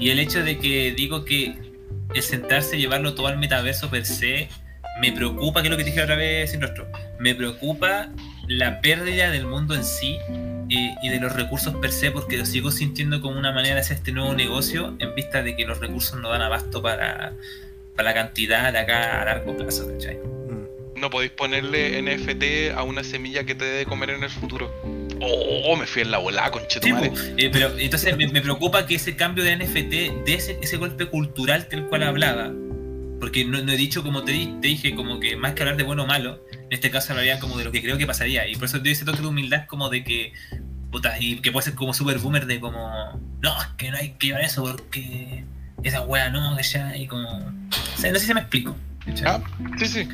Y 0.01 0.11
el 0.11 0.19
hecho 0.19 0.43
de 0.43 0.59
que 0.59 0.93
digo 0.93 1.25
que 1.25 1.57
el 2.15 2.23
sentarse 2.23 2.77
y 2.77 2.81
llevarlo 2.81 3.15
todo 3.15 3.29
al 3.29 3.39
metaverso 3.39 3.91
per 3.91 4.05
se, 4.05 4.49
me 5.01 5.11
preocupa, 5.13 5.61
que 5.63 5.69
es 5.69 5.71
lo 5.73 5.77
que 5.77 5.85
te 5.85 5.91
dije 5.91 6.03
otra 6.03 6.15
vez 6.17 6.51
sin 6.53 6.61
rostro, 6.61 6.87
me 7.19 7.35
preocupa 7.35 8.11
la 8.49 8.81
pérdida 8.81 9.31
del 9.31 9.47
mundo 9.47 9.75
en 9.75 9.85
sí 9.85 10.19
eh, 10.71 10.95
y 11.03 11.09
de 11.09 11.21
los 11.21 11.33
recursos 11.35 11.75
per 11.77 11.93
se, 11.93 12.11
porque 12.11 12.37
lo 12.37 12.47
sigo 12.47 12.71
sintiendo 12.71 13.21
como 13.21 13.39
una 13.39 13.53
manera 13.53 13.75
de 13.77 13.81
hacer 13.83 13.99
este 13.99 14.13
nuevo 14.13 14.35
negocio 14.35 14.95
en 14.99 15.15
vista 15.15 15.43
de 15.43 15.57
que 15.57 15.65
los 15.65 15.79
recursos 15.81 16.21
no 16.21 16.29
dan 16.31 16.43
abasto 16.43 16.83
para, 16.83 17.35
para 17.97 18.09
la 18.11 18.15
cantidad 18.15 18.73
de 18.73 18.79
acá 18.79 19.23
a 19.23 19.25
largo 19.25 19.57
plazo, 19.57 19.89
¿cachai? 19.93 20.17
Mm. 20.17 21.01
No 21.01 21.11
podéis 21.11 21.33
ponerle 21.33 22.01
NFT 22.03 22.77
a 22.77 22.83
una 22.83 23.03
semilla 23.05 23.45
que 23.45 23.55
te 23.55 23.65
dé 23.65 23.79
de 23.79 23.87
comer 23.87 24.11
en 24.11 24.23
el 24.23 24.31
futuro. 24.31 24.73
Oh, 25.21 25.77
me 25.77 25.87
fui 25.87 26.03
en 26.03 26.11
la 26.11 26.19
volada, 26.19 26.47
Sí, 26.49 26.53
conchetumare. 26.53 27.11
po, 27.11 27.17
eh, 27.37 27.51
pero 27.53 27.79
entonces 27.79 28.17
me, 28.17 28.27
me 28.29 28.41
preocupa 28.43 28.87
que 28.87 28.97
ese 28.97 29.17
cambio 29.17 29.45
de 29.45 29.57
NFT 29.57 30.25
dé 30.25 30.35
ese, 30.35 30.59
ese 30.61 30.77
golpe 30.77 31.07
cultural 31.07 31.67
del 31.71 31.85
cual 31.85 32.03
hablaba. 32.03 32.53
Porque 33.25 33.43
no, 33.47 33.63
no 33.63 33.73
he 33.73 33.77
dicho, 33.79 34.03
como 34.03 34.23
te, 34.23 34.33
te 34.61 34.69
dije, 34.69 34.95
como 34.95 35.19
que 35.19 35.35
más 35.35 35.55
que 35.55 35.63
hablar 35.63 35.79
de 35.79 35.83
bueno 35.83 36.03
o 36.03 36.07
malo, 36.07 36.45
en 36.53 36.69
este 36.71 36.91
caso 36.91 37.15
hablaría 37.15 37.41
como 37.41 37.57
de 37.57 37.65
lo 37.65 37.73
que 37.73 37.81
creo 37.81 37.97
que 37.97 38.07
pasaría. 38.07 38.47
Y 38.47 38.55
por 38.57 38.67
eso 38.67 38.81
doy 38.81 38.91
ese 38.91 39.07
toque 39.07 39.23
de 39.23 39.27
humildad 39.27 39.65
como 39.67 39.89
de 39.89 40.05
que, 40.05 40.35
y 41.21 41.37
que 41.37 41.51
puede 41.51 41.65
ser 41.65 41.75
como 41.75 41.95
super 41.95 42.19
boomer 42.19 42.45
de 42.45 42.61
como, 42.61 43.19
no, 43.41 43.63
es 43.63 43.67
que 43.79 43.91
no 43.91 43.97
hay 43.97 44.11
que 44.19 44.27
llevar 44.27 44.43
eso 44.43 44.63
porque 44.63 45.43
esa 45.83 46.03
wea 46.03 46.29
no, 46.29 46.55
que 46.55 46.63
ya, 46.65 46.95
y 46.99 47.07
como... 47.07 47.31
o 47.31 47.99
sea, 47.99 48.13
no 48.13 48.19
sé 48.19 48.27
si 48.27 48.35
me 48.35 48.41
explico. 48.41 48.77
Ah, 49.25 49.41
sí, 49.79 49.87
sí. 49.87 50.09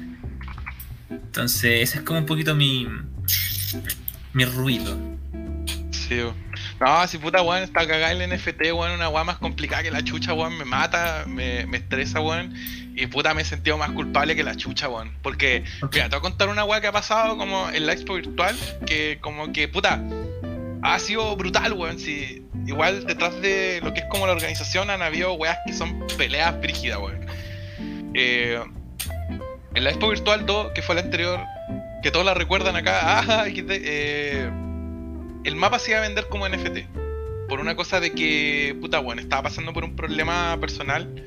Entonces, 1.10 1.82
ese 1.82 1.98
es 1.98 2.04
como 2.04 2.20
un 2.20 2.26
poquito 2.26 2.54
mi... 2.54 2.86
mi 4.34 4.44
ruido. 4.44 4.96
Sí, 6.10 6.16
weón. 6.16 6.34
No, 6.80 7.06
si 7.06 7.18
puta 7.18 7.40
weón, 7.40 7.62
está 7.62 7.86
cagada 7.86 8.10
el 8.10 8.28
NFT, 8.28 8.72
weón, 8.72 8.90
una 8.90 9.08
weá 9.08 9.22
más 9.22 9.38
complicada 9.38 9.84
que 9.84 9.92
la 9.92 10.02
chucha, 10.02 10.34
weón, 10.34 10.58
me 10.58 10.64
mata, 10.64 11.24
me, 11.28 11.66
me 11.66 11.76
estresa, 11.76 12.20
weón. 12.20 12.52
Y 12.96 13.06
puta 13.06 13.32
me 13.32 13.42
he 13.42 13.44
sentido 13.44 13.78
más 13.78 13.92
culpable 13.92 14.34
que 14.34 14.42
la 14.42 14.56
chucha, 14.56 14.88
weón. 14.88 15.12
Porque, 15.22 15.62
mira, 15.92 16.08
te 16.08 16.16
voy 16.16 16.18
a 16.18 16.20
contar 16.20 16.48
una 16.48 16.64
weá 16.64 16.80
que 16.80 16.88
ha 16.88 16.92
pasado 16.92 17.36
como 17.36 17.70
en 17.70 17.86
la 17.86 17.92
expo 17.92 18.14
virtual, 18.14 18.58
que 18.86 19.18
como 19.20 19.52
que, 19.52 19.68
puta, 19.68 20.02
ha 20.82 20.98
sido 20.98 21.36
brutal, 21.36 21.74
weón. 21.74 22.00
Si, 22.00 22.44
igual 22.66 23.06
detrás 23.06 23.40
de 23.40 23.80
lo 23.84 23.94
que 23.94 24.00
es 24.00 24.06
como 24.06 24.26
la 24.26 24.32
organización 24.32 24.90
han 24.90 25.02
habido 25.02 25.34
weas 25.34 25.58
que 25.64 25.72
son 25.72 26.08
peleas 26.18 26.60
brígidas, 26.60 26.98
weón. 26.98 27.24
Eh, 28.14 28.60
en 29.76 29.84
la 29.84 29.90
expo 29.90 30.08
virtual 30.08 30.44
2, 30.44 30.72
que 30.74 30.82
fue 30.82 30.96
la 30.96 31.02
anterior, 31.02 31.38
que 32.02 32.10
todos 32.10 32.26
la 32.26 32.34
recuerdan 32.34 32.74
acá, 32.74 33.20
ah, 33.20 33.44
XD, 33.44 33.70
eh, 33.70 34.50
el 35.44 35.56
mapa 35.56 35.78
se 35.78 35.92
iba 35.92 36.00
a 36.00 36.02
vender 36.02 36.28
como 36.28 36.48
NFT. 36.48 36.86
Por 37.48 37.60
una 37.60 37.74
cosa 37.74 38.00
de 38.00 38.12
que, 38.12 38.76
puta, 38.80 38.98
bueno, 39.00 39.20
estaba 39.20 39.42
pasando 39.42 39.72
por 39.72 39.84
un 39.84 39.96
problema 39.96 40.56
personal 40.60 41.24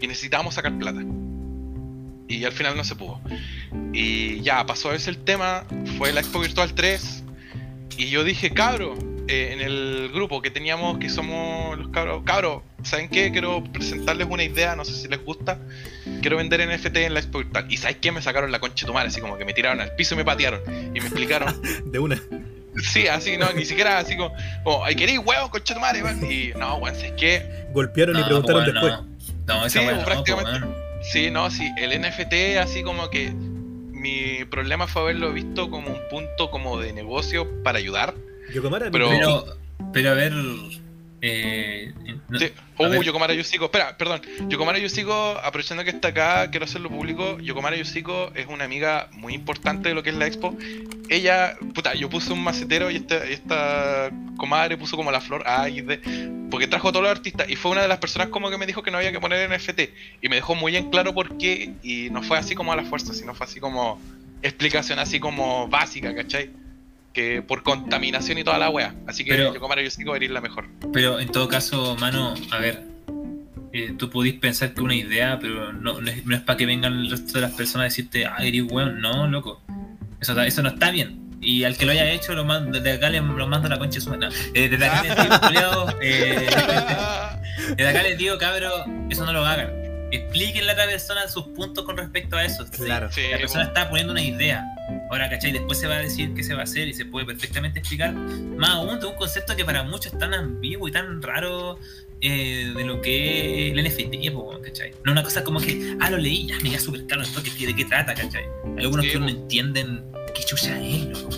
y 0.00 0.06
necesitábamos 0.06 0.54
sacar 0.54 0.78
plata. 0.78 1.02
Y 2.28 2.44
al 2.44 2.52
final 2.52 2.76
no 2.76 2.84
se 2.84 2.96
pudo. 2.96 3.20
Y 3.92 4.40
ya, 4.40 4.64
pasó 4.66 4.92
ese 4.92 5.10
el 5.10 5.18
tema, 5.18 5.64
fue 5.98 6.12
la 6.12 6.20
Expo 6.20 6.40
Virtual 6.40 6.74
3. 6.74 7.24
Y 7.98 8.10
yo 8.10 8.24
dije, 8.24 8.50
cabro, 8.50 8.96
eh, 9.28 9.50
en 9.52 9.60
el 9.60 10.10
grupo 10.12 10.40
que 10.40 10.50
teníamos, 10.50 10.98
que 10.98 11.08
somos 11.08 11.78
los 11.78 11.88
cabros. 11.88 12.22
Cabros, 12.24 12.62
¿saben 12.82 13.08
qué? 13.08 13.30
Quiero 13.30 13.62
presentarles 13.64 14.28
una 14.30 14.44
idea, 14.44 14.76
no 14.76 14.84
sé 14.84 14.94
si 14.94 15.08
les 15.08 15.22
gusta. 15.24 15.58
Quiero 16.20 16.36
vender 16.36 16.66
NFT 16.66 16.96
en 16.96 17.14
la 17.14 17.20
Expo 17.20 17.38
Virtual. 17.38 17.66
¿Y 17.68 17.76
sabes 17.76 17.98
qué? 18.00 18.12
Me 18.12 18.22
sacaron 18.22 18.50
la 18.50 18.60
concha 18.60 18.86
de 18.86 18.88
tu 18.88 18.94
madre, 18.94 19.08
así 19.08 19.20
como 19.20 19.36
que 19.36 19.44
me 19.44 19.52
tiraron 19.52 19.80
al 19.80 19.94
piso 19.94 20.14
y 20.14 20.18
me 20.18 20.24
patearon. 20.24 20.60
Y 20.94 21.00
me 21.00 21.06
explicaron. 21.06 21.60
De 21.86 21.98
una. 21.98 22.20
Sí, 22.82 23.06
así, 23.08 23.36
no, 23.36 23.52
ni 23.52 23.64
siquiera 23.64 23.98
así 23.98 24.16
como, 24.16 24.34
como 24.64 24.84
ay, 24.84 24.94
queréis 24.96 25.18
huevo, 25.18 25.50
concha 25.50 25.74
de 25.74 25.78
tu 25.78 25.80
madre, 25.80 26.02
weón. 26.02 26.30
Y 26.30 26.52
no, 26.58 26.76
weón, 26.76 26.94
¿sabes 26.94 27.12
qué? 27.16 27.66
Golpearon 27.72 28.16
y 28.16 28.20
No, 28.20 28.26
preguntaron 28.26 28.64
después. 28.64 28.92
No, 29.46 29.62
no 29.62 29.70
Sí, 29.70 29.78
weá 29.78 29.92
no, 29.96 30.04
prácticamente. 30.04 30.66
Sí, 31.02 31.30
no, 31.30 31.50
sí, 31.50 31.70
el 31.78 32.00
NFT 32.00 32.58
así 32.60 32.82
como 32.82 33.10
que 33.10 33.30
mi 33.32 34.44
problema 34.46 34.86
fue 34.86 35.02
haberlo 35.02 35.32
visto 35.32 35.70
como 35.70 35.88
un 35.88 35.98
punto 36.10 36.50
como 36.50 36.78
de 36.78 36.92
negocio 36.92 37.62
para 37.62 37.78
ayudar. 37.78 38.14
Yokomara, 38.52 38.90
Pero- 38.90 39.08
Pero, 39.10 39.44
pero 39.92 40.10
a 40.10 40.14
ver. 40.14 40.32
Eh, 41.22 41.92
no- 42.28 42.38
Sí. 42.38 42.52
Uh. 42.78 43.02
Yokomara 43.02 43.32
Yushiko, 43.32 43.66
espera, 43.66 43.96
perdón. 43.96 44.20
Yokomara 44.48 44.78
Yushiko, 44.78 45.38
aprovechando 45.42 45.82
que 45.84 45.90
está 45.90 46.08
acá, 46.08 46.50
quiero 46.50 46.64
hacerlo 46.66 46.90
público. 46.90 47.38
Yokomara 47.40 47.76
Yushiko 47.76 48.32
es 48.34 48.46
una 48.48 48.64
amiga 48.64 49.08
muy 49.12 49.32
importante 49.34 49.88
de 49.88 49.94
lo 49.94 50.02
que 50.02 50.10
es 50.10 50.16
la 50.16 50.26
expo. 50.26 50.54
Ella, 51.08 51.56
puta, 51.74 51.94
yo 51.94 52.10
puse 52.10 52.32
un 52.32 52.42
macetero 52.42 52.90
y 52.90 52.96
esta, 52.96 53.24
esta 53.24 54.10
comadre 54.36 54.76
puso 54.76 54.96
como 54.96 55.10
la 55.10 55.20
flor 55.20 55.44
A 55.46 55.68
y 55.70 55.80
D, 55.80 56.00
porque 56.50 56.66
trajo 56.66 56.88
a 56.88 56.92
todos 56.92 57.04
los 57.04 57.12
artistas 57.12 57.48
y 57.48 57.56
fue 57.56 57.70
una 57.70 57.82
de 57.82 57.88
las 57.88 57.98
personas 57.98 58.28
como 58.28 58.50
que 58.50 58.58
me 58.58 58.66
dijo 58.66 58.82
que 58.82 58.90
no 58.90 58.98
había 58.98 59.12
que 59.12 59.20
poner 59.20 59.48
NFT 59.50 59.80
y 60.20 60.28
me 60.28 60.36
dejó 60.36 60.54
muy 60.54 60.76
en 60.76 60.90
claro 60.90 61.14
por 61.14 61.38
qué 61.38 61.72
y 61.82 62.10
no 62.10 62.22
fue 62.22 62.36
así 62.38 62.54
como 62.54 62.72
a 62.72 62.76
la 62.76 62.82
fuerza, 62.84 63.14
sino 63.14 63.34
fue 63.34 63.46
así 63.46 63.60
como 63.60 63.98
explicación 64.42 64.98
así 64.98 65.18
como 65.18 65.66
básica, 65.68 66.14
¿cachai? 66.14 66.50
Que 67.16 67.40
por 67.40 67.62
contaminación 67.62 68.36
y 68.36 68.44
toda 68.44 68.58
la 68.58 68.68
wea. 68.68 68.94
Así 69.06 69.24
que 69.24 69.30
Pero- 69.30 69.54
Yokomara 69.54 69.82
Yushiko 69.82 70.14
eres 70.14 70.30
la 70.30 70.42
mejor. 70.42 70.66
Pero 70.92 71.18
en 71.18 71.28
todo 71.32 71.48
caso, 71.48 71.96
mano, 71.98 72.34
a 72.50 72.58
ver. 72.58 72.82
eh, 73.72 73.94
tú 73.96 74.10
podís 74.10 74.34
pensar 74.34 74.74
que 74.74 74.82
una 74.82 74.94
idea, 74.94 75.38
pero 75.40 75.72
no, 75.72 75.98
no 76.02 76.10
es, 76.10 76.26
no 76.26 76.36
es 76.36 76.42
para 76.42 76.58
que 76.58 76.66
vengan 76.66 76.92
el 76.92 77.10
resto 77.10 77.32
de 77.38 77.40
las 77.40 77.52
personas 77.52 77.84
a 77.84 77.88
decirte, 77.88 78.26
ah, 78.26 78.36
eres 78.40 78.64
weón. 78.70 79.00
No, 79.00 79.26
loco. 79.28 79.62
Eso, 80.20 80.38
eso 80.42 80.62
no 80.62 80.68
está 80.68 80.90
bien. 80.90 81.22
Y 81.40 81.64
al 81.64 81.78
que 81.78 81.86
lo 81.86 81.92
haya 81.92 82.10
hecho, 82.10 82.34
lo 82.34 82.44
mando, 82.44 82.78
desde 82.78 82.98
acá 82.98 83.08
le 83.08 83.20
lo 83.22 83.46
mando 83.46 83.66
a 83.66 83.70
la 83.70 83.78
concha 83.78 83.94
de 83.94 84.00
su 84.02 84.10
madre. 84.10 84.28
No, 84.28 84.34
eh, 84.52 84.68
desde 84.68 84.84
acá 84.84 85.02
les 85.02 85.50
digo, 85.52 85.86
eh, 86.02 86.46
desde 87.78 87.88
acá 87.88 88.02
les 88.02 88.18
digo, 88.18 88.36
cabro, 88.36 88.70
eso 89.08 89.24
no 89.24 89.32
lo 89.32 89.44
hagan. 89.46 89.70
Explíquenle 90.12 90.72
a 90.72 90.76
la 90.76 90.86
persona 90.86 91.28
sus 91.28 91.46
puntos 91.48 91.84
con 91.84 91.96
respecto 91.96 92.36
a 92.36 92.44
eso. 92.44 92.64
Sí, 92.66 92.84
Claro. 92.84 93.10
Sí, 93.10 93.22
La 93.30 93.38
persona 93.38 93.64
está 93.64 93.88
poniendo 93.88 94.12
una 94.12 94.22
idea. 94.22 94.64
Ahora, 95.10 95.28
¿cachai? 95.28 95.52
Después 95.52 95.78
se 95.78 95.86
va 95.86 95.96
a 95.96 96.00
decir 96.00 96.32
qué 96.34 96.42
se 96.42 96.54
va 96.54 96.60
a 96.60 96.64
hacer 96.64 96.88
y 96.88 96.94
se 96.94 97.04
puede 97.04 97.26
perfectamente 97.26 97.80
explicar. 97.80 98.12
Más 98.12 98.70
aún 98.70 99.00
de 99.00 99.06
un 99.06 99.14
concepto 99.14 99.56
que 99.56 99.64
para 99.64 99.82
muchos 99.82 100.12
es 100.12 100.18
tan 100.18 100.32
ambiguo 100.34 100.88
y 100.88 100.92
tan 100.92 101.22
raro 101.22 101.78
eh, 102.20 102.72
de 102.74 102.84
lo 102.84 103.00
que 103.02 103.68
es 103.68 103.72
el 103.72 103.84
NFT, 103.84 104.62
¿cachai? 104.62 104.92
No 105.04 105.12
una 105.12 105.22
cosa 105.22 105.44
como 105.44 105.60
que, 105.60 105.96
ah, 106.00 106.10
lo 106.10 106.18
leí, 106.18 106.46
ya 106.46 106.56
me 106.62 106.70
queda 106.70 106.80
súper 106.80 107.06
claro 107.06 107.22
esto, 107.22 107.42
que, 107.42 107.66
de 107.66 107.74
qué 107.74 107.84
trata, 107.84 108.14
¿cachai? 108.14 108.44
Hay 108.76 108.84
algunos 108.84 109.04
Sí, 109.04 109.12
que 109.12 109.18
no 109.18 109.28
entienden 109.28 110.04
qué 110.34 110.42
chucha 110.44 110.80
es, 110.80 111.04
loco. 111.06 111.30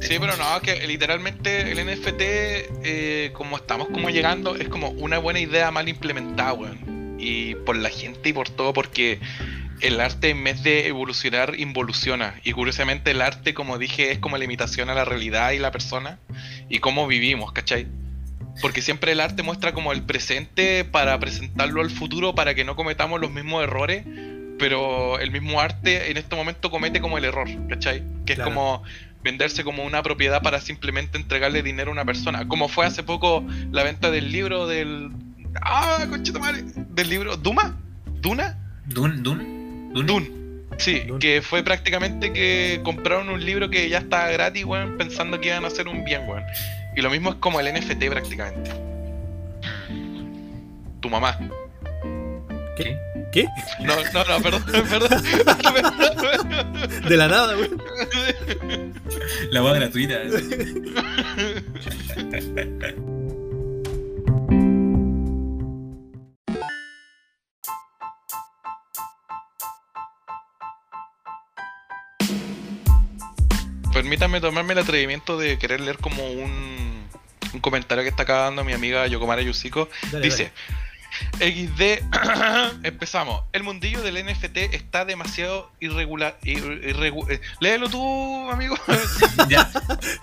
Sí, 0.00 0.16
pero 0.18 0.36
no, 0.36 0.60
que 0.62 0.86
literalmente 0.86 1.70
el 1.70 1.86
NFT, 1.86 2.20
eh, 2.20 3.30
como 3.34 3.56
estamos 3.56 3.88
como 3.88 4.10
llegando, 4.10 4.56
es 4.56 4.68
como 4.68 4.90
una 4.90 5.18
buena 5.18 5.38
idea 5.38 5.70
mal 5.70 5.88
implementada, 5.88 6.54
weón. 6.54 7.01
Y 7.22 7.54
por 7.54 7.76
la 7.76 7.88
gente 7.88 8.30
y 8.30 8.32
por 8.32 8.48
todo, 8.50 8.72
porque 8.72 9.20
el 9.80 10.00
arte 10.00 10.30
en 10.30 10.42
vez 10.44 10.62
de 10.62 10.86
evolucionar, 10.88 11.54
involuciona. 11.58 12.34
Y 12.44 12.52
curiosamente 12.52 13.10
el 13.12 13.20
arte, 13.20 13.54
como 13.54 13.78
dije, 13.78 14.12
es 14.12 14.18
como 14.18 14.38
la 14.38 14.44
imitación 14.44 14.90
a 14.90 14.94
la 14.94 15.04
realidad 15.04 15.52
y 15.52 15.58
la 15.58 15.70
persona 15.70 16.18
y 16.68 16.78
cómo 16.78 17.06
vivimos, 17.06 17.52
¿cachai? 17.52 17.86
Porque 18.60 18.82
siempre 18.82 19.12
el 19.12 19.20
arte 19.20 19.42
muestra 19.42 19.72
como 19.72 19.92
el 19.92 20.02
presente 20.02 20.84
para 20.84 21.18
presentarlo 21.18 21.80
al 21.80 21.90
futuro 21.90 22.34
para 22.34 22.54
que 22.54 22.64
no 22.64 22.76
cometamos 22.76 23.20
los 23.20 23.30
mismos 23.30 23.62
errores, 23.64 24.04
pero 24.58 25.18
el 25.18 25.30
mismo 25.30 25.60
arte 25.60 26.10
en 26.10 26.16
este 26.16 26.36
momento 26.36 26.70
comete 26.70 27.00
como 27.00 27.18
el 27.18 27.24
error, 27.24 27.48
¿cachai? 27.68 28.02
Que 28.26 28.34
Claro. 28.34 28.50
es 28.50 28.54
como 28.54 28.82
venderse 29.24 29.64
como 29.64 29.84
una 29.84 30.02
propiedad 30.02 30.42
para 30.42 30.60
simplemente 30.60 31.16
entregarle 31.16 31.62
dinero 31.62 31.90
a 31.90 31.92
una 31.92 32.04
persona. 32.04 32.46
Como 32.46 32.68
fue 32.68 32.86
hace 32.86 33.02
poco 33.02 33.44
la 33.70 33.82
venta 33.82 34.10
del 34.10 34.30
libro 34.30 34.66
del... 34.66 35.10
Ah, 35.60 36.06
conchita 36.08 36.38
madre. 36.38 36.64
Del 36.64 37.08
libro 37.08 37.36
Duma. 37.36 37.76
Duna. 38.20 38.58
Dun, 38.86 39.22
Dun, 39.22 39.92
Dun. 39.92 40.06
Dune. 40.06 40.42
Sí, 40.78 41.02
que 41.20 41.42
fue 41.42 41.62
prácticamente 41.62 42.32
que 42.32 42.80
compraron 42.82 43.28
un 43.28 43.44
libro 43.44 43.68
que 43.70 43.88
ya 43.88 43.98
estaba 43.98 44.30
gratis, 44.30 44.64
weón, 44.64 44.96
pensando 44.96 45.40
que 45.40 45.48
iban 45.48 45.64
a 45.64 45.68
hacer 45.68 45.86
un 45.86 46.04
bien, 46.04 46.26
weón. 46.26 46.44
Y 46.96 47.02
lo 47.02 47.10
mismo 47.10 47.30
es 47.30 47.36
como 47.36 47.60
el 47.60 47.72
NFT 47.72 48.08
prácticamente. 48.08 48.70
Tu 51.00 51.08
mamá. 51.08 51.38
¿Qué? 52.76 52.98
¿Qué? 53.32 53.48
No, 53.80 53.94
no, 53.96 54.24
no, 54.24 54.42
perdón, 54.42 54.64
perdón. 54.88 55.22
De 57.08 57.16
la 57.16 57.28
nada, 57.28 57.54
güey. 57.54 57.70
La 59.50 59.60
voz 59.60 59.74
gratuita. 59.74 60.18
Permítanme 74.12 74.42
tomarme 74.42 74.74
el 74.74 74.78
atrevimiento 74.80 75.38
de 75.38 75.56
querer 75.56 75.80
leer 75.80 75.96
como 75.96 76.22
un, 76.32 77.08
un 77.54 77.60
comentario 77.60 78.04
que 78.04 78.10
está 78.10 78.24
acá 78.24 78.40
dando 78.40 78.62
mi 78.62 78.74
amiga 78.74 79.06
Yokomara 79.06 79.40
Yusiko. 79.40 79.88
Dale, 80.10 80.22
Dice, 80.22 80.52
XD, 81.38 82.04
empezamos. 82.82 83.42
El 83.52 83.62
mundillo 83.62 84.02
del 84.02 84.24
NFT 84.24 84.56
está 84.74 85.04
demasiado 85.04 85.70
irregular. 85.80 86.38
ir- 86.42 86.82
irregu- 86.82 87.30
eh, 87.30 87.40
léelo 87.60 87.88
tú, 87.88 88.50
amigo. 88.50 88.76
ya. 89.48 89.70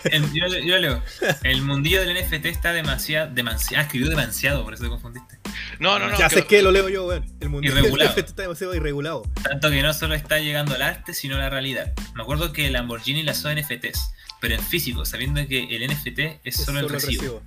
El- 0.05 0.31
yo, 0.33 0.47
yo 0.47 0.77
leo. 0.77 1.01
El 1.43 1.61
mundillo 1.61 2.01
del 2.05 2.15
NFT 2.17 2.45
está 2.45 2.73
demasiado. 2.73 3.31
demasiado 3.33 3.81
ah, 3.81 3.85
escribió 3.85 4.09
demasiado, 4.09 4.63
por 4.63 4.73
eso 4.73 4.83
te 4.83 4.89
confundiste. 4.89 5.37
No, 5.79 5.97
no, 5.99 6.09
no. 6.09 6.17
ya 6.17 6.29
sé 6.29 6.45
que 6.45 6.61
lo 6.61 6.71
leo 6.71 6.89
yo, 6.89 7.05
weón. 7.07 7.25
El 7.39 7.49
mundo 7.49 7.67
Irregulado. 7.67 8.15
está 8.17 8.41
demasiado 8.43 8.75
irregulado. 8.75 9.23
Tanto 9.43 9.69
que 9.69 9.81
no 9.81 9.93
solo 9.93 10.15
está 10.15 10.39
llegando 10.39 10.75
al 10.75 10.81
arte, 10.81 11.13
sino 11.13 11.35
a 11.35 11.39
la 11.39 11.49
realidad. 11.49 11.93
Me 12.15 12.23
acuerdo 12.23 12.51
que 12.53 12.69
Lamborghini 12.69 13.23
lanzó 13.23 13.49
NFTs, 13.53 14.11
pero 14.41 14.55
en 14.55 14.61
físico, 14.61 15.05
sabiendo 15.05 15.45
que 15.47 15.75
el 15.75 15.87
NFT 15.87 16.19
es 16.43 16.59
Es 16.59 16.65
solo 16.65 16.79
el 16.81 16.89
recibo. 16.89 17.41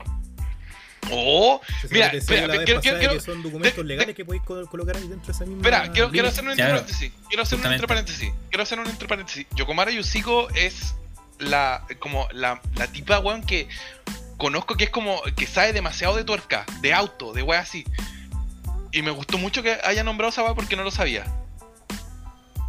Oh, 1.11 1.61
Mira, 1.91 2.07
espera, 2.09 2.65
quiero- 2.65 2.81
quiero- 2.81 3.13
que 3.15 3.21
son 3.21 3.43
documentos 3.43 3.77
de- 3.77 3.85
legales 3.85 4.15
que 4.15 4.25
podéis 4.25 4.43
co- 4.45 4.65
colocar 4.67 4.97
ahí 4.97 5.09
dentro 5.09 5.27
de 5.27 5.33
esa 5.33 5.45
misma. 5.45 5.57
espera, 5.63 5.93
quiero, 5.93 6.11
quiero 6.11 6.29
hacer 6.29 6.45
un 6.45 6.51
entre 6.51 6.65
Claro. 6.65 6.81
paréntesis. 6.81 7.13
Quiero 7.29 7.43
hacer 7.43 7.59
un 7.59 7.67
entre 7.67 7.87
paréntesis. 7.89 8.33
Quiero 8.49 8.63
hacer 8.63 8.79
un 8.81 8.87
entre 8.87 9.09
paréntesis. 9.09 9.47
Yokomara 9.57 9.91
Yusiko 9.91 10.49
es 10.55 10.95
la 11.39 11.85
como 11.99 12.29
la, 12.33 12.61
la 12.77 12.87
tipa, 12.87 13.19
weón, 13.19 13.43
que 13.43 13.69
conozco 14.37 14.77
que 14.77 14.85
es 14.85 14.91
como 14.91 15.21
que 15.37 15.47
sabe 15.47 15.73
demasiado 15.73 16.17
de 16.17 16.25
tuerca, 16.25 16.65
de 16.81 16.95
auto, 16.95 17.33
de 17.33 17.43
weá 17.43 17.61
así. 17.61 17.85
Y 18.93 19.03
me 19.03 19.11
gustó 19.11 19.39
mucho 19.39 19.63
que 19.63 19.79
haya 19.85 20.05
nombrado 20.05 20.31
esa 20.31 20.43
weá 20.45 20.55
porque 20.55 20.77
no 20.77 20.85
lo 20.85 20.91
sabía. 20.91 21.25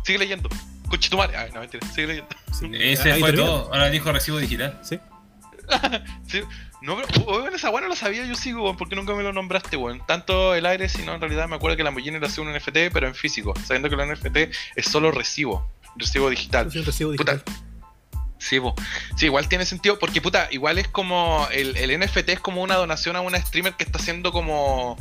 Sigue 0.04 0.18
leyendo. 0.18 0.50
Conchetumare. 0.90 1.36
Ay, 1.38 1.52
no, 1.54 1.60
mentira. 1.62 1.86
Sigue 1.88 2.08
leyendo. 2.08 2.30
Sí, 2.52 2.70
Ese 2.74 3.12
ahí 3.12 3.20
fue 3.20 3.30
termina. 3.30 3.48
todo. 3.52 3.74
Ahora 3.74 3.90
dijo 3.90 4.12
recibo 4.12 4.38
digital. 4.40 4.80
Sí. 4.84 5.00
Sí. 6.28 6.42
No, 6.84 6.98
pero 6.98 7.24
weón, 7.26 7.56
esa 7.56 7.70
weá 7.70 7.82
no 7.82 7.88
la 7.88 7.96
sabía 7.96 8.26
yo 8.26 8.36
sigo, 8.36 8.64
weón, 8.64 8.76
porque 8.76 8.98
nunca 8.98 9.16
me 9.16 9.24
lo 9.24 9.32
nombraste, 9.32 9.78
weón. 9.78 10.06
Tanto 10.06 10.54
el 10.54 10.66
aire, 10.66 10.90
sino 10.90 11.16
en 11.16 11.22
realidad 11.22 11.48
me 11.48 11.56
acuerdo 11.56 11.78
que 11.78 11.84
la 11.84 11.88
Lamborghini 11.88 12.18
hacía 12.18 12.44
un 12.44 12.54
NFT, 12.54 12.92
pero 12.92 13.08
en 13.08 13.16
físico, 13.16 13.54
sabiendo 13.64 13.90
que 13.90 13.96
el 13.96 14.12
NFT 14.12 14.38
es 14.76 14.86
solo 14.86 15.10
recibo, 15.10 15.66
recibo 15.96 16.30
digital. 16.30 16.68
Es 16.68 16.76
un 16.76 16.86
recibo 16.86 17.16
Puta. 17.16 17.36
digital. 17.36 17.56
Sí, 18.38 18.60
po. 18.60 18.76
sí, 19.16 19.28
igual 19.28 19.48
tiene 19.48 19.66
sentido, 19.66 19.98
porque 19.98 20.20
puta, 20.20 20.50
igual 20.52 20.78
es 20.78 20.90
como, 20.90 21.48
el, 21.54 21.78
el 21.78 21.98
NFT 21.98 22.28
es 22.28 22.40
como 22.42 22.62
una 22.62 22.76
donación 22.76 23.16
a 23.16 23.22
una 23.22 23.40
streamer 23.40 23.76
que 23.76 23.86
está 23.86 24.00
haciendo 24.00 24.34
como 24.34 24.98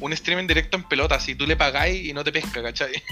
un 0.00 0.12
streaming 0.14 0.46
directo 0.46 0.78
en 0.78 0.84
pelota, 0.84 1.20
si 1.20 1.34
tú 1.34 1.46
le 1.46 1.56
pagáis 1.56 2.06
y 2.06 2.14
no 2.14 2.24
te 2.24 2.32
pesca, 2.32 2.62
¿cachai? 2.62 2.94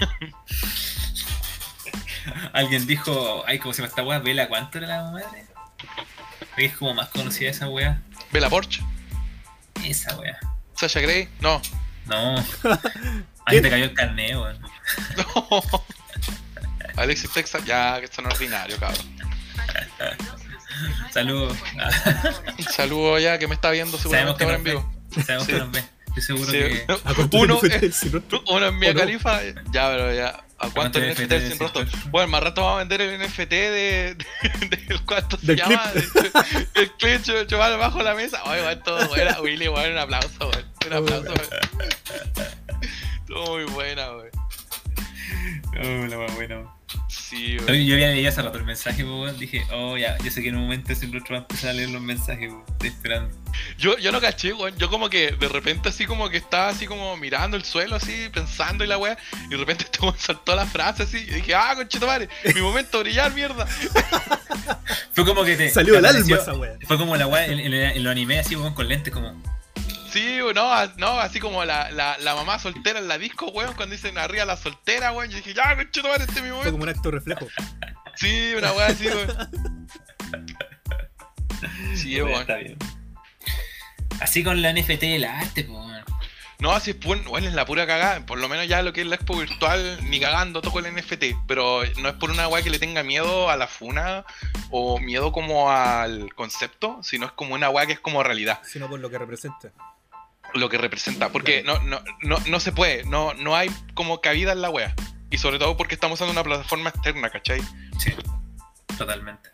Alguien 2.53 2.87
dijo, 2.87 3.43
ay, 3.45 3.59
¿cómo 3.59 3.73
se 3.73 3.83
llama 3.83 3.89
esta 3.89 4.01
weá? 4.01 4.17
¿Vela 4.17 4.47
cuánto 4.47 4.79
era 4.79 4.87
la 4.87 5.11
madre? 5.11 5.45
Es 6.57 6.75
como 6.77 6.93
más 6.93 7.09
conocida 7.09 7.49
esa 7.49 7.67
weá. 7.69 8.01
Ve 8.31 8.39
la 8.39 8.49
Porsche, 8.49 8.81
Esa 9.83 10.15
weá. 10.17 10.37
Sasha 10.75 10.99
Grey, 11.01 11.29
no, 11.39 11.61
No. 12.05 12.35
Ahí 13.45 13.61
te 13.61 13.69
cayó 13.69 13.85
el 13.85 13.93
carnet, 13.93 14.31
weón. 14.35 14.59
no. 15.17 15.61
Alexis 16.97 17.31
Texas, 17.31 17.63
ya, 17.65 17.99
que 18.01 18.07
son 18.07 18.25
ordinario, 18.25 18.77
cabrón. 18.77 19.05
Saludos. 21.11 21.57
Un 22.57 22.63
saludo 22.65 23.19
ya 23.19 23.37
que 23.39 23.47
me 23.47 23.55
está 23.55 23.71
viendo 23.71 23.97
Sabemos 23.97 24.37
seguramente 24.37 24.37
que 24.37 24.43
ahora 24.43 24.57
en 24.57 24.63
vivo. 24.63 25.23
Sabemos 25.25 25.45
Sí. 25.45 25.53
que 25.53 25.59
nos 25.59 25.71
ve. 25.71 25.83
Estoy 26.07 26.23
seguro 26.23 26.51
Sí. 26.51 26.57
que. 26.57 26.85
Uno, 27.37 27.59
es- 27.63 28.03
uno. 28.47 28.95
Califa, 28.95 29.41
ya, 29.71 29.89
pero 29.89 30.13
ya. 30.13 30.44
¿A 30.57 30.69
cuánto 30.69 30.99
el 30.99 31.11
NFT 31.13 31.19
del 31.29 31.49
sin 31.51 31.59
rostro? 31.59 31.83
Bueno, 32.11 32.29
más 32.29 32.41
rato 32.41 32.61
vamos 32.61 32.75
a 32.77 32.79
vender 32.79 33.01
el 33.01 33.19
NFT 33.19 33.49
de. 33.49 34.15
de, 34.15 34.15
de 34.77 34.99
¿Cuánto 35.05 35.37
se 35.37 35.55
llama? 35.55 35.91
el 36.75 36.91
clip 36.93 37.21
ch- 37.21 37.45
chaval 37.47 37.77
bajo 37.77 38.01
la 38.01 38.15
mesa. 38.15 38.41
Oye, 38.45 38.61
weón, 38.61 38.81
todo 38.83 39.07
buena. 39.09 39.41
Willy, 39.41 39.67
weón, 39.67 39.91
un 39.91 39.97
aplauso, 39.97 40.29
weón. 40.49 40.65
Un 40.87 40.93
aplauso, 40.93 41.33
weón. 41.33 42.45
Todo 43.27 43.53
muy 43.57 43.65
buena, 43.65 44.11
weón. 44.11 44.29
Oh, 45.77 46.07
la 46.07 46.17
más 46.17 46.35
buena. 46.35 46.63
Sí. 47.07 47.57
Oye, 47.67 47.85
Yo 47.85 47.95
había 47.95 48.09
leído 48.09 48.29
hace 48.29 48.41
rato 48.41 48.57
el 48.57 48.65
mensaje, 48.65 49.03
weón. 49.03 49.37
Dije, 49.37 49.65
oh, 49.71 49.97
ya, 49.97 50.17
yo 50.19 50.31
sé 50.31 50.41
que 50.41 50.49
en 50.49 50.55
un 50.55 50.63
momento 50.63 50.93
sin 50.95 51.11
rostro 51.13 51.33
va 51.33 51.39
a 51.39 51.41
empezar 51.41 51.71
a 51.71 51.73
leer 51.73 51.89
los 51.89 52.01
mensajes, 52.01 52.49
weón. 52.49 52.63
Estoy 52.67 52.89
esperando. 52.89 53.35
Yo, 53.77 53.97
yo 53.97 54.11
no 54.11 54.21
caché, 54.21 54.53
weón. 54.53 54.75
Yo 54.77 54.89
como 54.89 55.09
que 55.09 55.31
de 55.31 55.47
repente 55.47 55.89
así 55.89 56.05
como 56.05 56.29
que 56.29 56.37
estaba 56.37 56.69
así 56.69 56.87
como 56.87 57.15
mirando 57.17 57.57
el 57.57 57.63
suelo 57.63 57.95
así, 57.95 58.29
pensando 58.33 58.83
y 58.83 58.87
la 58.87 58.97
weá. 58.97 59.17
Y 59.45 59.49
de 59.49 59.57
repente 59.57 59.83
este 59.91 59.99
weón 60.01 60.15
saltó 60.17 60.55
la 60.55 60.65
frase 60.65 61.03
así. 61.03 61.17
Y 61.17 61.35
dije, 61.35 61.55
ah, 61.55 61.73
conchetumare, 61.75 62.29
mi 62.53 62.61
momento 62.61 62.97
de 62.97 63.03
brillar, 63.05 63.33
mierda. 63.33 63.65
Fue 65.13 65.25
como 65.25 65.43
que 65.43 65.55
te. 65.55 65.69
Salió 65.69 65.93
te 65.93 66.01
del 66.01 66.05
alma 66.05 66.35
esa 66.35 66.53
wea. 66.53 66.73
Fue 66.87 66.97
como 66.97 67.15
la 67.15 67.27
weá 67.27 67.45
en, 67.45 67.59
en, 67.59 67.73
en 67.73 68.03
los 68.03 68.11
animes 68.11 68.45
así, 68.45 68.55
weón, 68.55 68.73
con 68.73 68.87
lentes, 68.87 69.13
como. 69.13 69.41
Sí, 70.15 70.37
no, 70.55 70.87
no, 70.95 71.19
así 71.19 71.41
como 71.41 71.65
la, 71.65 71.91
la, 71.91 72.17
la 72.19 72.35
mamá 72.35 72.57
soltera 72.57 72.99
en 72.99 73.09
la 73.09 73.17
disco, 73.17 73.47
weón, 73.47 73.75
cuando 73.75 73.95
dicen 73.95 74.17
arriba 74.17 74.45
la 74.45 74.55
soltera, 74.55 75.11
weón. 75.11 75.29
Yo 75.29 75.37
dije, 75.37 75.53
ya, 75.53 75.75
conchetumare, 75.75 76.23
este 76.23 76.35
es 76.39 76.41
mi 76.43 76.49
Fue 76.49 76.51
momento. 76.51 76.71
como 76.71 76.83
un 76.83 76.89
acto 76.89 77.11
reflejo. 77.11 77.47
Sí, 78.15 78.53
una 78.57 78.71
weá 78.71 78.87
así, 78.87 79.07
weón. 79.07 79.49
Sí, 81.95 82.13
Bueno, 82.21 82.27
weón. 82.27 82.41
Está 82.41 82.55
bien. 82.55 82.77
Así 84.21 84.41
con 84.43 84.61
la 84.61 84.71
NFT 84.71 85.01
de 85.01 85.19
la 85.19 85.39
arte, 85.39 85.63
weón. 85.69 85.85
No, 86.59 86.71
así 86.71 86.91
es, 86.91 86.99
bueno, 87.01 87.37
es 87.37 87.53
la 87.53 87.65
pura 87.65 87.85
cagada. 87.85 88.25
Por 88.25 88.39
lo 88.39 88.47
menos 88.47 88.69
ya 88.69 88.81
lo 88.81 88.93
que 88.93 89.01
es 89.01 89.07
la 89.07 89.15
expo 89.15 89.37
virtual, 89.37 89.99
ni 90.09 90.21
cagando 90.21 90.61
toco 90.61 90.79
el 90.79 90.95
NFT. 90.95 91.25
Pero 91.45 91.81
no 91.99 92.07
es 92.07 92.15
por 92.15 92.31
una 92.31 92.47
weá 92.47 92.63
que 92.63 92.69
le 92.69 92.79
tenga 92.79 93.03
miedo 93.03 93.49
a 93.49 93.57
la 93.57 93.67
funa 93.67 94.23
o 94.71 94.97
miedo 94.99 95.33
como 95.33 95.69
al 95.69 96.33
concepto, 96.33 96.99
sino 97.03 97.25
es 97.25 97.33
como 97.33 97.53
una 97.55 97.69
weá 97.69 97.85
que 97.85 97.93
es 97.93 97.99
como 97.99 98.23
realidad, 98.23 98.61
Sino 98.63 98.87
por 98.89 98.99
lo 99.01 99.09
que 99.09 99.17
representa. 99.17 99.71
Lo 100.55 100.69
que 100.69 100.77
representa. 100.77 101.29
Porque 101.29 101.63
no, 101.63 101.79
no, 101.83 102.01
no, 102.21 102.37
no 102.47 102.59
se 102.59 102.71
puede, 102.71 103.03
no, 103.05 103.33
no 103.33 103.55
hay 103.55 103.69
como 103.93 104.21
cabida 104.21 104.51
en 104.51 104.61
la 104.61 104.69
weá. 104.69 104.93
Y 105.29 105.37
sobre 105.37 105.59
todo 105.59 105.75
porque 105.77 105.95
estamos 105.95 106.17
usando 106.17 106.31
una 106.31 106.43
plataforma 106.43 106.89
externa, 106.89 107.29
¿cachai? 107.29 107.61
Sí, 107.99 108.13
totalmente. 108.97 109.49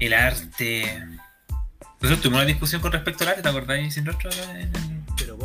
El 0.00 0.14
arte. 0.14 1.04
Nosotros 2.00 2.22
tuvimos 2.22 2.40
una 2.40 2.44
discusión 2.46 2.80
con 2.80 2.92
respecto 2.92 3.24
al 3.24 3.30
arte, 3.30 3.42
¿te 3.42 3.48
acordáis 3.48 3.94
sin 3.94 4.06
rostro? 4.06 4.30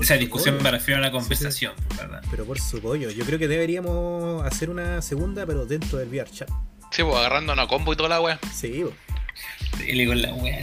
Esa 0.02 0.16
discusión 0.16 0.56
pollo. 0.56 0.64
me 0.64 0.72
refiero 0.72 0.98
a 0.98 1.02
una 1.02 1.12
conversación, 1.12 1.74
¿verdad? 1.98 2.24
Pero 2.30 2.46
por 2.46 2.60
su 2.60 2.82
pollo. 2.82 3.10
Yo 3.10 3.26
creo 3.26 3.40
que 3.40 3.48
deberíamos 3.48 4.46
hacer 4.46 4.70
una 4.70 5.02
segunda, 5.02 5.46
pero 5.46 5.66
dentro 5.66 5.98
del 5.98 6.10
VR 6.10 6.30
chat. 6.30 6.50
Sí, 6.92 7.02
pues 7.04 7.16
agarrando 7.16 7.54
una 7.54 7.68
combo 7.68 7.94
y 7.94 7.96
toda 7.96 8.10
la 8.10 8.22
weá. 8.22 8.40
Sí, 8.54 8.84
bo. 8.84 8.94
Dele 9.78 10.06
con 10.06 10.22
la 10.22 10.34
weá, 10.34 10.60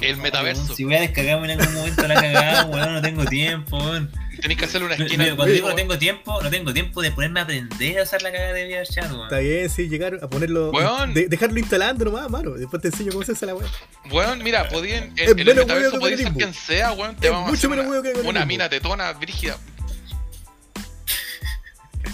el 0.00 0.16
metaverso. 0.18 0.74
Si 0.74 0.84
voy 0.84 0.96
a 0.96 1.00
descargarme 1.00 1.52
en 1.52 1.60
algún 1.60 1.74
momento 1.74 2.06
la 2.08 2.14
cagada, 2.14 2.64
weón, 2.66 2.92
no 2.94 3.02
tengo 3.02 3.24
tiempo, 3.24 3.78
weón. 3.78 4.10
Tenéis 4.40 4.58
que 4.60 4.64
hacerle 4.66 4.86
una 4.86 4.94
esquina. 4.96 5.24
Cuando 5.34 5.52
digo 5.54 5.68
no 5.68 5.74
tengo 5.74 5.98
tiempo, 5.98 6.40
no 6.42 6.48
tengo 6.50 6.72
tiempo 6.72 7.02
de 7.02 7.10
ponerme 7.10 7.40
a 7.40 7.42
aprender 7.44 7.98
a 7.98 8.02
usar 8.04 8.22
la 8.22 8.30
cagada 8.30 8.52
de 8.52 8.66
VRChat, 8.68 9.10
weón. 9.10 9.22
Está 9.24 9.38
bien, 9.38 9.68
sí, 9.70 9.88
llegar 9.88 10.18
a 10.22 10.28
ponerlo. 10.28 10.70
Weón. 10.70 11.14
de- 11.14 11.28
dejarlo 11.28 11.58
instalando 11.58 12.04
nomás, 12.04 12.30
mano. 12.30 12.50
Después 12.52 12.80
te 12.82 12.88
enseño 12.88 13.10
cómo 13.12 13.24
se 13.24 13.32
hace 13.32 13.46
la 13.46 13.54
wea. 13.54 13.66
Weón, 14.10 14.42
mira, 14.42 14.68
podían. 14.68 15.12
Es 15.16 15.28
En, 15.28 15.30
en 15.30 15.38
el 15.40 15.44
menos 15.46 15.56
metaverso 15.66 15.90
huevo 15.90 15.92
que 15.92 15.98
podía 16.12 16.16
ser 16.18 16.32
quien 16.34 16.54
sea, 16.54 16.92
weón. 16.92 17.16
Te 17.16 17.26
Es 17.28 17.32
vamos 17.32 17.48
a 17.48 17.50
mucho 17.50 17.58
hacer 17.58 17.70
menos 17.70 17.86
una, 17.86 18.00
huevo 18.00 18.22
que 18.22 18.28
una 18.28 18.44
mina 18.46 18.68
tetona, 18.68 19.12
brígida. 19.12 19.56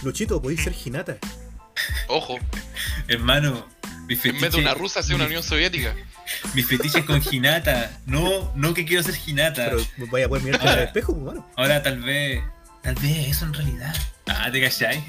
Luchito, 0.02 0.40
podéis 0.40 0.62
ser 0.62 0.74
Hinata. 0.84 1.16
Ojo, 2.08 2.38
Hermano, 3.08 3.66
mi 4.06 4.14
en 4.22 4.40
vez 4.40 4.52
de 4.52 4.58
una 4.60 4.74
rusa 4.74 5.00
hacia 5.00 5.14
una 5.14 5.24
Unión 5.26 5.42
Soviética. 5.42 5.94
Mi 6.54 6.62
fetiche 6.62 7.00
es 7.00 7.04
con 7.04 7.22
Hinata. 7.30 7.90
No, 8.06 8.52
no 8.54 8.74
que 8.74 8.84
quiero 8.84 9.02
ser 9.02 9.14
Hinata. 9.26 9.70
Pero 9.70 9.78
vaya 10.10 10.26
a 10.26 10.28
poder 10.28 10.44
mirarte 10.44 10.68
al 10.68 10.78
espejo, 10.80 11.14
pues, 11.14 11.26
mano. 11.26 11.50
Ahora 11.56 11.82
tal 11.82 12.00
vez, 12.00 12.42
tal 12.82 12.94
vez 12.96 13.28
eso 13.28 13.44
en 13.46 13.54
realidad. 13.54 13.94
Ah, 14.26 14.50
te 14.50 14.60
calláis. 14.60 15.04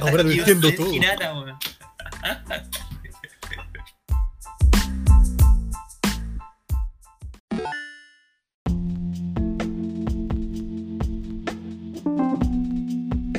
Ahora 0.00 0.22
lo 0.22 0.30
entiendo 0.30 0.74
todo. 0.74 0.92
Hinata, 0.92 1.32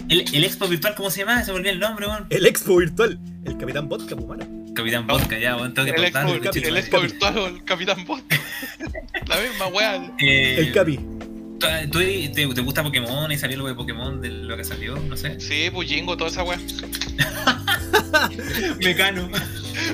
El, 0.10 0.26
el 0.34 0.44
expo 0.44 0.68
virtual, 0.68 0.96
¿cómo 0.96 1.10
se 1.12 1.20
llama? 1.20 1.44
Se 1.44 1.52
me 1.52 1.58
olvidó 1.60 1.74
el 1.74 1.80
nombre, 1.80 2.08
weón. 2.08 2.26
El 2.30 2.46
expo 2.48 2.78
virtual. 2.78 3.20
El 3.46 3.58
Capitán 3.58 3.88
Vodka, 3.88 4.16
pues, 4.16 4.28
mano. 4.28 4.48
Capitán 4.76 5.06
Vodka, 5.08 5.38
ya, 5.38 5.56
weón. 5.56 5.74
Tengo 5.74 5.86
que 5.94 6.00
El 6.00 6.06
expo, 6.06 6.20
el, 6.20 6.42
madre. 6.42 6.80
expo 6.80 7.00
virtual 7.02 7.38
o 7.38 7.48
el 7.48 7.64
Capitán 7.64 8.06
Bot. 8.06 8.24
La 9.28 9.38
misma 9.40 9.68
weá. 9.68 10.12
Eh, 10.20 10.56
El 10.60 10.72
Capi. 10.74 10.98
¿Tú 10.98 11.60
tú- 11.92 12.00
te, 12.00 12.30
te 12.48 12.62
gusta 12.62 12.82
Pokémon 12.84 13.30
y 13.32 13.38
salió 13.38 13.58
algo 13.58 13.68
de 13.68 13.76
Pokémon 13.76 14.22
de 14.22 14.30
lo 14.30 14.56
que 14.58 14.64
salió? 14.64 14.96
No 14.98 15.16
sé. 15.18 15.40
Sí, 15.42 15.70
pues 15.74 15.90
Jingo, 15.90 16.16
toda 16.18 16.30
esa 16.32 16.44
weá. 16.44 16.58
Mecano. 18.80 19.30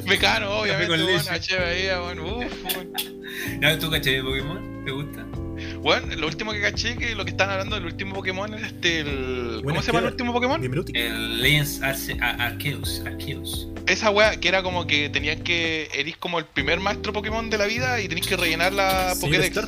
Mecano, 0.05 0.59
obviamente, 0.59 0.87
con 0.87 1.05
leche. 1.05 1.57
HBI, 1.57 1.87
weón. 1.87 2.19
Uf, 2.19 2.75
weón. 2.75 2.93
¿Ya 3.61 3.77
tú 3.79 3.89
caché 3.89 4.11
de 4.11 4.23
Pokémon? 4.23 4.85
¿Te 4.85 4.91
gusta? 4.91 5.25
Weón, 5.85 6.19
lo 6.19 6.25
último 6.25 6.51
que 6.51 6.61
caché, 6.61 6.97
que 6.97 7.13
lo 7.13 7.25
que 7.25 7.29
están 7.29 7.47
hablando 7.47 7.75
del 7.75 7.85
último 7.85 8.15
Pokémon 8.15 8.51
es 8.55 8.63
este. 8.63 9.01
El... 9.01 9.61
¿Cómo 9.63 9.83
se 9.83 9.91
llama 9.91 9.99
el 9.99 10.13
último 10.13 10.33
Pokémon? 10.33 10.59
El 10.95 11.41
Legends 11.43 11.79
Arce 11.83 12.17
Ar- 12.19 12.41
Arceus. 12.41 13.03
Arceus. 13.05 13.67
Esa 13.85 14.09
weá 14.09 14.39
que 14.39 14.47
era 14.47 14.63
como 14.63 14.87
que 14.87 15.09
tenían 15.09 15.43
que. 15.43 15.87
Eres 15.93 16.17
como 16.17 16.39
el 16.39 16.45
primer 16.45 16.79
maestro 16.79 17.13
Pokémon 17.13 17.51
de 17.51 17.59
la 17.59 17.67
vida 17.67 18.01
y 18.01 18.07
tenés 18.07 18.25
que 18.25 18.35
rellenar 18.35 18.73
la 18.73 19.13
Pokédex. 19.21 19.59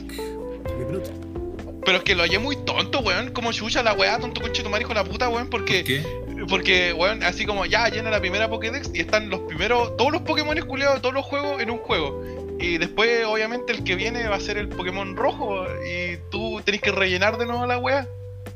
Pero 1.86 1.98
es 2.00 2.04
que 2.04 2.16
lo 2.16 2.24
hallé 2.24 2.40
muy 2.40 2.56
tonto, 2.66 3.02
weón. 3.02 3.32
Como 3.32 3.54
chucha 3.54 3.84
la 3.84 3.94
weá, 3.94 4.18
tonto 4.18 4.42
conche 4.42 4.64
tu 4.64 4.76
hijo 4.76 4.94
la 4.96 5.04
puta, 5.04 5.30
weón. 5.30 5.52
Porque, 5.52 5.84
¿Qué? 5.84 6.04
porque, 6.50 6.94
weón, 6.94 7.22
así 7.22 7.46
como 7.46 7.68
ya 7.68 7.90
llena 7.90 8.10
la 8.10 8.20
primera 8.20 8.50
Pokédex 8.50 8.90
y 8.92 9.02
están 9.02 9.30
los 9.30 9.42
primeros, 9.42 9.96
todos 9.98 10.12
los 10.12 10.24
Pokémon 10.24 10.58
culiados 10.62 10.96
de 10.96 11.02
todos 11.02 11.14
los 11.14 11.26
juegos 11.26 11.62
en 11.62 11.70
un 11.70 11.78
juego. 11.78 12.47
Y 12.60 12.78
después, 12.78 13.26
obviamente, 13.26 13.74
el 13.74 13.84
que 13.84 13.96
viene 13.96 14.28
va 14.28 14.36
a 14.36 14.40
ser 14.40 14.58
el 14.58 14.70
Pokémon 14.70 15.16
rojo. 15.16 15.66
Y 15.86 16.18
tú 16.32 16.62
tenés 16.64 16.82
que 16.82 16.92
rellenar 16.92 17.38
de 17.38 17.46
nuevo 17.46 17.66
la 17.66 17.78
weá. 17.78 18.08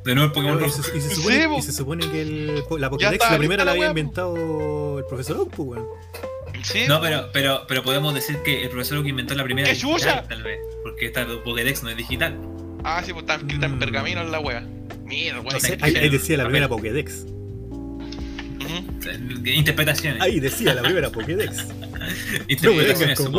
De 0.04 0.16
nuevo 0.16 0.28
el 0.28 0.32
Pokémon 0.32 0.58
Pero, 0.58 0.68
y, 0.68 0.72
rojo. 0.72 0.84
se, 0.84 0.98
y 0.98 1.02
se 1.02 1.16
supone, 1.16 1.48
po. 1.48 1.58
y 1.58 1.62
se 1.62 1.72
supone 1.72 2.10
que 2.10 2.22
el, 2.22 2.64
la 2.80 2.90
Pokédex, 2.90 3.32
la 3.32 3.38
primera 3.38 3.64
la 3.64 3.66
la 3.66 3.72
había 3.72 3.82
wea, 3.82 3.90
inventado 3.90 4.98
el 5.00 5.06
profesor 5.06 5.38
Oak, 5.38 5.50
pues, 5.56 5.70
weón. 5.70 5.88
Sí. 6.64 6.86
No, 6.88 7.02
pero, 7.02 7.30
pero, 7.32 7.66
pero 7.68 7.84
podemos 7.84 8.14
decir 8.14 8.38
que 8.44 8.64
el 8.64 8.70
profesor 8.70 9.02
que 9.04 9.10
inventó 9.10 9.34
la 9.36 9.44
primera 9.44 9.68
¡Qué 9.68 9.74
digital, 9.74 10.28
tal 10.28 10.44
vez. 10.44 10.60
Porque 10.84 11.08
esta 11.08 11.26
Pokédex 11.44 11.84
no 11.84 11.90
es 11.90 11.98
digital. 11.98 12.38
Ah, 12.84 13.02
sí, 13.06 13.14
pues 13.14 13.24
está 13.24 13.36
escrita 13.36 13.68
en 13.68 13.80
pergamino 13.80 14.22
en 14.22 14.32
la 14.32 14.40
weá. 14.40 14.62
Mira, 15.04 15.40
weón. 15.42 15.60
Ahí, 15.82 16.10
decía 16.10 16.38
la 16.38 16.46
primera 16.46 16.68
Pokédex. 16.68 17.26
Interpretaciones. 19.46 20.22
Ahí 20.22 20.40
decía 20.40 20.74
la 20.74 20.82
primera 20.82 21.10
Pokédex. 21.10 21.68
No 22.64 22.74
me 22.74 22.84
vengas 22.84 23.20
con. 23.20 23.32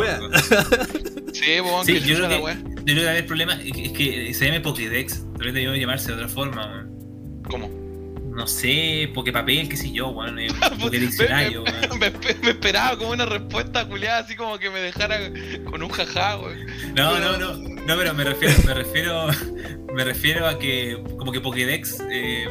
Sí, 1.33 1.43
Sí, 1.83 1.93
que 1.93 1.99
yo 2.01 2.15
creo 2.15 2.29
la 2.29 2.37
que 2.37 2.41
weá. 2.43 2.57
yo 2.63 2.83
creo 2.85 3.11
que 3.11 3.17
el 3.17 3.25
problema 3.25 3.53
es 3.61 3.71
que, 3.73 3.85
es 3.85 3.91
que 3.91 4.33
se 4.33 4.45
llame 4.45 4.61
Pokédex. 4.61 5.25
Tal 5.37 5.45
vez 5.45 5.53
debió 5.53 5.75
llamarse 5.75 6.07
de 6.09 6.13
otra 6.13 6.27
forma, 6.29 6.65
weón. 6.67 7.43
¿Cómo? 7.49 7.83
No 8.35 8.47
sé, 8.47 9.11
Poképapel, 9.13 9.67
qué 9.69 9.75
sé 9.77 9.91
yo, 9.91 10.09
weón. 10.09 10.39
eh, 10.39 10.47
Me, 10.71 10.77
Pokédiccionario, 10.83 11.63
me- 11.63 11.71
weón. 11.71 11.99
me- 11.99 12.11
me 12.41 12.49
esperaba 12.51 12.97
como 12.97 13.11
una 13.11 13.25
respuesta 13.25 13.85
culiada, 13.87 14.19
así 14.19 14.35
como 14.35 14.57
que 14.59 14.69
me 14.69 14.79
dejara 14.79 15.19
con 15.65 15.83
un 15.83 15.89
jajá, 15.89 16.37
weón. 16.39 16.65
No, 16.95 17.19
no, 17.19 17.37
no. 17.37 17.53
No, 17.57 17.97
pero 17.97 18.13
me 18.13 18.23
refiero, 18.23 18.53
me 18.65 18.73
refiero, 18.75 19.27
me 19.93 20.03
refiero 20.05 20.47
a 20.47 20.57
que 20.57 20.97
como 21.17 21.31
que 21.33 21.41
Pokédex 21.41 21.99
eh, 22.09 22.45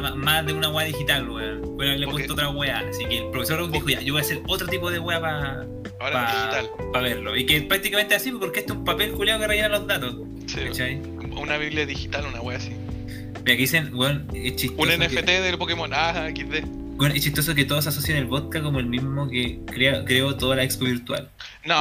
ma- 0.00 0.14
más 0.14 0.46
de 0.46 0.52
una 0.52 0.68
weá 0.68 0.86
digital, 0.86 1.28
weón. 1.28 1.76
Bueno, 1.76 1.94
le 1.96 2.06
he 2.06 2.08
puesto 2.08 2.32
otra 2.32 2.48
weá. 2.50 2.78
Así 2.88 3.04
que 3.04 3.18
el 3.18 3.30
profesor 3.30 3.70
dijo, 3.70 3.88
ya, 3.88 4.00
yo 4.00 4.14
voy 4.14 4.20
a 4.22 4.24
hacer 4.24 4.40
otro 4.48 4.66
tipo 4.66 4.90
de 4.90 4.98
weá 4.98 5.20
para 5.20 5.66
digital. 5.98 6.70
verlo. 7.02 7.36
Y 7.36 7.46
que 7.46 7.62
prácticamente 7.62 8.14
así, 8.14 8.32
porque 8.32 8.60
este 8.60 8.72
es 8.72 8.78
un 8.78 8.84
papel 8.84 9.12
culiado 9.12 9.40
que 9.40 9.46
rellena 9.46 9.68
los 9.68 9.86
datos. 9.86 10.16
Sí. 10.46 11.00
Una 11.36 11.58
Biblia 11.58 11.84
digital, 11.86 12.26
una 12.26 12.40
wea 12.40 12.56
así. 12.58 12.70
Mira, 12.70 13.52
aquí 13.52 13.56
dicen, 13.62 13.94
weón, 13.94 14.26
es 14.34 14.56
chistoso. 14.56 14.82
Un 14.82 14.88
que- 14.88 15.08
NFT 15.08 15.40
del 15.42 15.58
Pokémon. 15.58 15.90
Ah, 15.92 16.28
XD. 16.34 16.64
Bueno, 16.96 17.14
es 17.14 17.22
chistoso 17.22 17.54
que 17.54 17.66
todos 17.66 17.86
asocian 17.86 18.16
el 18.16 18.24
vodka 18.24 18.62
como 18.62 18.80
el 18.80 18.86
mismo 18.86 19.28
que 19.28 19.60
crea, 19.66 20.02
creó 20.04 20.34
toda 20.36 20.56
la 20.56 20.64
expo 20.64 20.86
virtual. 20.86 21.28
No, 21.66 21.74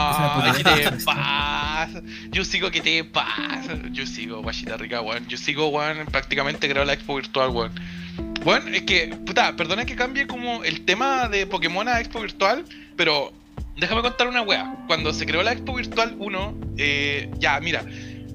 ¿qué 0.57 0.63
te 0.63 0.91
pasa? 1.05 2.01
Yo 2.31 2.43
sigo, 2.43 2.69
¿qué 2.69 2.81
te 2.81 3.03
pasa? 3.05 3.77
Yo 3.91 4.05
sigo, 4.05 4.41
guachita 4.41 4.75
rica, 4.75 5.01
weón. 5.01 5.25
Yo 5.27 5.37
sigo, 5.37 5.69
weón, 5.69 6.05
prácticamente 6.07 6.67
creo 6.67 6.83
la 6.83 6.93
expo 6.93 7.15
virtual, 7.15 7.49
weón. 7.51 7.71
Bueno, 8.43 8.67
es 8.67 8.83
que, 8.83 9.07
puta, 9.25 9.55
perdona 9.55 9.85
que 9.85 9.95
cambie 9.95 10.27
como 10.27 10.65
el 10.65 10.83
tema 10.83 11.29
de 11.29 11.47
Pokémon 11.47 11.87
a 11.87 12.01
expo 12.01 12.19
virtual, 12.19 12.65
pero 12.97 13.31
déjame 13.77 14.01
contar 14.01 14.27
una 14.27 14.41
wea. 14.41 14.83
Cuando 14.87 15.13
se 15.13 15.25
creó 15.25 15.43
la 15.43 15.53
expo 15.53 15.75
virtual 15.75 16.15
1, 16.19 16.57
eh, 16.77 17.31
ya, 17.39 17.59
mira, 17.61 17.85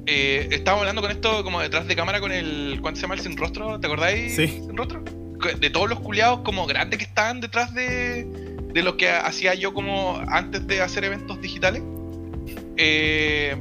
eh, 0.06 0.48
estábamos 0.50 0.82
hablando 0.82 1.02
con 1.02 1.10
esto 1.10 1.44
como 1.44 1.60
detrás 1.60 1.86
de 1.86 1.94
cámara 1.94 2.20
con 2.20 2.32
el. 2.32 2.78
¿Cuánto 2.80 2.98
se 2.98 3.02
llama 3.02 3.16
el 3.16 3.20
sin 3.20 3.36
rostro? 3.36 3.78
¿Te 3.78 3.86
acordáis? 3.86 4.34
Sí. 4.34 4.46
Sin 4.48 4.76
rostro. 4.76 5.19
De 5.58 5.70
todos 5.70 5.88
los 5.88 6.00
culiados 6.00 6.40
como 6.40 6.66
grandes 6.66 6.98
que 6.98 7.04
estaban 7.04 7.40
detrás 7.40 7.74
de, 7.74 8.26
de 8.72 8.82
lo 8.82 8.96
que 8.96 9.10
hacía 9.10 9.54
yo 9.54 9.74
como 9.74 10.22
antes 10.28 10.66
de 10.66 10.80
hacer 10.80 11.04
eventos 11.04 11.40
digitales. 11.40 11.82
Eh, 12.76 13.56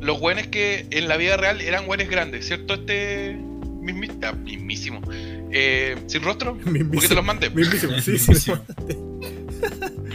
los 0.00 0.20
buenos 0.20 0.46
que 0.46 0.86
en 0.90 1.08
la 1.08 1.16
vida 1.16 1.36
real 1.36 1.60
eran 1.60 1.86
buenos 1.86 2.08
grandes, 2.08 2.46
¿cierto? 2.46 2.74
Este 2.74 3.36
ah, 4.22 4.32
mismísimo. 4.32 5.00
Eh, 5.52 5.96
sin 6.06 6.22
rostro, 6.22 6.56
porque 6.92 7.08
te 7.08 7.14
los 7.14 7.24
mandé. 7.24 7.50
Mismísimo, 7.50 7.98
sí, 8.00 8.18
sí, 8.18 8.30
Mismísimo. 8.30 8.60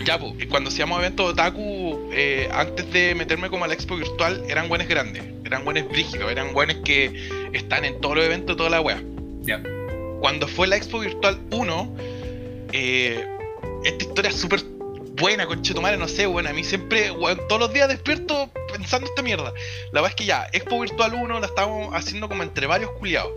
Ya, 0.05 0.19
pues, 0.19 0.33
cuando 0.47 0.69
hacíamos 0.69 0.99
eventos 0.99 1.25
de 1.25 1.31
otaku, 1.33 2.09
eh, 2.13 2.49
antes 2.53 2.91
de 2.91 3.15
meterme 3.15 3.49
como 3.49 3.65
a 3.65 3.67
la 3.67 3.73
expo 3.73 3.95
virtual, 3.95 4.43
eran 4.47 4.69
buenos 4.69 4.87
grandes, 4.87 5.23
eran 5.43 5.65
buenos 5.65 5.89
brígidos, 5.89 6.31
eran 6.31 6.53
buenos 6.53 6.77
que 6.85 7.49
están 7.53 7.85
en 7.85 7.99
todos 8.01 8.15
los 8.15 8.25
eventos, 8.25 8.55
toda 8.55 8.69
la 8.69 8.81
wea. 8.81 9.01
Ya. 9.41 9.61
Cuando 10.19 10.47
fue 10.47 10.67
la 10.67 10.75
expo 10.75 10.99
virtual 10.99 11.39
1, 11.51 11.95
eh, 12.73 13.27
esta 13.83 14.05
historia 14.05 14.29
es 14.29 14.37
súper 14.37 14.61
buena, 15.15 15.45
conchetumare, 15.45 15.97
no 15.97 16.07
sé, 16.07 16.25
bueno, 16.25 16.49
a 16.49 16.53
mí 16.53 16.63
siempre, 16.63 17.11
weón, 17.11 17.39
todos 17.47 17.61
los 17.61 17.73
días 17.73 17.87
despierto 17.87 18.49
pensando 18.71 19.07
esta 19.07 19.21
mierda. 19.21 19.53
La 19.91 20.01
verdad 20.01 20.09
es 20.09 20.15
que 20.15 20.25
ya, 20.25 20.47
expo 20.51 20.79
virtual 20.79 21.13
1 21.13 21.39
la 21.39 21.45
estábamos 21.45 21.93
haciendo 21.93 22.27
como 22.27 22.43
entre 22.43 22.67
varios 22.67 22.91
culiados. 22.91 23.31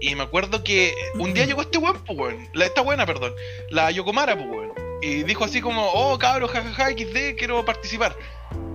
Y 0.00 0.14
me 0.14 0.22
acuerdo 0.22 0.62
que 0.62 0.94
un 1.14 1.34
día 1.34 1.44
llegó 1.44 1.62
este 1.62 1.78
weón, 1.78 2.02
pues 2.04 2.18
weón, 2.18 2.48
la, 2.54 2.66
esta 2.66 2.82
buena, 2.82 3.04
perdón, 3.04 3.34
la 3.70 3.90
Yokomara, 3.90 4.36
pues 4.36 4.48
weón. 4.48 4.72
Y 5.02 5.22
dijo 5.24 5.44
así 5.44 5.60
como, 5.60 5.86
oh 5.92 6.18
cabros, 6.18 6.50
jajaja, 6.50 6.90
XD, 6.90 7.36
quiero 7.36 7.64
participar. 7.64 8.16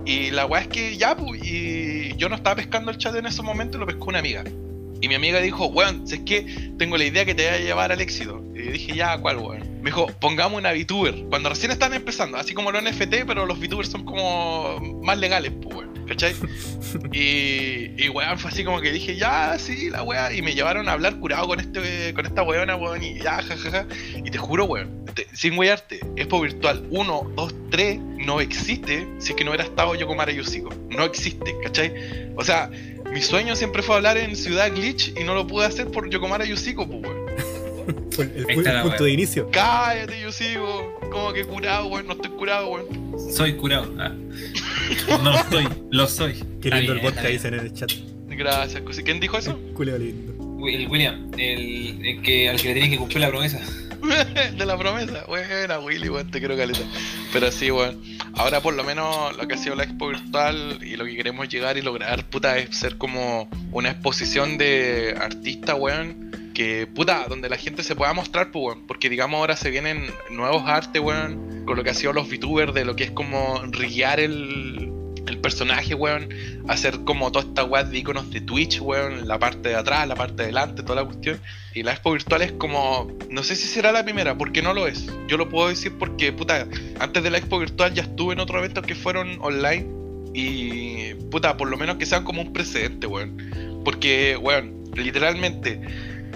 Y 0.04 0.30
la 0.30 0.46
weá 0.46 0.62
es 0.62 0.68
que 0.68 0.96
ya, 0.96 1.16
pues, 1.16 1.40
y 1.44 2.14
yo 2.16 2.28
no 2.28 2.36
estaba 2.36 2.56
pescando 2.56 2.90
el 2.90 2.98
chat 2.98 3.14
en 3.14 3.26
ese 3.26 3.42
momento, 3.42 3.78
lo 3.78 3.86
pescó 3.86 4.06
una 4.06 4.18
amiga. 4.18 4.44
Y 5.04 5.08
mi 5.08 5.16
amiga 5.16 5.38
dijo, 5.40 5.66
weón, 5.66 6.06
si 6.08 6.14
es 6.14 6.20
que 6.22 6.70
tengo 6.78 6.96
la 6.96 7.04
idea 7.04 7.26
que 7.26 7.34
te 7.34 7.46
va 7.46 7.52
a 7.52 7.58
llevar 7.58 7.92
al 7.92 8.00
éxito. 8.00 8.42
Y 8.54 8.60
dije, 8.62 8.94
ya, 8.94 9.18
¿cuál, 9.18 9.36
weón? 9.36 9.60
Me 9.82 9.90
dijo, 9.90 10.06
pongamos 10.18 10.58
una 10.58 10.72
VTuber. 10.72 11.26
Cuando 11.28 11.50
recién 11.50 11.70
están 11.72 11.92
empezando, 11.92 12.38
así 12.38 12.54
como 12.54 12.72
los 12.72 12.82
NFT, 12.82 13.26
pero 13.26 13.44
los 13.44 13.60
VTubers 13.60 13.90
son 13.90 14.06
como 14.06 14.78
más 15.02 15.18
legales, 15.18 15.52
pues, 15.62 15.76
weón. 15.76 15.94
¿Cachai? 16.08 16.34
Y, 17.12 17.90
y 18.02 18.08
weón, 18.08 18.38
fue 18.38 18.50
así 18.50 18.64
como 18.64 18.80
que 18.80 18.92
dije, 18.92 19.16
ya, 19.16 19.56
sí, 19.58 19.90
la 19.90 20.02
weá. 20.02 20.32
Y 20.32 20.42
me 20.42 20.54
llevaron 20.54 20.88
a 20.88 20.92
hablar 20.92 21.18
curado 21.18 21.46
con 21.48 21.60
este 21.60 22.14
con 22.14 22.24
esta 22.24 22.42
weona, 22.42 22.76
weón. 22.76 23.02
Y 23.02 23.18
ya, 23.20 23.42
jajaja. 23.42 23.86
Y 24.24 24.30
te 24.30 24.38
juro, 24.38 24.64
weón, 24.64 25.04
te- 25.14 25.26
sin 25.34 25.58
weyarte, 25.58 26.00
Expo 26.16 26.40
Virtual 26.40 26.86
1, 26.90 27.32
2, 27.36 27.54
3 27.70 27.98
no 28.00 28.40
existe 28.40 29.06
si 29.18 29.30
es 29.32 29.36
que 29.36 29.44
no 29.44 29.50
hubiera 29.50 29.64
estado 29.64 29.94
yo 29.96 30.06
con 30.06 30.16
Mara 30.16 30.32
Yusico. 30.32 30.70
No 30.88 31.04
existe, 31.04 31.54
¿cachai? 31.62 31.92
O 32.36 32.44
sea, 32.44 32.70
mi 33.14 33.22
sueño 33.22 33.54
siempre 33.54 33.80
fue 33.80 33.94
hablar 33.94 34.18
en 34.18 34.34
Ciudad 34.34 34.72
Glitch 34.74 35.12
y 35.16 35.22
no 35.22 35.34
lo 35.34 35.46
pude 35.46 35.66
hacer 35.66 35.88
por 35.88 36.10
Yokomara 36.10 36.44
Yusico, 36.44 36.84
pues, 36.84 37.00
weón. 37.04 37.24
El, 38.18 38.46
el 38.48 38.64
la 38.64 38.82
punto 38.82 38.96
wea. 38.98 39.06
de 39.06 39.12
inicio. 39.12 39.48
Cállate, 39.52 40.20
Yusico. 40.20 40.98
Como 41.12 41.32
que 41.32 41.44
curado, 41.44 41.86
weón. 41.86 42.08
No 42.08 42.14
estoy 42.14 42.30
curado, 42.32 42.68
weón. 42.70 42.86
Soy 43.32 43.54
curado. 43.54 43.92
Ah. 44.00 44.12
No 45.08 45.30
lo 45.30 45.38
estoy, 45.38 45.68
lo 45.90 46.08
soy. 46.08 46.34
Qué 46.60 46.70
lindo 46.70 46.92
el 46.92 46.98
está 46.98 47.20
bien. 47.20 47.32
dicen 47.32 47.54
en 47.54 47.60
el 47.60 47.72
chat. 47.72 47.90
Gracias, 48.28 48.82
Cosi. 48.82 49.04
¿Quién 49.04 49.20
dijo 49.20 49.38
eso? 49.38 49.56
Culeo 49.74 49.96
lindo. 49.96 50.32
El 50.66 50.88
William, 50.88 51.30
el, 51.38 52.04
el 52.04 52.22
que, 52.22 52.48
al 52.48 52.60
que 52.60 52.74
le 52.74 52.90
que 52.90 52.98
cumplir 52.98 53.20
la 53.20 53.28
promesa. 53.28 53.60
de 54.56 54.66
la 54.66 54.76
promesa. 54.76 55.24
Buena, 55.28 55.78
Willy, 55.78 56.08
weón. 56.08 56.30
Te 56.32 56.40
quiero 56.40 56.56
caleta. 56.56 56.80
Pero 57.32 57.52
sí, 57.52 57.70
weón. 57.70 58.00
Ahora, 58.36 58.60
por 58.60 58.74
lo 58.74 58.82
menos, 58.82 59.36
lo 59.36 59.46
que 59.46 59.54
ha 59.54 59.56
sido 59.56 59.76
la 59.76 59.84
expo 59.84 60.08
virtual 60.08 60.80
y 60.82 60.96
lo 60.96 61.04
que 61.04 61.14
queremos 61.16 61.48
llegar 61.48 61.76
y 61.76 61.82
lograr, 61.82 62.24
puta, 62.28 62.58
es 62.58 62.76
ser 62.76 62.98
como 62.98 63.48
una 63.70 63.90
exposición 63.90 64.58
de 64.58 65.16
artistas, 65.20 65.76
weón. 65.78 66.50
Que, 66.52 66.86
puta, 66.86 67.26
donde 67.28 67.48
la 67.48 67.56
gente 67.56 67.82
se 67.82 67.96
pueda 67.96 68.12
mostrar, 68.12 68.50
pues, 68.50 68.64
weón. 68.66 68.86
Porque, 68.86 69.08
digamos, 69.08 69.38
ahora 69.38 69.56
se 69.56 69.70
vienen 69.70 70.06
nuevos 70.30 70.64
artes, 70.66 71.00
weón. 71.00 71.64
Con 71.64 71.76
lo 71.76 71.84
que 71.84 71.90
ha 71.90 71.94
sido 71.94 72.12
los 72.12 72.28
VTubers, 72.28 72.74
de 72.74 72.84
lo 72.84 72.96
que 72.96 73.04
es 73.04 73.10
como 73.12 73.62
guiar 73.70 74.20
el, 74.20 74.93
el 75.26 75.38
personaje, 75.38 75.94
weón. 75.94 76.28
Hacer 76.68 77.00
como 77.04 77.30
toda 77.32 77.46
esta 77.46 77.64
weá 77.64 77.84
de 77.84 77.98
iconos 77.98 78.30
de 78.30 78.40
Twitch, 78.40 78.80
weón. 78.80 79.26
La 79.26 79.38
parte 79.38 79.70
de 79.70 79.74
atrás, 79.76 80.06
la 80.08 80.14
parte 80.14 80.36
de 80.36 80.42
adelante, 80.44 80.82
toda 80.82 81.02
la 81.02 81.04
cuestión. 81.04 81.40
Y 81.74 81.82
la 81.82 81.92
expo 81.92 82.12
virtual 82.12 82.42
es 82.42 82.52
como. 82.52 83.10
No 83.30 83.42
sé 83.42 83.56
si 83.56 83.66
será 83.66 83.92
la 83.92 84.04
primera, 84.04 84.36
porque 84.36 84.62
no 84.62 84.74
lo 84.74 84.86
es. 84.86 85.06
Yo 85.28 85.36
lo 85.36 85.48
puedo 85.48 85.68
decir 85.68 85.92
porque, 85.98 86.32
puta, 86.32 86.66
antes 87.00 87.22
de 87.22 87.30
la 87.30 87.38
expo 87.38 87.58
virtual 87.58 87.94
ya 87.94 88.02
estuve 88.02 88.34
en 88.34 88.40
otros 88.40 88.58
eventos 88.58 88.84
que 88.84 88.94
fueron 88.94 89.38
online. 89.40 89.86
Y, 90.34 91.14
puta, 91.30 91.56
por 91.56 91.68
lo 91.70 91.76
menos 91.76 91.96
que 91.96 92.06
sean 92.06 92.24
como 92.24 92.42
un 92.42 92.52
precedente, 92.52 93.06
weón. 93.06 93.82
Porque, 93.84 94.36
weón, 94.36 94.84
literalmente, 94.94 95.80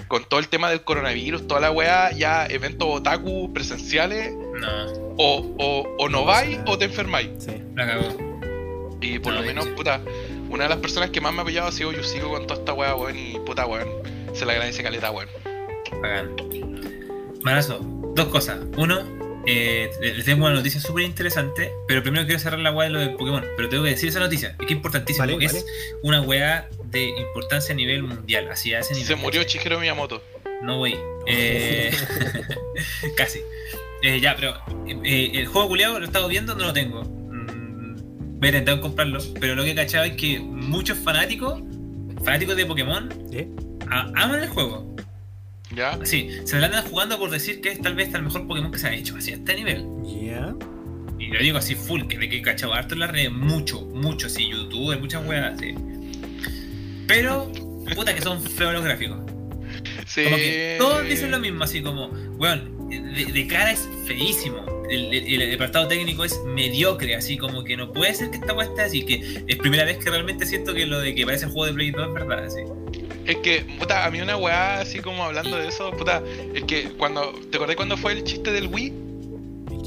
con 0.07 0.23
todo 0.23 0.39
el 0.39 0.47
tema 0.47 0.69
del 0.69 0.83
coronavirus, 0.83 1.47
toda 1.47 1.59
la 1.61 1.71
weá, 1.71 2.11
ya 2.11 2.45
eventos 2.47 2.87
otaku 2.89 3.51
presenciales, 3.53 4.33
No, 4.33 4.85
o, 5.17 5.55
o, 5.57 5.95
o 5.99 6.09
no 6.09 6.19
No 6.19 6.25
vais 6.25 6.59
o 6.65 6.77
te 6.77 6.85
enfermáis. 6.85 7.29
Sí. 7.39 7.51
la 7.75 7.87
cagó. 7.87 8.28
Y 9.01 9.19
por 9.19 9.33
No, 9.33 9.39
lo 9.41 9.45
menos, 9.45 9.65
sí. 9.65 9.71
puta, 9.75 10.01
una 10.49 10.63
de 10.63 10.69
las 10.69 10.79
personas 10.79 11.09
que 11.11 11.21
más 11.21 11.33
me 11.33 11.41
ha 11.41 11.45
pillado 11.45 11.67
ha 11.67 11.71
sido 11.71 11.91
Yusico 11.91 12.29
con 12.29 12.45
toda 12.47 12.59
esta 12.59 12.73
weá, 12.73 12.95
weón. 12.95 13.17
Y 13.17 13.39
puta, 13.45 13.65
weón, 13.65 13.87
se 14.33 14.45
le 14.45 14.51
agradece 14.53 14.83
caleta, 14.83 15.11
weón. 15.11 15.29
Bacán. 16.01 16.35
Marazo, 17.41 17.79
dos 18.15 18.27
cosas. 18.27 18.59
Uno, 18.77 18.99
eh, 19.45 19.89
les 20.01 20.25
tengo 20.25 20.45
una 20.45 20.55
noticia 20.55 20.81
súper 20.81 21.05
interesante, 21.05 21.71
pero 21.87 22.03
primero 22.03 22.25
quiero 22.25 22.39
cerrar 22.39 22.59
la 22.59 22.71
weá 22.71 22.87
de 22.87 22.93
lo 22.93 22.99
de 22.99 23.09
Pokémon. 23.11 23.45
Pero 23.55 23.69
tengo 23.69 23.83
que 23.85 23.91
decir 23.91 24.09
esa 24.09 24.19
noticia, 24.19 24.49
es 24.49 24.57
que 24.57 24.65
es 24.65 24.71
importantísima, 24.71 25.23
Vale, 25.23 25.33
porque 25.33 25.47
vale. 25.47 25.59
es 25.59 25.65
una 26.03 26.21
weá 26.21 26.69
de 26.85 27.05
importancia 27.09 27.73
a 27.73 27.75
nivel 27.77 28.03
mundial, 28.03 28.49
así 28.51 28.73
a 28.73 28.79
ese 28.79 28.93
nivel. 28.93 29.07
Se 29.07 29.15
murió. 29.15 29.43
Chihiro 29.45 29.79
Miyamoto. 29.79 30.21
No, 30.61 30.81
wey. 30.81 30.95
Eh, 31.25 31.91
casi. 33.15 33.39
Eh, 34.01 34.19
ya, 34.19 34.35
pero 34.35 34.55
eh, 35.03 35.31
el 35.35 35.47
juego 35.47 35.69
culiado 35.69 35.99
lo 35.99 36.05
he 36.05 36.07
estado 36.07 36.27
viendo, 36.27 36.55
no 36.55 36.65
lo 36.65 36.73
tengo. 36.73 37.03
Voy 38.39 38.47
a 38.47 38.51
intentar 38.51 38.79
comprarlo, 38.79 39.19
pero 39.39 39.55
lo 39.55 39.63
que 39.63 39.71
he 39.71 39.75
cachado 39.75 40.05
es 40.05 40.13
que 40.13 40.39
muchos 40.39 40.97
fanáticos, 40.97 41.61
fanáticos 42.23 42.55
de 42.55 42.65
Pokémon, 42.65 43.09
¿Eh? 43.33 43.47
a- 43.89 44.11
aman 44.15 44.41
el 44.41 44.47
juego. 44.49 44.95
¿Ya? 45.75 45.99
Sí, 46.03 46.29
se 46.45 46.57
lo 46.57 46.65
andan 46.65 46.83
jugando 46.85 47.19
por 47.19 47.29
decir 47.29 47.61
que 47.61 47.69
es 47.69 47.81
tal 47.81 47.95
vez 47.95 48.13
el 48.13 48.23
mejor 48.23 48.47
Pokémon 48.47 48.71
que 48.71 48.79
se 48.79 48.87
ha 48.87 48.93
hecho, 48.93 49.15
así 49.17 49.31
a 49.31 49.35
este 49.35 49.55
nivel. 49.55 49.85
Ya. 50.05 50.55
Y 51.19 51.27
lo 51.27 51.39
digo 51.39 51.57
así 51.57 51.75
full, 51.75 52.03
que 52.07 52.17
de 52.17 52.29
que 52.29 52.37
he 52.37 52.41
cachado 52.41 52.73
harto 52.73 52.93
en 52.95 53.01
la 53.01 53.07
red, 53.07 53.29
mucho, 53.29 53.81
mucho, 53.81 54.29
sí, 54.29 54.49
YouTube, 54.49 54.97
muchas 54.99 55.25
weas, 55.27 55.59
sí. 55.59 55.75
Pero, 57.07 57.51
puta 57.95 58.15
que 58.15 58.21
son 58.21 58.41
feos 58.41 58.73
los 58.73 58.83
gráficos. 58.83 59.19
Sí. 60.05 60.23
Como 60.23 60.37
que 60.37 60.75
todos 60.79 61.03
dicen 61.07 61.31
lo 61.31 61.39
mismo, 61.39 61.63
así 61.63 61.81
como, 61.81 62.07
weón, 62.37 62.89
de, 62.89 63.25
de 63.25 63.47
cara 63.47 63.71
es 63.71 63.87
feísimo. 64.07 64.65
El, 64.89 65.13
el- 65.13 65.41
el 65.41 65.55
apartado 65.55 65.87
técnico 65.87 66.23
es 66.25 66.39
mediocre, 66.45 67.15
así 67.15 67.37
como 67.37 67.63
que 67.63 67.77
no 67.77 67.91
puede 67.93 68.13
ser 68.13 68.29
que 68.31 68.37
esta 68.37 68.59
esté 68.61 68.81
así, 68.81 69.05
que 69.05 69.43
es 69.47 69.57
primera 69.57 69.83
vez 69.85 69.97
que 69.97 70.09
realmente 70.09 70.45
siento 70.45 70.73
que 70.73 70.85
lo 70.85 70.99
de 70.99 71.13
que 71.15 71.25
parece 71.25 71.45
juego 71.45 71.65
de 71.67 71.73
Play 71.73 71.91
2 71.91 72.07
es 72.07 72.13
verdad, 72.13 72.43
así. 72.45 72.61
Es 73.25 73.37
que, 73.37 73.61
puta, 73.77 74.05
a 74.05 74.09
mí 74.11 74.19
una 74.21 74.35
weá 74.37 74.79
así 74.79 74.99
como 74.99 75.23
hablando 75.23 75.57
de 75.57 75.67
eso, 75.67 75.91
puta, 75.91 76.23
es 76.55 76.63
que 76.63 76.89
cuando. 76.97 77.31
¿Te 77.51 77.57
acordás 77.57 77.75
cuando 77.75 77.95
fue 77.97 78.13
el 78.13 78.23
chiste 78.23 78.51
del 78.51 78.67
Wii? 78.67 78.93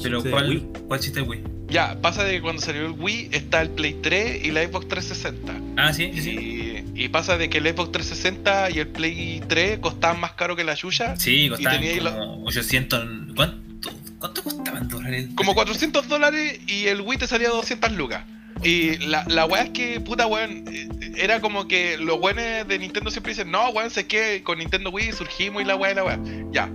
Pero 0.01 0.21
Sí, 0.21 0.29
¿cuál, 0.29 0.49
Wii. 0.49 0.67
¿cuál 0.87 0.99
chiste 0.99 1.19
es 1.21 1.27
Wii? 1.27 1.41
Ya, 1.67 1.99
pasa 2.01 2.23
de 2.23 2.33
que 2.35 2.41
cuando 2.41 2.61
salió 2.61 2.85
el 2.85 2.91
Wii 2.91 3.29
está 3.31 3.61
el 3.61 3.69
Play 3.69 3.95
3 4.01 4.45
y 4.45 4.51
la 4.51 4.63
Xbox 4.63 4.87
360. 4.87 5.53
Ah, 5.81 5.91
sí, 5.91 6.11
sí, 6.13 6.21
sí. 6.21 6.83
Y, 6.95 7.03
y 7.05 7.09
pasa 7.09 7.37
de 7.37 7.49
que 7.49 7.57
el 7.57 7.67
Xbox 7.67 7.91
360 7.91 8.69
y 8.71 8.79
el 8.79 8.87
Play 8.89 9.41
3 9.47 9.79
costaban 9.79 10.19
más 10.21 10.33
caro 10.33 10.55
que 10.55 10.63
la 10.63 10.75
Yuya. 10.75 11.15
Sí, 11.17 11.49
costaban 11.49 11.81
tenía 11.81 11.97
como 12.11 12.43
800... 12.45 13.05
¿Cuánto, 14.23 14.41
¿Cuánto 14.41 14.63
costaban 14.63 14.87
dólares? 14.87 15.27
Como 15.35 15.53
400 15.53 16.07
dólares 16.07 16.61
y 16.65 16.87
el 16.87 17.01
Wii 17.01 17.19
te 17.19 17.27
salía 17.27 17.49
200 17.49 17.91
lucas. 17.91 18.23
Y 18.63 18.95
la, 18.99 19.25
la 19.27 19.45
weá 19.45 19.63
es 19.63 19.71
que, 19.71 19.99
puta 19.99 20.27
weón, 20.27 20.63
era 21.17 21.41
como 21.41 21.67
que 21.67 21.97
los 21.97 22.21
weones 22.21 22.65
de 22.65 22.79
Nintendo 22.79 23.11
siempre 23.11 23.33
dicen, 23.33 23.51
no, 23.51 23.69
weón, 23.71 23.89
sé 23.89 24.07
que 24.07 24.41
con 24.41 24.59
Nintendo 24.59 24.91
Wii 24.91 25.11
surgimos 25.11 25.61
y 25.61 25.65
la 25.65 25.75
weá 25.75 25.91
y 25.91 25.95
la 25.95 26.05
weá. 26.05 26.19
Ya. 26.53 26.71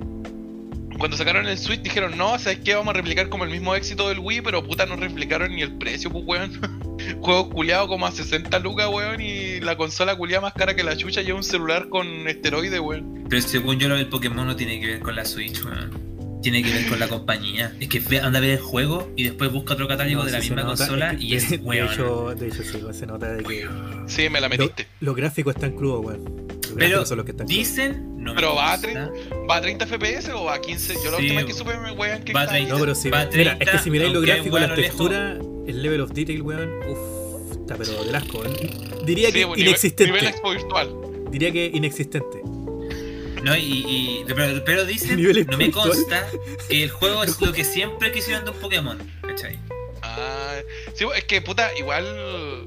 Cuando 0.99 1.17
sacaron 1.17 1.47
el 1.47 1.57
Switch 1.57 1.81
dijeron, 1.81 2.19
no, 2.19 2.39
¿sabes 2.39 2.59
qué? 2.59 2.75
Vamos 2.75 2.91
a 2.91 2.99
replicar 2.99 3.31
como 3.31 3.45
el 3.45 3.51
mismo 3.51 3.75
éxito 3.75 4.11
del 4.11 4.19
Wii, 4.19 4.43
pero 4.43 4.63
puta, 4.63 4.85
no 4.85 4.97
replicaron 4.97 5.55
ni 5.55 5.63
el 5.63 5.73
precio, 5.79 6.11
pues 6.11 6.25
weón. 6.27 6.53
Juego 7.23 7.49
culiado 7.49 7.89
como 7.89 8.07
a 8.07 8.13
60 8.13 8.59
lucas, 8.59 8.89
weón, 8.93 9.23
y 9.23 9.61
la 9.61 9.75
consola 9.79 10.17
culiada 10.17 10.43
más 10.43 10.53
cara 10.53 10.77
que 10.77 10.85
la 10.85 10.99
chucha 10.99 11.23
y 11.23 11.33
un 11.33 11.43
celular 11.43 11.89
con 11.89 12.29
esteroide, 12.29 12.79
weón. 12.79 13.25
Pero 13.31 13.41
según 13.41 13.79
yo 13.79 13.89
lo 13.89 13.97
del 13.97 14.09
Pokémon 14.09 14.47
no 14.47 14.55
tiene 14.55 14.79
que 14.81 14.87
ver 14.87 15.01
con 15.01 15.17
la 15.17 15.25
Switch, 15.25 15.65
weón. 15.65 16.08
Tiene 16.43 16.63
que 16.63 16.73
ver 16.73 16.87
con 16.89 17.01
la 17.01 17.09
compañía. 17.09 17.75
Es 17.81 17.89
que 17.89 18.21
anda 18.21 18.39
a 18.39 18.41
ver 18.41 18.51
el 18.51 18.59
juego 18.61 19.11
y 19.17 19.25
después 19.25 19.51
busca 19.53 19.75
otro 19.75 19.89
catálogo 19.89 20.21
No, 20.21 20.25
de 20.27 20.33
la 20.33 20.41
sí 20.41 20.51
misma 20.51 20.63
nota, 20.63 20.77
consola 20.87 21.13
es 21.13 21.19
que 21.19 21.25
y 21.25 21.35
es 21.35 21.51
de, 21.51 21.57
weón. 21.59 21.87
de 21.89 21.93
hecho, 21.93 22.35
de 22.35 22.47
hecho, 22.49 22.63
sí, 22.63 22.81
se 22.93 23.07
nota 23.07 23.33
de 23.33 23.43
que. 23.43 23.67
Sí, 24.07 24.29
me 24.29 24.41
la 24.41 24.49
lo- 24.49 24.57
metiste. 24.57 24.87
los 25.01 25.17
gráficos 25.17 25.55
están 25.57 25.73
crudos, 25.73 26.05
weón. 26.05 26.25
Los 26.25 26.73
Pero 26.77 26.77
gráficos 26.77 27.09
son 27.09 27.17
los 27.17 27.25
que 27.25 27.31
están 27.33 27.47
crudos. 27.49 27.59
dicen, 27.59 28.17
no 28.23 28.35
me 28.35 28.41
Pero 28.41 28.55
va 28.55 28.73
a 28.75 28.81
consta, 28.81 29.11
¿Va 29.51 29.57
a 29.57 29.61
30 29.61 29.87
FPS 29.87 30.33
o 30.33 30.45
va 30.45 30.55
a 30.55 30.61
15? 30.61 30.95
Yo 30.95 31.11
la 31.11 31.17
Sí, 31.17 31.23
última 31.25 31.41
vez 31.43 31.47
que 31.47 31.55
supe, 31.55 31.73
weón, 31.97 32.23
que 32.23 32.33
Va 32.33 32.41
a 32.41 32.45
estaba 32.45 32.47
30. 32.59 32.75
No, 32.75 32.81
pero 32.81 32.95
si, 32.95 33.11
Va 33.11 33.21
a 33.23 33.27
mira, 33.27 33.53
es 33.53 33.59
que 33.59 33.65
30, 33.65 33.83
si 33.83 33.91
miráis 33.91 34.13
los 34.13 34.23
gráficos, 34.25 34.53
weón, 34.53 34.61
la 34.61 34.67
a 34.67 34.77
lo 34.77 34.83
lejos. 34.83 34.97
textura, 34.97 35.39
el 35.67 35.83
level 35.83 36.01
of 36.03 36.13
detail, 36.13 36.43
weón, 36.43 36.71
uff, 36.89 37.53
está 37.63 37.77
pero 37.77 38.05
del 38.05 38.15
asco, 38.15 38.39
weón. 38.39 38.53
Diría 39.05 39.29
Sí, 39.29 39.33
que 39.35 39.45
bo, 39.45 39.57
nivel- 39.57 39.69
inexistente. 39.71 40.13
Nivel 40.13 40.27
expo 40.29 40.51
virtual. 40.51 40.95
Diría 41.33 41.51
que 41.53 41.71
inexistente. 41.75 42.43
No, 43.49 43.57
y, 43.57 43.61
y- 43.87 44.25
pero, 44.27 44.65
pero 44.65 44.85
dicen, 44.85 45.21
no 45.51 45.57
me 45.59 45.71
consta 45.71 46.27
que 46.69 46.85
el 46.85 46.91
juego 46.91 47.25
es 47.25 47.41
lo 47.41 47.53
que 47.53 47.65
siempre 47.65 48.13
quisieron 48.13 48.45
de 48.45 48.51
un 48.53 48.59
Pokémon, 48.59 48.99
¿cachai? 49.23 49.59
Ah, 50.03 50.57
sí, 50.95 51.05
es 51.17 51.25
que 51.25 51.41
puta, 51.41 51.71
igual. 51.77 52.67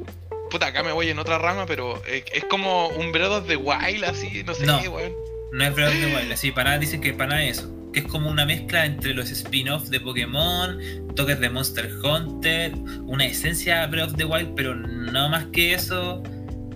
Puta, 0.49 0.67
acá 0.67 0.83
me 0.83 0.91
voy 0.91 1.07
en 1.09 1.17
otra 1.19 1.37
rama, 1.37 1.65
pero 1.65 2.03
es, 2.05 2.23
es 2.33 2.43
como 2.45 2.89
un 2.89 3.11
Breath 3.13 3.31
of 3.31 3.47
the 3.47 3.55
Wild, 3.55 4.03
así, 4.03 4.43
no 4.43 4.53
sé, 4.53 4.65
No. 4.65 4.77
weón. 4.79 5.13
No 5.53 5.63
es 5.65 5.73
Breath 5.75 5.89
of 5.93 5.99
the 6.01 6.15
Wild, 6.15 6.31
así, 6.31 6.51
para 6.51 6.71
nada 6.71 6.79
dicen 6.79 6.99
que 7.01 7.13
para 7.13 7.29
nada 7.31 7.43
es 7.45 7.59
eso. 7.59 7.73
Que 7.93 7.99
es 8.01 8.05
como 8.05 8.29
una 8.29 8.45
mezcla 8.45 8.85
entre 8.85 9.13
los 9.13 9.29
spin-offs 9.31 9.89
de 9.89 9.99
Pokémon, 9.99 10.79
toques 11.15 11.39
de 11.41 11.49
Monster 11.49 11.89
Hunter, 12.03 12.73
una 13.05 13.25
esencia 13.25 13.81
de 13.81 13.87
Breath 13.87 14.09
of 14.11 14.17
the 14.17 14.25
Wild, 14.25 14.53
pero 14.55 14.75
no 14.75 15.29
más 15.29 15.45
que 15.53 15.73
eso, 15.73 16.21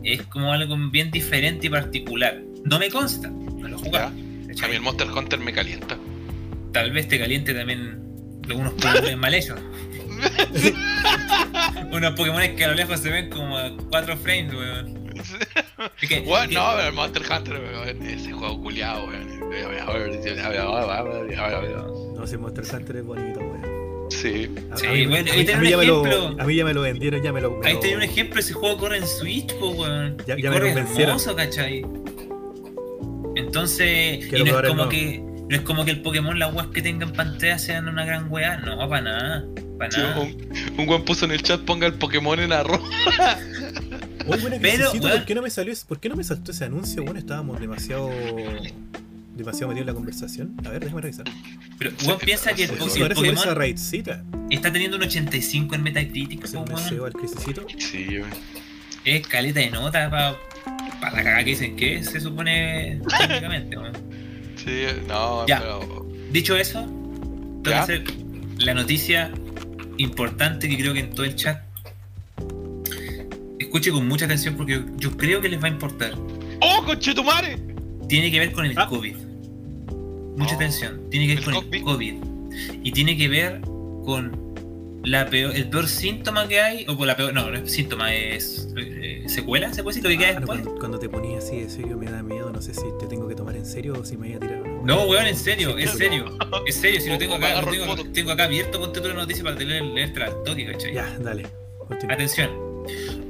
es 0.03 0.21
como 0.23 0.51
algo 0.53 0.75
bien 0.91 1.11
diferente 1.11 1.67
y 1.67 1.69
particular. 1.69 2.41
No 2.65 2.79
me 2.79 2.89
consta, 2.89 3.29
jugado. 3.85 4.07
A 4.07 4.67
mí 4.67 4.75
el 4.75 4.81
Monster 4.81 5.07
Hunter 5.11 5.39
me 5.39 5.53
calienta. 5.53 5.97
Tal 6.71 6.91
vez 6.91 7.07
te 7.07 7.17
caliente 7.19 7.53
también 7.53 8.01
algunos 8.49 8.73
Pokémon 8.73 9.19
mal 9.19 9.33
hechos. 9.33 9.59
Unos 11.91 12.13
Pokémon 12.15 12.41
que 12.55 12.65
a 12.65 12.69
lo 12.69 12.73
lejos 12.75 12.99
se 12.99 13.09
ven 13.09 13.29
como 13.29 13.57
a 13.57 13.71
4 13.89 14.17
frames, 14.17 14.53
weón. 14.53 15.05
Que- 15.99 16.07
que- 16.07 16.21
no, 16.21 16.35
pero 16.75 16.87
el 16.87 16.93
Monster 16.93 17.21
Hunter, 17.29 17.53
weón, 17.61 18.01
ese 18.03 18.31
juego 18.31 18.61
culiado, 18.61 19.07
weón. 19.07 19.39
No 22.15 22.27
sé, 22.27 22.37
Monster 22.37 22.63
Hunter 22.75 22.95
es 22.97 23.03
bonito, 23.05 23.39
weón. 23.39 24.09
Sí. 24.09 24.49
A- 24.71 24.77
Sí, 24.77 24.85
a 24.87 24.91
mí- 24.91 25.05
bueno, 25.07 25.31
ahí 25.31 25.45
tenés 25.45 25.61
un 25.61 25.67
ya 25.69 25.77
me 25.77 25.85
lo- 25.85 26.05
ejemplo. 26.05 26.35
A 26.43 26.45
mí 26.45 26.55
ya 26.55 26.65
me 26.65 26.73
lo 26.73 26.81
vendieron, 26.81 27.21
ya 27.23 27.33
me 27.33 27.41
lo. 27.41 27.51
me 27.57 27.67
Ahí 27.67 27.73
lo- 27.73 27.79
tenía 27.79 27.97
un 27.97 28.03
ejemplo, 28.03 28.39
ese 28.39 28.53
juego 28.53 28.77
corre 28.77 28.97
en 28.97 29.07
Switch, 29.07 29.53
po, 29.55 29.69
weón. 29.71 30.17
Ya- 30.27 30.35
ya 30.37 30.49
me 30.49 30.55
corre 30.57 30.73
convencieron. 30.73 31.09
hermoso, 31.09 31.35
¿cachai? 31.35 31.85
Entonces, 33.35 34.25
y 34.31 34.43
no 34.43 34.59
es 34.59 34.67
como 34.67 34.89
que 34.89 35.19
no 35.47 35.55
es 35.55 35.61
como 35.61 35.85
que 35.85 35.91
el 35.91 36.01
Pokémon, 36.01 36.39
las 36.39 36.53
weas 36.53 36.67
que 36.67 36.81
tenga 36.81 37.05
en 37.05 37.13
pantalla 37.13 37.59
sean 37.59 37.87
una 37.87 38.03
gran 38.03 38.31
wea, 38.31 38.57
no, 38.57 38.77
para 38.89 39.01
nada, 39.01 39.45
para 39.77 39.91
Sí, 39.91 40.01
nada. 40.01 40.19
un, 40.21 40.47
un 40.79 40.89
weón 40.89 41.05
puso 41.05 41.25
en 41.25 41.31
el 41.31 41.43
chat 41.43 41.61
ponga 41.61 41.85
el 41.85 41.93
Pokémon 41.93 42.39
en 42.39 42.51
arroz. 42.51 42.81
Oye, 44.27 44.41
bueno, 44.41 44.57
Pero, 44.59 44.77
necesito. 44.85 45.07
¿por 45.09 45.25
qué 45.25 45.35
no 45.35 45.41
me 45.43 45.49
salió 45.51 45.71
ese- 45.71 45.85
¿Por 45.85 45.99
qué 45.99 46.09
no 46.09 46.15
me 46.15 46.23
saltó 46.23 46.51
ese 46.51 46.65
anuncio? 46.65 47.03
Bueno, 47.03 47.19
estábamos 47.19 47.59
demasiado. 47.59 48.09
demasiado 49.35 49.67
metidos 49.67 49.81
en 49.81 49.85
la 49.87 49.93
conversación. 49.93 50.55
A 50.65 50.69
ver, 50.69 50.79
déjame 50.83 51.01
revisar. 51.01 51.25
Pero 51.77 51.91
weón 52.07 52.19
piensa 52.19 52.53
que 52.53 52.63
el, 52.63 52.71
po- 52.71 52.85
el 52.85 53.03
esa 53.03 53.13
Pokémon 53.13 53.55
raidcita. 53.55 54.23
está 54.49 54.71
teniendo 54.73 54.97
un 54.97 55.03
85 55.03 55.75
en 55.75 55.83
Metacritic, 55.83 56.43
Se 56.45 56.57
po, 56.57 56.65
me 56.65 56.73
weón. 56.73 56.89
llegó 56.89 57.05
al 57.05 57.13
crisecito. 57.13 57.67
Sí. 57.77 58.07
Es 59.03 59.27
caleta 59.27 59.59
de 59.59 59.69
nota 59.69 60.09
para 60.09 60.35
la 61.11 61.23
cagada 61.23 61.43
que 61.43 61.49
dicen 61.51 61.75
que 61.75 62.03
se 62.03 62.19
supone 62.19 63.01
técnicamente, 63.19 63.77
weón. 63.77 63.93
Sí, 64.55 64.83
no, 65.07 65.45
Ya. 65.47 65.59
pero. 65.59 66.07
Dicho 66.31 66.55
eso, 66.57 66.81
tengo 66.81 67.63
que 67.63 67.69
¿Ya? 67.69 67.83
hacer 67.83 68.03
la 68.57 68.73
noticia 68.73 69.31
importante 69.97 70.67
que 70.67 70.77
creo 70.77 70.93
que 70.93 71.01
en 71.01 71.11
todo 71.11 71.23
el 71.25 71.35
chat 71.35 71.61
escuche 73.59 73.91
con 73.91 74.07
mucha 74.07 74.25
atención 74.25 74.55
porque 74.55 74.81
yo 74.97 75.15
creo 75.17 75.41
que 75.41 75.49
les 75.49 75.61
va 75.61 75.67
a 75.67 75.71
importar. 75.71 76.13
¡Oh, 76.61 76.83
conchetumare! 76.85 77.57
Tiene 78.07 78.31
que 78.31 78.39
ver 78.39 78.51
con 78.51 78.65
el 78.65 78.77
Ah. 78.77 78.87
COVID. 78.87 79.15
Mucha 80.37 80.53
Oh. 80.53 80.55
atención. 80.55 81.01
Tiene 81.09 81.27
que 81.27 81.35
ver 81.35 81.39
El 81.39 81.45
con 81.45 81.53
COVID. 81.53 81.73
el 81.75 81.83
COVID. 81.83 82.13
Y 82.83 82.91
tiene 82.91 83.17
que 83.17 83.27
ver 83.27 83.61
con 84.05 84.31
la 85.05 85.29
peor, 85.29 85.55
el 85.55 85.69
peor 85.69 85.87
síntoma 85.87 86.47
que 86.47 86.59
hay, 86.59 86.85
o 86.87 86.97
por 86.97 87.07
la 87.07 87.15
peor, 87.15 87.33
no, 87.33 87.49
no 87.49 87.57
es 87.57 87.71
síntoma, 87.71 88.13
es 88.13 88.67
eh, 88.75 89.23
secuela, 89.27 89.73
se 89.73 89.83
puede 89.83 89.97
decir 89.97 90.03
lo 90.03 90.09
que 90.09 90.17
queda 90.25 90.29
Ah, 90.29 90.33
no, 90.33 90.39
después. 90.41 90.61
cuando, 90.61 90.79
cuando 90.79 90.99
te 90.99 91.09
ponías 91.09 91.43
así 91.45 91.61
de 91.61 91.69
serio 91.69 91.97
me 91.97 92.09
da 92.09 92.23
miedo. 92.23 92.49
No 92.51 92.61
sé 92.61 92.73
si 92.73 92.83
te 92.99 93.07
tengo 93.07 93.27
que 93.27 93.35
tomar 93.35 93.55
en 93.55 93.65
serio 93.65 93.93
o 93.99 94.03
si 94.05 94.17
me 94.17 94.27
voy 94.27 94.35
a 94.37 94.39
tirar. 94.39 94.59
No, 94.83 95.03
weón, 95.03 95.27
en 95.27 95.37
serio, 95.37 95.77
en 95.77 95.87
serio. 95.87 96.37
En 96.65 96.73
serio, 96.73 97.01
si 97.01 97.09
lo 97.09 97.17
tengo 97.19 97.35
acá, 97.35 97.61
lo 97.61 97.71
el 97.71 97.79
tengo, 97.79 98.11
tengo 98.11 98.31
acá 98.31 98.45
abierto, 98.45 98.79
ponte 98.79 98.99
tú 99.01 99.07
la 99.07 99.13
noticia 99.13 99.43
para 99.43 99.55
tener 99.55 99.81
al 99.81 100.43
toque, 100.43 100.65
¿cachai? 100.71 100.93
Ya, 100.93 101.17
dale. 101.19 101.45
Continúa. 101.77 102.15
Atención. 102.15 102.49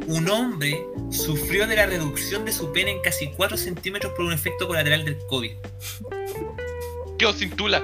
Un 0.07 0.30
hombre 0.30 0.86
sufrió 1.09 1.65
de 1.67 1.76
la 1.76 1.86
reducción 1.88 2.45
de 2.45 2.51
su 2.51 2.71
pene 2.71 2.91
en 2.91 3.01
casi 3.01 3.28
4 3.32 3.57
centímetros 3.57 4.13
por 4.13 4.26
un 4.26 4.34
efecto 4.34 4.67
colateral 4.67 5.03
del 5.05 5.17
COVID. 5.28 5.51
Quedó 7.17 7.34
sin 7.34 7.49
tula. 7.51 7.84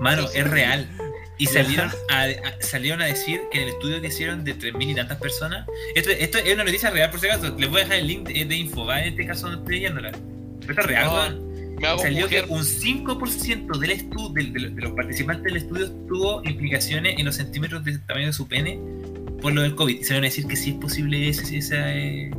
Mano, 0.00 0.26
es 0.34 0.50
real. 0.50 0.88
Y 1.38 1.46
salieron 1.46 1.90
a, 2.10 2.22
a- 2.24 2.32
salieron 2.60 3.02
a 3.02 3.06
decir 3.06 3.40
que 3.50 3.58
en 3.62 3.68
el 3.68 3.74
estudio 3.74 4.00
que 4.00 4.06
hicieron 4.08 4.44
de 4.44 4.56
3.000 4.56 4.90
y 4.90 4.94
tantas 4.94 5.18
personas. 5.18 5.66
Esto, 5.94 6.10
esto 6.10 6.38
es 6.38 6.54
una 6.54 6.64
noticia 6.64 6.90
real, 6.90 7.10
por 7.10 7.18
si 7.20 7.26
acaso. 7.26 7.54
Les 7.58 7.68
voy 7.68 7.80
a 7.80 7.84
dejar 7.84 7.98
el 7.98 8.06
link 8.06 8.28
de, 8.28 8.44
de 8.44 8.56
info, 8.56 8.84
¿va? 8.86 9.00
En 9.02 9.08
este 9.10 9.26
caso 9.26 9.48
no 9.50 9.58
estoy 9.58 9.76
leyéndola. 9.76 10.12
Pero 10.12 10.70
esto 10.72 10.80
es 10.80 10.86
real, 10.86 11.40
No, 11.80 11.98
Salió 11.98 12.28
que 12.28 12.42
un 12.42 12.62
5% 12.62 13.78
del 13.78 13.90
estu 13.90 14.32
del- 14.32 14.52
de, 14.52 14.68
de 14.70 14.80
los 14.82 14.92
participantes 14.92 15.44
del 15.44 15.56
estudio 15.56 15.90
tuvo 16.08 16.40
implicaciones 16.44 17.18
en 17.18 17.24
los 17.26 17.34
centímetros 17.34 17.84
de 17.84 17.98
tamaño 17.98 18.26
de 18.28 18.32
su 18.32 18.46
pene 18.46 18.78
por 19.42 19.52
lo 19.52 19.62
del 19.62 19.74
COVID. 19.74 20.00
Y 20.00 20.04
salieron 20.04 20.24
a 20.24 20.28
decir 20.28 20.46
que 20.46 20.56
sí 20.56 20.70
es 20.70 20.76
posible 20.76 21.28
ese, 21.28 21.58
esa, 21.58 21.92
eh, 21.94 22.30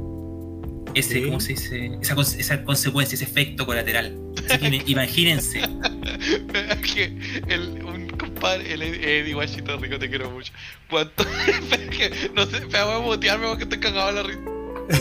ese. 0.95 1.21
¿cómo 1.25 1.39
se 1.41 1.49
dice? 1.53 1.91
Esa, 2.01 2.15
esa 2.39 2.63
consecuencia, 2.63 3.15
ese 3.15 3.25
efecto 3.25 3.65
colateral. 3.65 4.17
Así 4.49 4.57
que 4.57 4.83
imagínense. 4.91 5.59
Es 5.59 6.93
que 6.93 7.17
el, 7.49 7.83
un 7.83 8.04
compadre, 8.35 8.73
el 8.73 8.81
Eddie 8.83 9.33
Washington 9.35 9.81
Rico, 9.81 9.97
te 9.97 10.09
quiero 10.09 10.29
mucho. 10.29 10.51
¿Cuánto? 10.89 11.23
es 11.71 11.97
que, 11.97 12.31
no 12.35 12.45
sé, 12.45 12.61
me 12.67 12.83
voy 12.83 12.95
a 12.95 12.99
mutearme 12.99 13.47
porque 13.47 13.63
estoy 13.63 13.79
cagado 13.79 14.07
de 14.07 14.13
la 14.13 14.23
risa. 14.23 14.41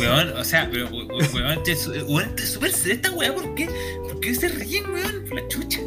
Weón, 0.01 0.30
o 0.39 0.45
sea, 0.45 0.66
pero 0.72 0.89
we- 0.89 1.05
we- 1.05 1.28
weón, 1.35 1.62
te, 1.62 1.74
weón, 2.05 2.39
súper 2.39 2.72
seria 2.72 2.95
esta 2.95 3.11
weá, 3.11 3.35
¿por 3.35 3.55
qué? 3.55 3.68
¿Por 4.03 4.18
qué 4.20 4.35
se 4.35 4.49
ríen, 4.49 4.85
weón? 4.91 5.24
Por 5.28 5.43
la 5.43 5.49
chucha. 5.49 5.80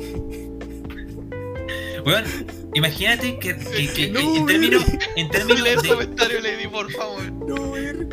Weón, 2.06 2.24
imagínate 2.76 3.40
que, 3.40 3.56
que- 3.58 3.88
que- 3.94 4.10
No, 4.12 4.20
en 4.36 4.46
términos, 4.46 4.84
en 5.16 5.30
términos 5.30 5.62
Lee 5.62 5.70
el 5.72 5.82
de. 5.82 5.90
comentario, 5.90 6.40
Lady, 6.42 6.68
por 6.68 6.92
favor. 6.92 7.32
No, 7.32 7.72
ver. 7.72 8.08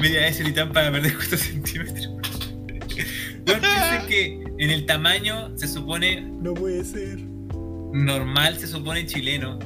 Media 0.00 0.20
vez 0.20 0.40
el 0.40 0.52
para 0.52 0.92
perder 0.92 1.14
4 1.16 1.38
centímetros. 1.38 2.08
Weón, 3.46 3.60
piensen 3.60 4.06
que 4.08 4.44
en 4.58 4.70
el 4.70 4.84
tamaño 4.86 5.56
se 5.56 5.68
supone 5.68 6.20
No 6.20 6.52
puede 6.54 6.84
ser. 6.84 7.31
Normal, 7.92 8.58
se 8.58 8.66
supone 8.66 9.06
chileno. 9.06 9.58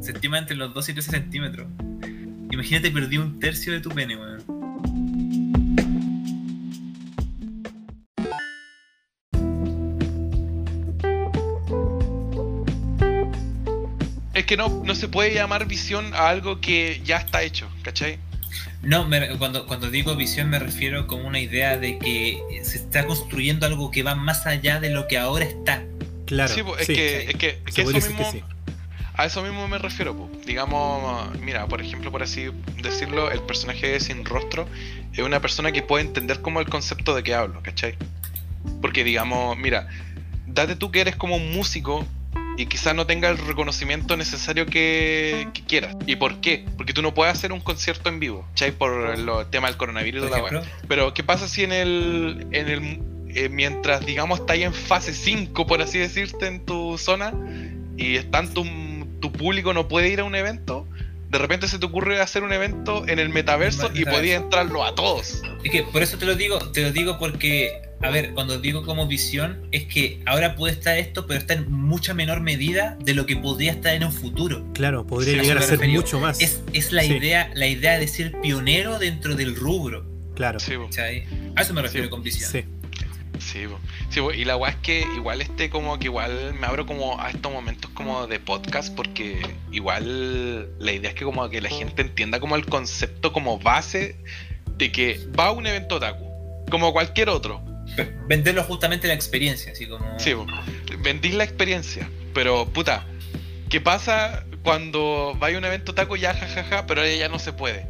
Se 0.00 0.12
estima 0.12 0.38
entre 0.38 0.56
los 0.56 0.72
12 0.74 0.92
y 0.92 0.94
13 0.94 1.10
centímetros. 1.10 1.66
Imagínate, 2.50 2.90
perdí 2.90 3.18
un 3.18 3.38
tercio 3.40 3.72
de 3.72 3.80
tu 3.80 3.90
pene, 3.90 4.16
weón. 4.16 4.36
Es 14.34 14.44
que 14.44 14.56
no, 14.56 14.68
no 14.84 14.94
se 14.94 15.08
puede 15.08 15.32
llamar 15.34 15.66
visión 15.66 16.12
a 16.14 16.28
algo 16.28 16.60
que 16.60 17.00
ya 17.04 17.16
está 17.16 17.42
hecho, 17.42 17.68
¿cachai? 17.82 18.18
No, 18.82 19.06
me- 19.06 19.36
cuando, 19.38 19.66
cuando 19.66 19.90
digo 19.90 20.14
visión 20.14 20.50
me 20.50 20.58
refiero 20.58 21.06
como 21.06 21.26
una 21.26 21.40
idea 21.40 21.78
de 21.78 21.98
que 21.98 22.42
se 22.62 22.76
está 22.76 23.06
construyendo 23.06 23.66
algo 23.66 23.90
que 23.90 24.02
va 24.02 24.14
más 24.14 24.46
allá 24.46 24.78
de 24.78 24.90
lo 24.90 25.08
que 25.08 25.16
ahora 25.16 25.46
está. 25.46 25.82
Claro. 26.26 26.52
sí, 26.52 26.62
es, 26.78 26.86
sí. 26.86 26.94
que, 26.94 27.30
es 27.30 27.36
que, 27.36 27.62
es 27.66 27.74
que 27.74 27.82
eso 27.82 27.92
que 27.92 28.00
mismo, 28.00 28.30
sí. 28.30 28.42
a 29.14 29.26
eso 29.26 29.42
mismo 29.42 29.66
me 29.68 29.78
refiero. 29.78 30.16
po. 30.16 30.30
Digamos, 30.44 31.38
mira, 31.38 31.66
por 31.66 31.80
ejemplo, 31.80 32.10
por 32.10 32.22
así 32.22 32.50
decirlo, 32.82 33.30
el 33.30 33.40
personaje 33.40 33.88
de 33.88 34.00
Sin 34.00 34.24
Rostro 34.24 34.68
es 35.12 35.20
una 35.20 35.40
persona 35.40 35.72
que 35.72 35.82
puede 35.82 36.04
entender 36.04 36.42
como 36.42 36.60
el 36.60 36.68
concepto 36.68 37.14
de 37.14 37.22
que 37.22 37.34
hablo, 37.34 37.62
¿cachai? 37.62 37.96
Porque 38.82 39.04
digamos, 39.04 39.56
mira, 39.56 39.88
date 40.46 40.76
tú 40.76 40.90
que 40.90 41.00
eres 41.00 41.16
como 41.16 41.36
un 41.36 41.52
músico 41.52 42.04
y 42.56 42.66
quizás 42.66 42.94
no 42.94 43.06
tenga 43.06 43.28
el 43.28 43.38
reconocimiento 43.38 44.16
necesario 44.16 44.66
que, 44.66 45.48
que 45.52 45.62
quieras. 45.62 45.96
¿Y 46.06 46.16
por 46.16 46.40
qué? 46.40 46.64
Porque 46.76 46.92
tú 46.92 47.02
no 47.02 47.14
puedes 47.14 47.34
hacer 47.34 47.52
un 47.52 47.60
concierto 47.60 48.08
en 48.08 48.18
vivo, 48.18 48.46
¿cachai? 48.50 48.72
Por 48.72 49.10
el 49.10 49.28
tema 49.50 49.68
del 49.68 49.76
coronavirus 49.76 50.24
y 50.24 50.28
Por 50.28 50.38
toda 50.38 50.52
la. 50.52 50.62
Pero, 50.88 51.14
¿qué 51.14 51.22
pasa 51.22 51.48
si 51.48 51.64
en 51.64 51.72
el. 51.72 52.46
En 52.52 52.68
el 52.68 53.00
eh, 53.36 53.48
mientras, 53.48 54.04
digamos, 54.06 54.40
está 54.40 54.54
ahí 54.54 54.62
en 54.64 54.74
fase 54.74 55.12
5, 55.14 55.66
por 55.66 55.82
así 55.82 55.98
decirte, 55.98 56.46
en 56.46 56.64
tu 56.64 56.96
zona, 56.98 57.32
y 57.96 58.16
están 58.16 58.52
tu, 58.52 58.64
tu 59.20 59.32
público 59.32 59.72
no 59.74 59.88
puede 59.88 60.08
ir 60.08 60.20
a 60.20 60.24
un 60.24 60.34
evento, 60.34 60.86
de 61.30 61.38
repente 61.38 61.66
se 61.68 61.78
te 61.78 61.86
ocurre 61.86 62.20
hacer 62.20 62.42
un 62.44 62.52
evento 62.52 63.06
en 63.08 63.18
el 63.18 63.28
metaverso 63.30 63.86
y 63.94 63.98
Metaverso. 64.00 64.18
podía 64.18 64.36
entrarlo 64.36 64.84
a 64.84 64.94
todos. 64.94 65.42
es 65.64 65.70
que 65.70 65.82
por 65.82 66.02
eso 66.02 66.18
te 66.18 66.24
lo 66.24 66.34
digo, 66.36 66.58
te 66.70 66.82
lo 66.82 66.92
digo 66.92 67.18
porque, 67.18 67.82
a 68.00 68.10
ver, 68.10 68.32
cuando 68.32 68.60
digo 68.60 68.84
como 68.84 69.06
visión, 69.08 69.66
es 69.72 69.84
que 69.86 70.20
ahora 70.24 70.54
puede 70.54 70.74
estar 70.74 70.96
esto, 70.96 71.26
pero 71.26 71.40
está 71.40 71.54
en 71.54 71.70
mucha 71.70 72.14
menor 72.14 72.40
medida 72.42 72.96
de 73.02 73.12
lo 73.14 73.26
que 73.26 73.36
podría 73.36 73.72
estar 73.72 73.92
en 73.94 74.04
un 74.04 74.12
futuro. 74.12 74.64
Claro, 74.72 75.04
podría 75.06 75.34
Sí, 75.34 75.40
llegar 75.40 75.58
a 75.58 75.62
ser 75.62 75.86
mucho 75.88 76.20
más. 76.20 76.40
Es, 76.40 76.62
es 76.72 76.92
la 76.92 77.02
Sí. 77.02 77.14
idea, 77.14 77.50
la 77.54 77.66
idea 77.66 77.98
de 77.98 78.06
ser 78.06 78.40
pionero 78.40 78.98
dentro 79.00 79.34
del 79.34 79.56
rubro. 79.56 80.06
Claro. 80.36 80.60
Sí. 80.60 80.74
A 81.56 81.62
eso 81.62 81.72
me 81.74 81.80
refiero 81.82 82.06
Sí. 82.06 82.10
con 82.10 82.22
visión. 82.22 82.50
Sí. 82.52 82.64
Sí, 83.38 83.66
po. 83.66 83.78
Sí, 84.10 84.20
po. 84.20 84.32
y 84.32 84.44
la 84.44 84.56
weá 84.56 84.72
es 84.72 84.76
que 84.76 85.06
igual 85.16 85.40
este 85.40 85.70
como 85.70 85.98
que 85.98 86.06
igual 86.06 86.54
me 86.54 86.66
abro 86.66 86.86
como 86.86 87.20
a 87.20 87.30
estos 87.30 87.52
momentos 87.52 87.90
como 87.92 88.26
de 88.26 88.40
podcast 88.40 88.94
porque 88.94 89.40
igual 89.72 90.68
la 90.78 90.92
idea 90.92 91.10
es 91.10 91.16
que 91.16 91.24
como 91.24 91.48
que 91.48 91.60
la 91.60 91.68
gente 91.68 92.02
entienda 92.02 92.40
como 92.40 92.56
el 92.56 92.66
concepto 92.66 93.32
como 93.32 93.58
base 93.58 94.16
de 94.76 94.92
que 94.92 95.20
va 95.38 95.46
a 95.46 95.52
un 95.52 95.66
evento 95.66 95.96
otaku, 95.96 96.24
como 96.70 96.92
cualquier 96.92 97.28
otro, 97.28 97.62
Venderlo 98.28 98.62
justamente 98.64 99.08
la 99.08 99.14
experiencia, 99.14 99.72
así 99.72 99.86
como. 99.86 100.18
Sí, 100.18 100.32
vendís 100.98 101.34
la 101.34 101.44
experiencia. 101.44 102.08
Pero, 102.34 102.66
puta, 102.66 103.06
¿qué 103.68 103.80
pasa 103.80 104.44
cuando 104.62 105.34
vais 105.38 105.54
a 105.54 105.58
un 105.58 105.64
evento 105.64 105.94
taco 105.94 106.16
ya, 106.16 106.34
jajaja, 106.34 106.86
pero 106.86 107.00
ahora 107.00 107.14
ya 107.14 107.28
no 107.28 107.38
se 107.38 107.52
puede? 107.52 107.86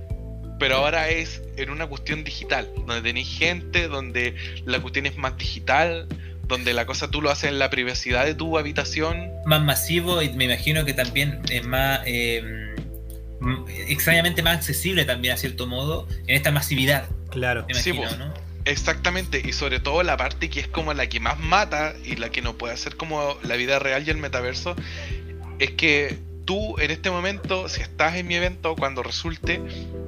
Pero 0.59 0.77
ahora 0.77 1.09
es 1.11 1.43
en 1.57 1.71
una 1.71 1.87
cuestión 1.87 2.25
digital, 2.25 2.69
donde 2.87 3.03
tenéis 3.03 3.29
gente, 3.39 3.89
donde 3.89 4.35
la 4.65 4.81
cuestión 4.81 5.07
es 5.07 5.17
más 5.17 5.37
digital, 5.37 6.07
donde 6.49 6.73
la 6.73 6.87
cosa 6.87 7.11
tú 7.11 7.21
lo 7.21 7.31
haces 7.31 7.51
en 7.51 7.59
la 7.59 7.69
privacidad 7.71 8.25
de 8.25 8.35
tu 8.35 8.57
habitación. 8.57 9.31
Más 9.45 9.63
masivo 9.63 10.23
y 10.23 10.31
me 10.31 10.45
imagino 10.45 10.85
que 10.85 10.95
también 10.95 11.41
es 11.51 11.67
más. 11.67 12.01
eh, 12.07 12.39
m- 13.41 13.65
extrañamente 13.89 14.43
más 14.43 14.57
accesible 14.57 15.05
también, 15.05 15.35
a 15.35 15.37
cierto 15.37 15.67
modo, 15.67 16.09
en 16.27 16.37
esta 16.37 16.51
masividad, 16.53 17.07
Claro. 17.31 17.67
me 17.69 17.75
Sí, 17.75 17.91
imagino, 17.91 18.11
po. 18.19 18.25
¿no? 18.25 18.35
Exactamente, 18.65 19.43
y 19.45 19.53
sobre 19.53 19.79
todo 19.79 20.03
la 20.03 20.17
parte 20.17 20.49
que 20.51 20.59
es 20.61 20.67
como 20.69 20.93
la 20.95 21.07
que 21.09 21.21
más 21.21 21.39
mata 21.39 21.95
y 22.05 22.17
la 22.17 22.31
que 22.31 22.41
no 22.43 22.55
puede 22.57 22.75
hacer 22.75 22.97
como 22.97 23.37
la 23.43 23.57
vida 23.57 23.79
real 23.79 24.05
y 24.07 24.11
el 24.11 24.17
metaverso, 24.17 24.75
es 25.59 25.71
que 25.73 26.19
tú 26.47 26.79
en 26.79 26.91
este 26.91 27.11
momento, 27.11 27.69
si 27.69 27.83
estás 27.83 28.15
en 28.15 28.27
mi 28.27 28.37
evento, 28.37 28.75
cuando 28.77 29.03
resulte, 29.03 29.61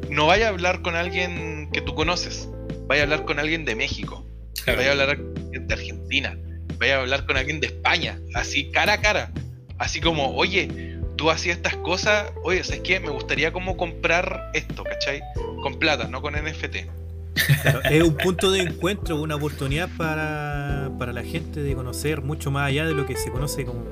no 0.08 0.26
vaya 0.26 0.46
a 0.46 0.48
hablar 0.48 0.80
con 0.80 0.96
alguien 0.96 1.68
que 1.72 1.82
tú 1.82 1.94
conoces, 1.94 2.48
vaya 2.86 3.02
a 3.02 3.04
hablar 3.04 3.26
con 3.26 3.38
alguien 3.38 3.66
de 3.66 3.74
México, 3.74 4.24
Claro. 4.64 4.78
vaya 4.78 4.88
a 4.88 4.92
hablar 4.92 5.16
con 5.18 5.36
alguien 5.44 5.68
de 5.68 5.74
Argentina, 5.74 6.38
vaya 6.78 6.96
a 6.96 7.00
hablar 7.00 7.26
con 7.26 7.36
alguien 7.36 7.60
de 7.60 7.66
España, 7.66 8.18
así 8.34 8.70
cara 8.70 8.94
a 8.94 9.00
cara, 9.00 9.30
así 9.78 10.00
como, 10.00 10.34
oye, 10.36 10.96
tú 11.16 11.30
hacías 11.30 11.56
estas 11.56 11.76
cosas, 11.76 12.30
oye, 12.44 12.62
¿sabes 12.64 12.80
qué? 12.82 13.00
Me 13.00 13.10
gustaría 13.10 13.52
como 13.52 13.76
comprar 13.76 14.50
esto, 14.54 14.84
¿cachai? 14.84 15.20
Con 15.62 15.78
plata, 15.78 16.06
no 16.08 16.22
con 16.22 16.34
NFT. 16.34 16.76
Claro, 17.62 17.82
es 17.84 18.02
un 18.02 18.16
punto 18.16 18.50
de 18.50 18.60
encuentro, 18.60 19.20
una 19.20 19.36
oportunidad 19.36 19.88
para, 19.96 20.90
para 20.98 21.12
la 21.12 21.22
gente 21.22 21.60
de 21.60 21.74
conocer 21.74 22.20
mucho 22.22 22.50
más 22.50 22.68
allá 22.68 22.86
de 22.86 22.94
lo 22.94 23.06
que 23.06 23.16
se 23.16 23.30
conoce 23.30 23.64
como 23.64 23.84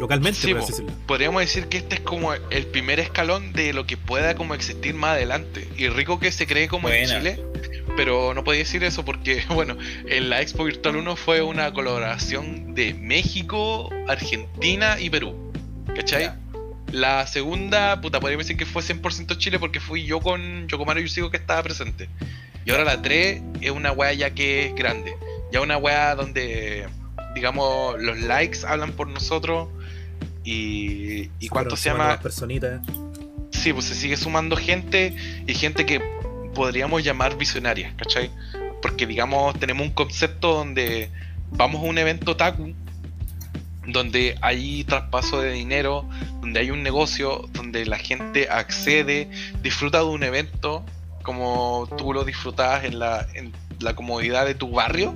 localmente, 0.00 0.40
Sí, 0.40 0.54
por 0.54 0.66
decirlo. 0.66 0.92
Podríamos 1.06 1.40
decir 1.40 1.66
que 1.66 1.78
este 1.78 1.96
es 1.96 2.00
como 2.00 2.32
el 2.34 2.66
primer 2.66 2.98
escalón 2.98 3.52
de 3.52 3.72
lo 3.72 3.86
que 3.86 3.96
pueda 3.96 4.34
como 4.34 4.54
existir 4.54 4.94
más 4.94 5.12
adelante. 5.12 5.68
Y 5.76 5.88
rico 5.88 6.18
que 6.18 6.32
se 6.32 6.46
cree 6.46 6.68
como 6.68 6.88
en. 6.88 7.06
Chile, 7.06 7.40
pero 7.96 8.34
no 8.34 8.44
podía 8.44 8.60
decir 8.60 8.82
eso 8.84 9.04
porque, 9.04 9.44
bueno, 9.50 9.76
en 10.06 10.30
la 10.30 10.40
Expo 10.40 10.64
Virtual 10.64 10.96
1 10.96 11.16
fue 11.16 11.42
una 11.42 11.72
colaboración 11.72 12.74
de 12.74 12.94
México, 12.94 13.90
Argentina 14.08 14.98
y 14.98 15.10
Perú. 15.10 15.52
¿Cachai? 15.94 16.22
Ya. 16.22 16.38
La 16.92 17.26
segunda, 17.26 18.00
puta, 18.00 18.18
podríamos 18.18 18.46
decir 18.46 18.56
que 18.56 18.66
fue 18.66 18.82
100% 18.82 19.38
Chile 19.38 19.60
porque 19.60 19.78
fui 19.78 20.04
yo 20.04 20.20
con 20.20 20.66
Yokomaro 20.66 20.98
Yusigo 20.98 21.30
que 21.30 21.36
estaba 21.36 21.62
presente. 21.62 22.08
Y 22.64 22.70
ahora 22.70 22.84
la 22.84 23.00
3 23.00 23.42
es 23.60 23.70
una 23.70 23.92
wea 23.92 24.12
ya 24.12 24.30
que 24.30 24.66
es 24.66 24.74
grande. 24.74 25.14
Ya 25.52 25.60
una 25.60 25.76
wea 25.76 26.14
donde, 26.14 26.88
digamos, 27.34 28.00
los 28.00 28.18
likes 28.20 28.58
hablan 28.66 28.92
por 28.92 29.08
nosotros. 29.08 29.68
Y, 30.44 31.30
y 31.38 31.48
cuánto 31.48 31.76
se 31.76 31.90
llama. 31.90 32.18
personitas. 32.20 32.80
Sí, 33.50 33.72
pues 33.72 33.86
se 33.86 33.94
sigue 33.94 34.16
sumando 34.16 34.56
gente 34.56 35.14
y 35.46 35.54
gente 35.54 35.84
que 35.84 36.00
podríamos 36.54 37.04
llamar 37.04 37.36
visionaria, 37.36 37.94
¿cachai? 37.96 38.30
Porque 38.80 39.06
digamos, 39.06 39.58
tenemos 39.58 39.86
un 39.86 39.92
concepto 39.92 40.54
donde 40.54 41.10
vamos 41.50 41.82
a 41.82 41.84
un 41.84 41.98
evento 41.98 42.36
Taku, 42.36 42.72
donde 43.86 44.36
hay 44.40 44.84
traspaso 44.84 45.40
de 45.40 45.52
dinero, 45.52 46.08
donde 46.40 46.60
hay 46.60 46.70
un 46.70 46.82
negocio, 46.82 47.48
donde 47.52 47.84
la 47.86 47.98
gente 47.98 48.48
accede, 48.48 49.30
disfruta 49.62 49.98
de 49.98 50.04
un 50.04 50.22
evento 50.22 50.84
como 51.22 51.88
tú 51.98 52.12
lo 52.12 52.24
disfrutabas 52.24 52.84
en 52.84 52.98
la, 52.98 53.26
en 53.34 53.52
la 53.80 53.94
comodidad 53.94 54.46
de 54.46 54.54
tu 54.54 54.70
barrio. 54.70 55.14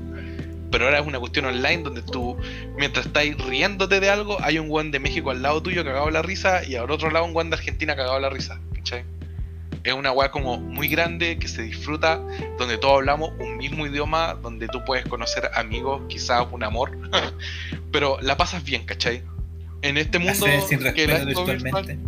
Pero 0.74 0.86
ahora 0.86 0.98
es 0.98 1.06
una 1.06 1.20
cuestión 1.20 1.44
online 1.44 1.84
donde 1.84 2.02
tú, 2.02 2.36
mientras 2.76 3.06
estás 3.06 3.24
riéndote 3.46 4.00
de 4.00 4.10
algo, 4.10 4.38
hay 4.42 4.58
un 4.58 4.66
guan 4.66 4.90
de 4.90 4.98
México 4.98 5.30
al 5.30 5.40
lado 5.40 5.62
tuyo 5.62 5.84
cagado 5.84 6.10
la 6.10 6.20
risa 6.20 6.64
y 6.64 6.74
al 6.74 6.90
otro 6.90 7.12
lado 7.12 7.26
un 7.26 7.32
guan 7.32 7.48
de 7.48 7.54
Argentina 7.54 7.94
cagado 7.94 8.18
la 8.18 8.28
risa. 8.28 8.58
¿cachai? 8.74 9.04
Es 9.84 9.92
una 9.92 10.10
weá 10.10 10.32
como 10.32 10.58
muy 10.58 10.88
grande 10.88 11.38
que 11.38 11.46
se 11.46 11.62
disfruta, 11.62 12.20
donde 12.58 12.76
todos 12.76 12.94
hablamos 12.96 13.30
un 13.38 13.56
mismo 13.56 13.86
idioma, 13.86 14.34
donde 14.42 14.66
tú 14.66 14.82
puedes 14.84 15.06
conocer 15.06 15.48
amigos, 15.54 16.02
quizás 16.08 16.44
un 16.50 16.64
amor, 16.64 16.90
pero 17.92 18.18
la 18.20 18.36
pasas 18.36 18.64
bien, 18.64 18.84
¿cachai? 18.84 19.22
En 19.82 19.96
este 19.96 20.18
mundo 20.18 20.44
sin 20.68 20.80
que 20.92 21.06
la 21.06 21.24
virtual- 21.24 21.98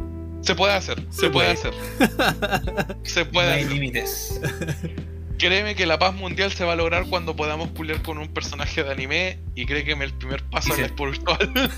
se 0.40 0.56
puede 0.56 0.72
hacer, 0.74 1.04
se, 1.10 1.20
Se 1.20 1.30
puede, 1.30 1.54
puede. 1.54 1.68
hacer. 1.70 2.96
se 3.04 3.24
No 3.26 3.30
puede 3.30 3.52
hay 3.52 3.60
hacer. 3.62 3.72
límites. 3.72 4.40
Créeme 5.38 5.74
que 5.74 5.86
la 5.86 5.98
paz 5.98 6.14
mundial 6.14 6.52
se 6.52 6.64
va 6.64 6.72
a 6.72 6.76
lograr 6.76 7.06
cuando 7.08 7.36
podamos 7.36 7.68
culiar 7.70 8.00
con 8.02 8.18
un 8.18 8.28
personaje 8.28 8.82
de 8.82 8.90
anime 8.90 9.38
y 9.54 9.66
créeme 9.66 10.04
el 10.06 10.14
primer 10.14 10.42
paso 10.44 10.70
Y 10.70 10.72
en 10.72 10.76
la 10.80 10.86
se- 10.86 10.92
expo 10.92 11.06
virtual. 11.06 11.52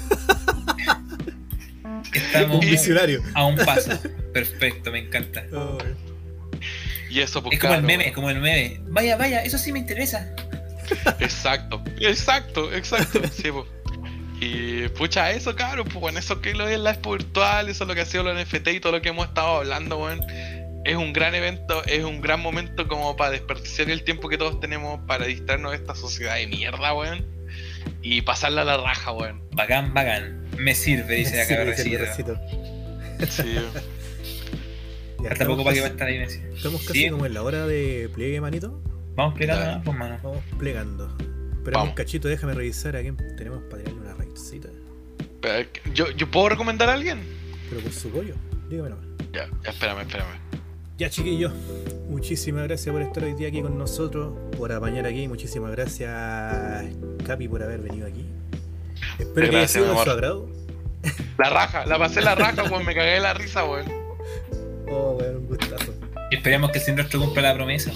Estamos 2.13 2.59
Un 2.65 2.71
visionario. 2.71 3.23
a 3.35 3.45
un 3.47 3.57
paso. 3.57 3.91
Perfecto, 4.33 4.91
me 4.93 5.01
encanta. 5.01 5.45
Oh, 5.53 5.79
y 7.11 7.21
eso 7.21 7.43
pues 7.43 7.55
Es 7.55 7.61
como 7.61 7.75
el 7.75 7.83
meme, 7.83 8.09
es 8.09 8.15
como 8.15 8.31
el 8.31 8.39
meme. 8.39 8.81
Vaya, 8.89 9.17
vaya, 9.17 9.43
eso 9.43 9.59
sí 9.59 9.73
me 9.73 9.79
interesa. 9.79 10.29
Exacto, 11.21 11.83
exacto, 12.01 12.73
exacto. 12.73 13.21
sí, 13.33 13.51
po. 13.51 13.67
Y 14.41 14.89
pucha, 14.91 15.33
eso, 15.33 15.57
cabrón, 15.57 15.87
pues 15.87 15.97
bueno, 16.01 16.19
eso 16.19 16.41
que 16.41 16.55
lo 16.55 16.69
es 16.69 16.79
la 16.79 16.91
expo 16.93 17.13
virtual, 17.13 17.69
eso 17.69 17.85
es 17.85 17.89
lo 17.89 17.95
que 17.95 18.03
ha 18.03 18.07
sido 18.07 18.23
la 18.23 18.41
NFT 18.41 18.69
y 18.69 18.81
todo 18.81 18.93
lo 18.93 19.03
que 19.03 19.09
hemos 19.09 19.27
estado 19.27 19.59
hablando, 19.59 19.99
weón. 19.99 20.21
Es 20.85 20.97
un 20.97 21.13
gran 21.13 21.35
evento, 21.35 21.85
es 21.85 22.05
un 22.05 22.21
gran 22.21 22.41
momento 22.41 22.89
como 22.89 23.17
para 23.17 23.33
desperdiciar 23.33 23.91
el 23.91 24.05
tiempo 24.05 24.29
que 24.29 24.39
todos 24.39 24.59
tenemos 24.61 25.01
para 25.07 25.27
distraernos 25.27 25.73
de 25.73 25.77
esta 25.79 25.95
sociedad 25.95 26.37
de 26.37 26.47
mierda, 26.47 26.95
weón. 26.95 27.27
Y 28.03 28.23
pasarla 28.23 28.63
a 28.63 28.65
la 28.65 28.77
raja, 28.79 29.13
weón. 29.13 29.43
Bacán, 29.53 29.93
bacán. 29.93 30.47
Me 30.57 30.75
sirve, 30.75 31.17
dice 31.17 31.45
sí, 31.45 31.53
acá. 31.95 32.37
Sí. 33.29 33.57
Ya, 35.23 35.33
Hasta 35.33 35.47
poco 35.47 35.65
para 35.65 35.75
que 35.75 35.81
va 35.81 35.87
a 35.89 35.91
estar 35.91 36.07
ahí, 36.07 36.19
me 36.19 36.27
dice. 36.27 36.49
Estamos 36.55 36.83
casi 36.83 37.03
Sí. 37.03 37.11
como 37.11 37.27
en 37.27 37.35
la 37.35 37.43
hora 37.43 37.67
de 37.67 38.09
pliegue, 38.15 38.41
manito. 38.41 38.81
Vamos 39.17 39.35
plegando, 39.35 39.83
pues, 39.85 39.99
mano. 39.99 40.21
Vamos 40.23 40.45
plegando. 40.59 41.13
Pero 41.65 41.83
un 41.83 41.91
cachito, 41.91 42.29
déjame 42.29 42.55
revisar 42.55 42.95
a 42.97 43.01
quién 43.01 43.17
tenemos 43.37 43.61
para 43.65 43.83
tirarle 43.83 44.01
una 44.03 44.15
raidcita. 44.15 44.69
¿yo, 45.93 46.11
¿Yo 46.13 46.31
puedo 46.31 46.51
recomendar 46.51 46.89
a 46.89 46.95
alguien? 46.95 47.21
Pero 47.69 47.81
por 47.83 47.93
su 47.93 48.09
pollo. 48.11 48.35
Dígame 48.71 48.91
nomás. 48.91 49.05
Ya, 49.33 49.49
ya, 49.65 49.71
espérame, 49.71 50.01
espérame. 50.03 50.39
Ya 50.99 51.09
chiquillos, 51.09 51.53
muchísimas 52.09 52.65
gracias 52.65 52.93
por 52.93 53.01
estar 53.03 53.23
hoy 53.23 53.35
día 53.35 53.47
aquí 53.49 53.63
con 53.63 53.79
nosotros, 53.79 54.35
por 54.57 54.73
apañar 54.73 55.07
aquí, 55.07 55.29
muchísimas 55.29 55.71
gracias 55.71 56.11
Capi 57.25 57.47
por 57.47 57.63
haber 57.63 57.79
venido 57.81 58.07
aquí. 58.09 58.25
Espero 59.19 59.49
que 59.49 59.57
haya 59.57 59.59
Gracias, 59.59 59.71
sido 59.71 59.85
de 59.85 59.91
su 59.93 60.01
amor. 60.01 60.11
agrado. 60.11 60.49
La 61.39 61.51
raja, 61.51 61.87
la 61.87 61.99
pasé 61.99 62.21
la 62.21 62.35
raja, 62.35 62.65
weón, 62.65 62.85
me 62.85 62.95
cagué 62.97 63.13
de 63.13 63.21
la 63.21 63.33
risa, 63.33 63.65
weón. 63.65 63.87
Oh, 64.91 65.13
weón, 65.21 65.37
un 65.37 65.47
gustazo. 65.47 65.95
Y 66.33 66.37
esperemos 66.37 66.73
que 66.73 66.79
el 66.79 66.85
Sinestro 66.85 67.21
cumpla 67.21 67.43
la 67.43 67.55
promesa. 67.55 67.93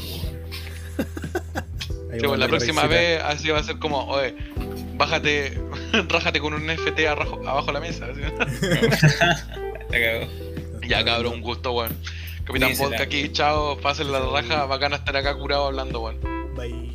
Ahí 2.12 2.20
Sí, 2.20 2.26
la 2.36 2.46
próxima 2.46 2.86
vez 2.86 3.20
así 3.24 3.48
va 3.50 3.58
a 3.58 3.64
ser 3.64 3.80
como, 3.80 4.06
oye, 4.06 4.36
bájate, 4.94 5.60
rájate 6.08 6.38
con 6.38 6.54
un 6.54 6.66
NFT 6.66 7.00
abajo, 7.08 7.40
abajo 7.48 7.66
de 7.66 7.72
la 7.72 7.80
mesa. 7.80 8.06
cagó. 9.90 10.28
ya 10.86 11.04
cabrón, 11.04 11.32
un 11.34 11.40
gusto, 11.40 11.72
weón. 11.72 11.90
Capitán 12.44 12.72
Podcast 12.76 13.00
aquí, 13.02 13.30
chao, 13.32 13.78
pasen 13.78 14.10
la 14.10 14.20
raja, 14.20 14.66
bacana 14.66 14.96
estar 14.96 15.16
acá 15.16 15.36
curado 15.36 15.66
hablando, 15.66 16.00
bueno. 16.00 16.18
Bye. 16.56 16.91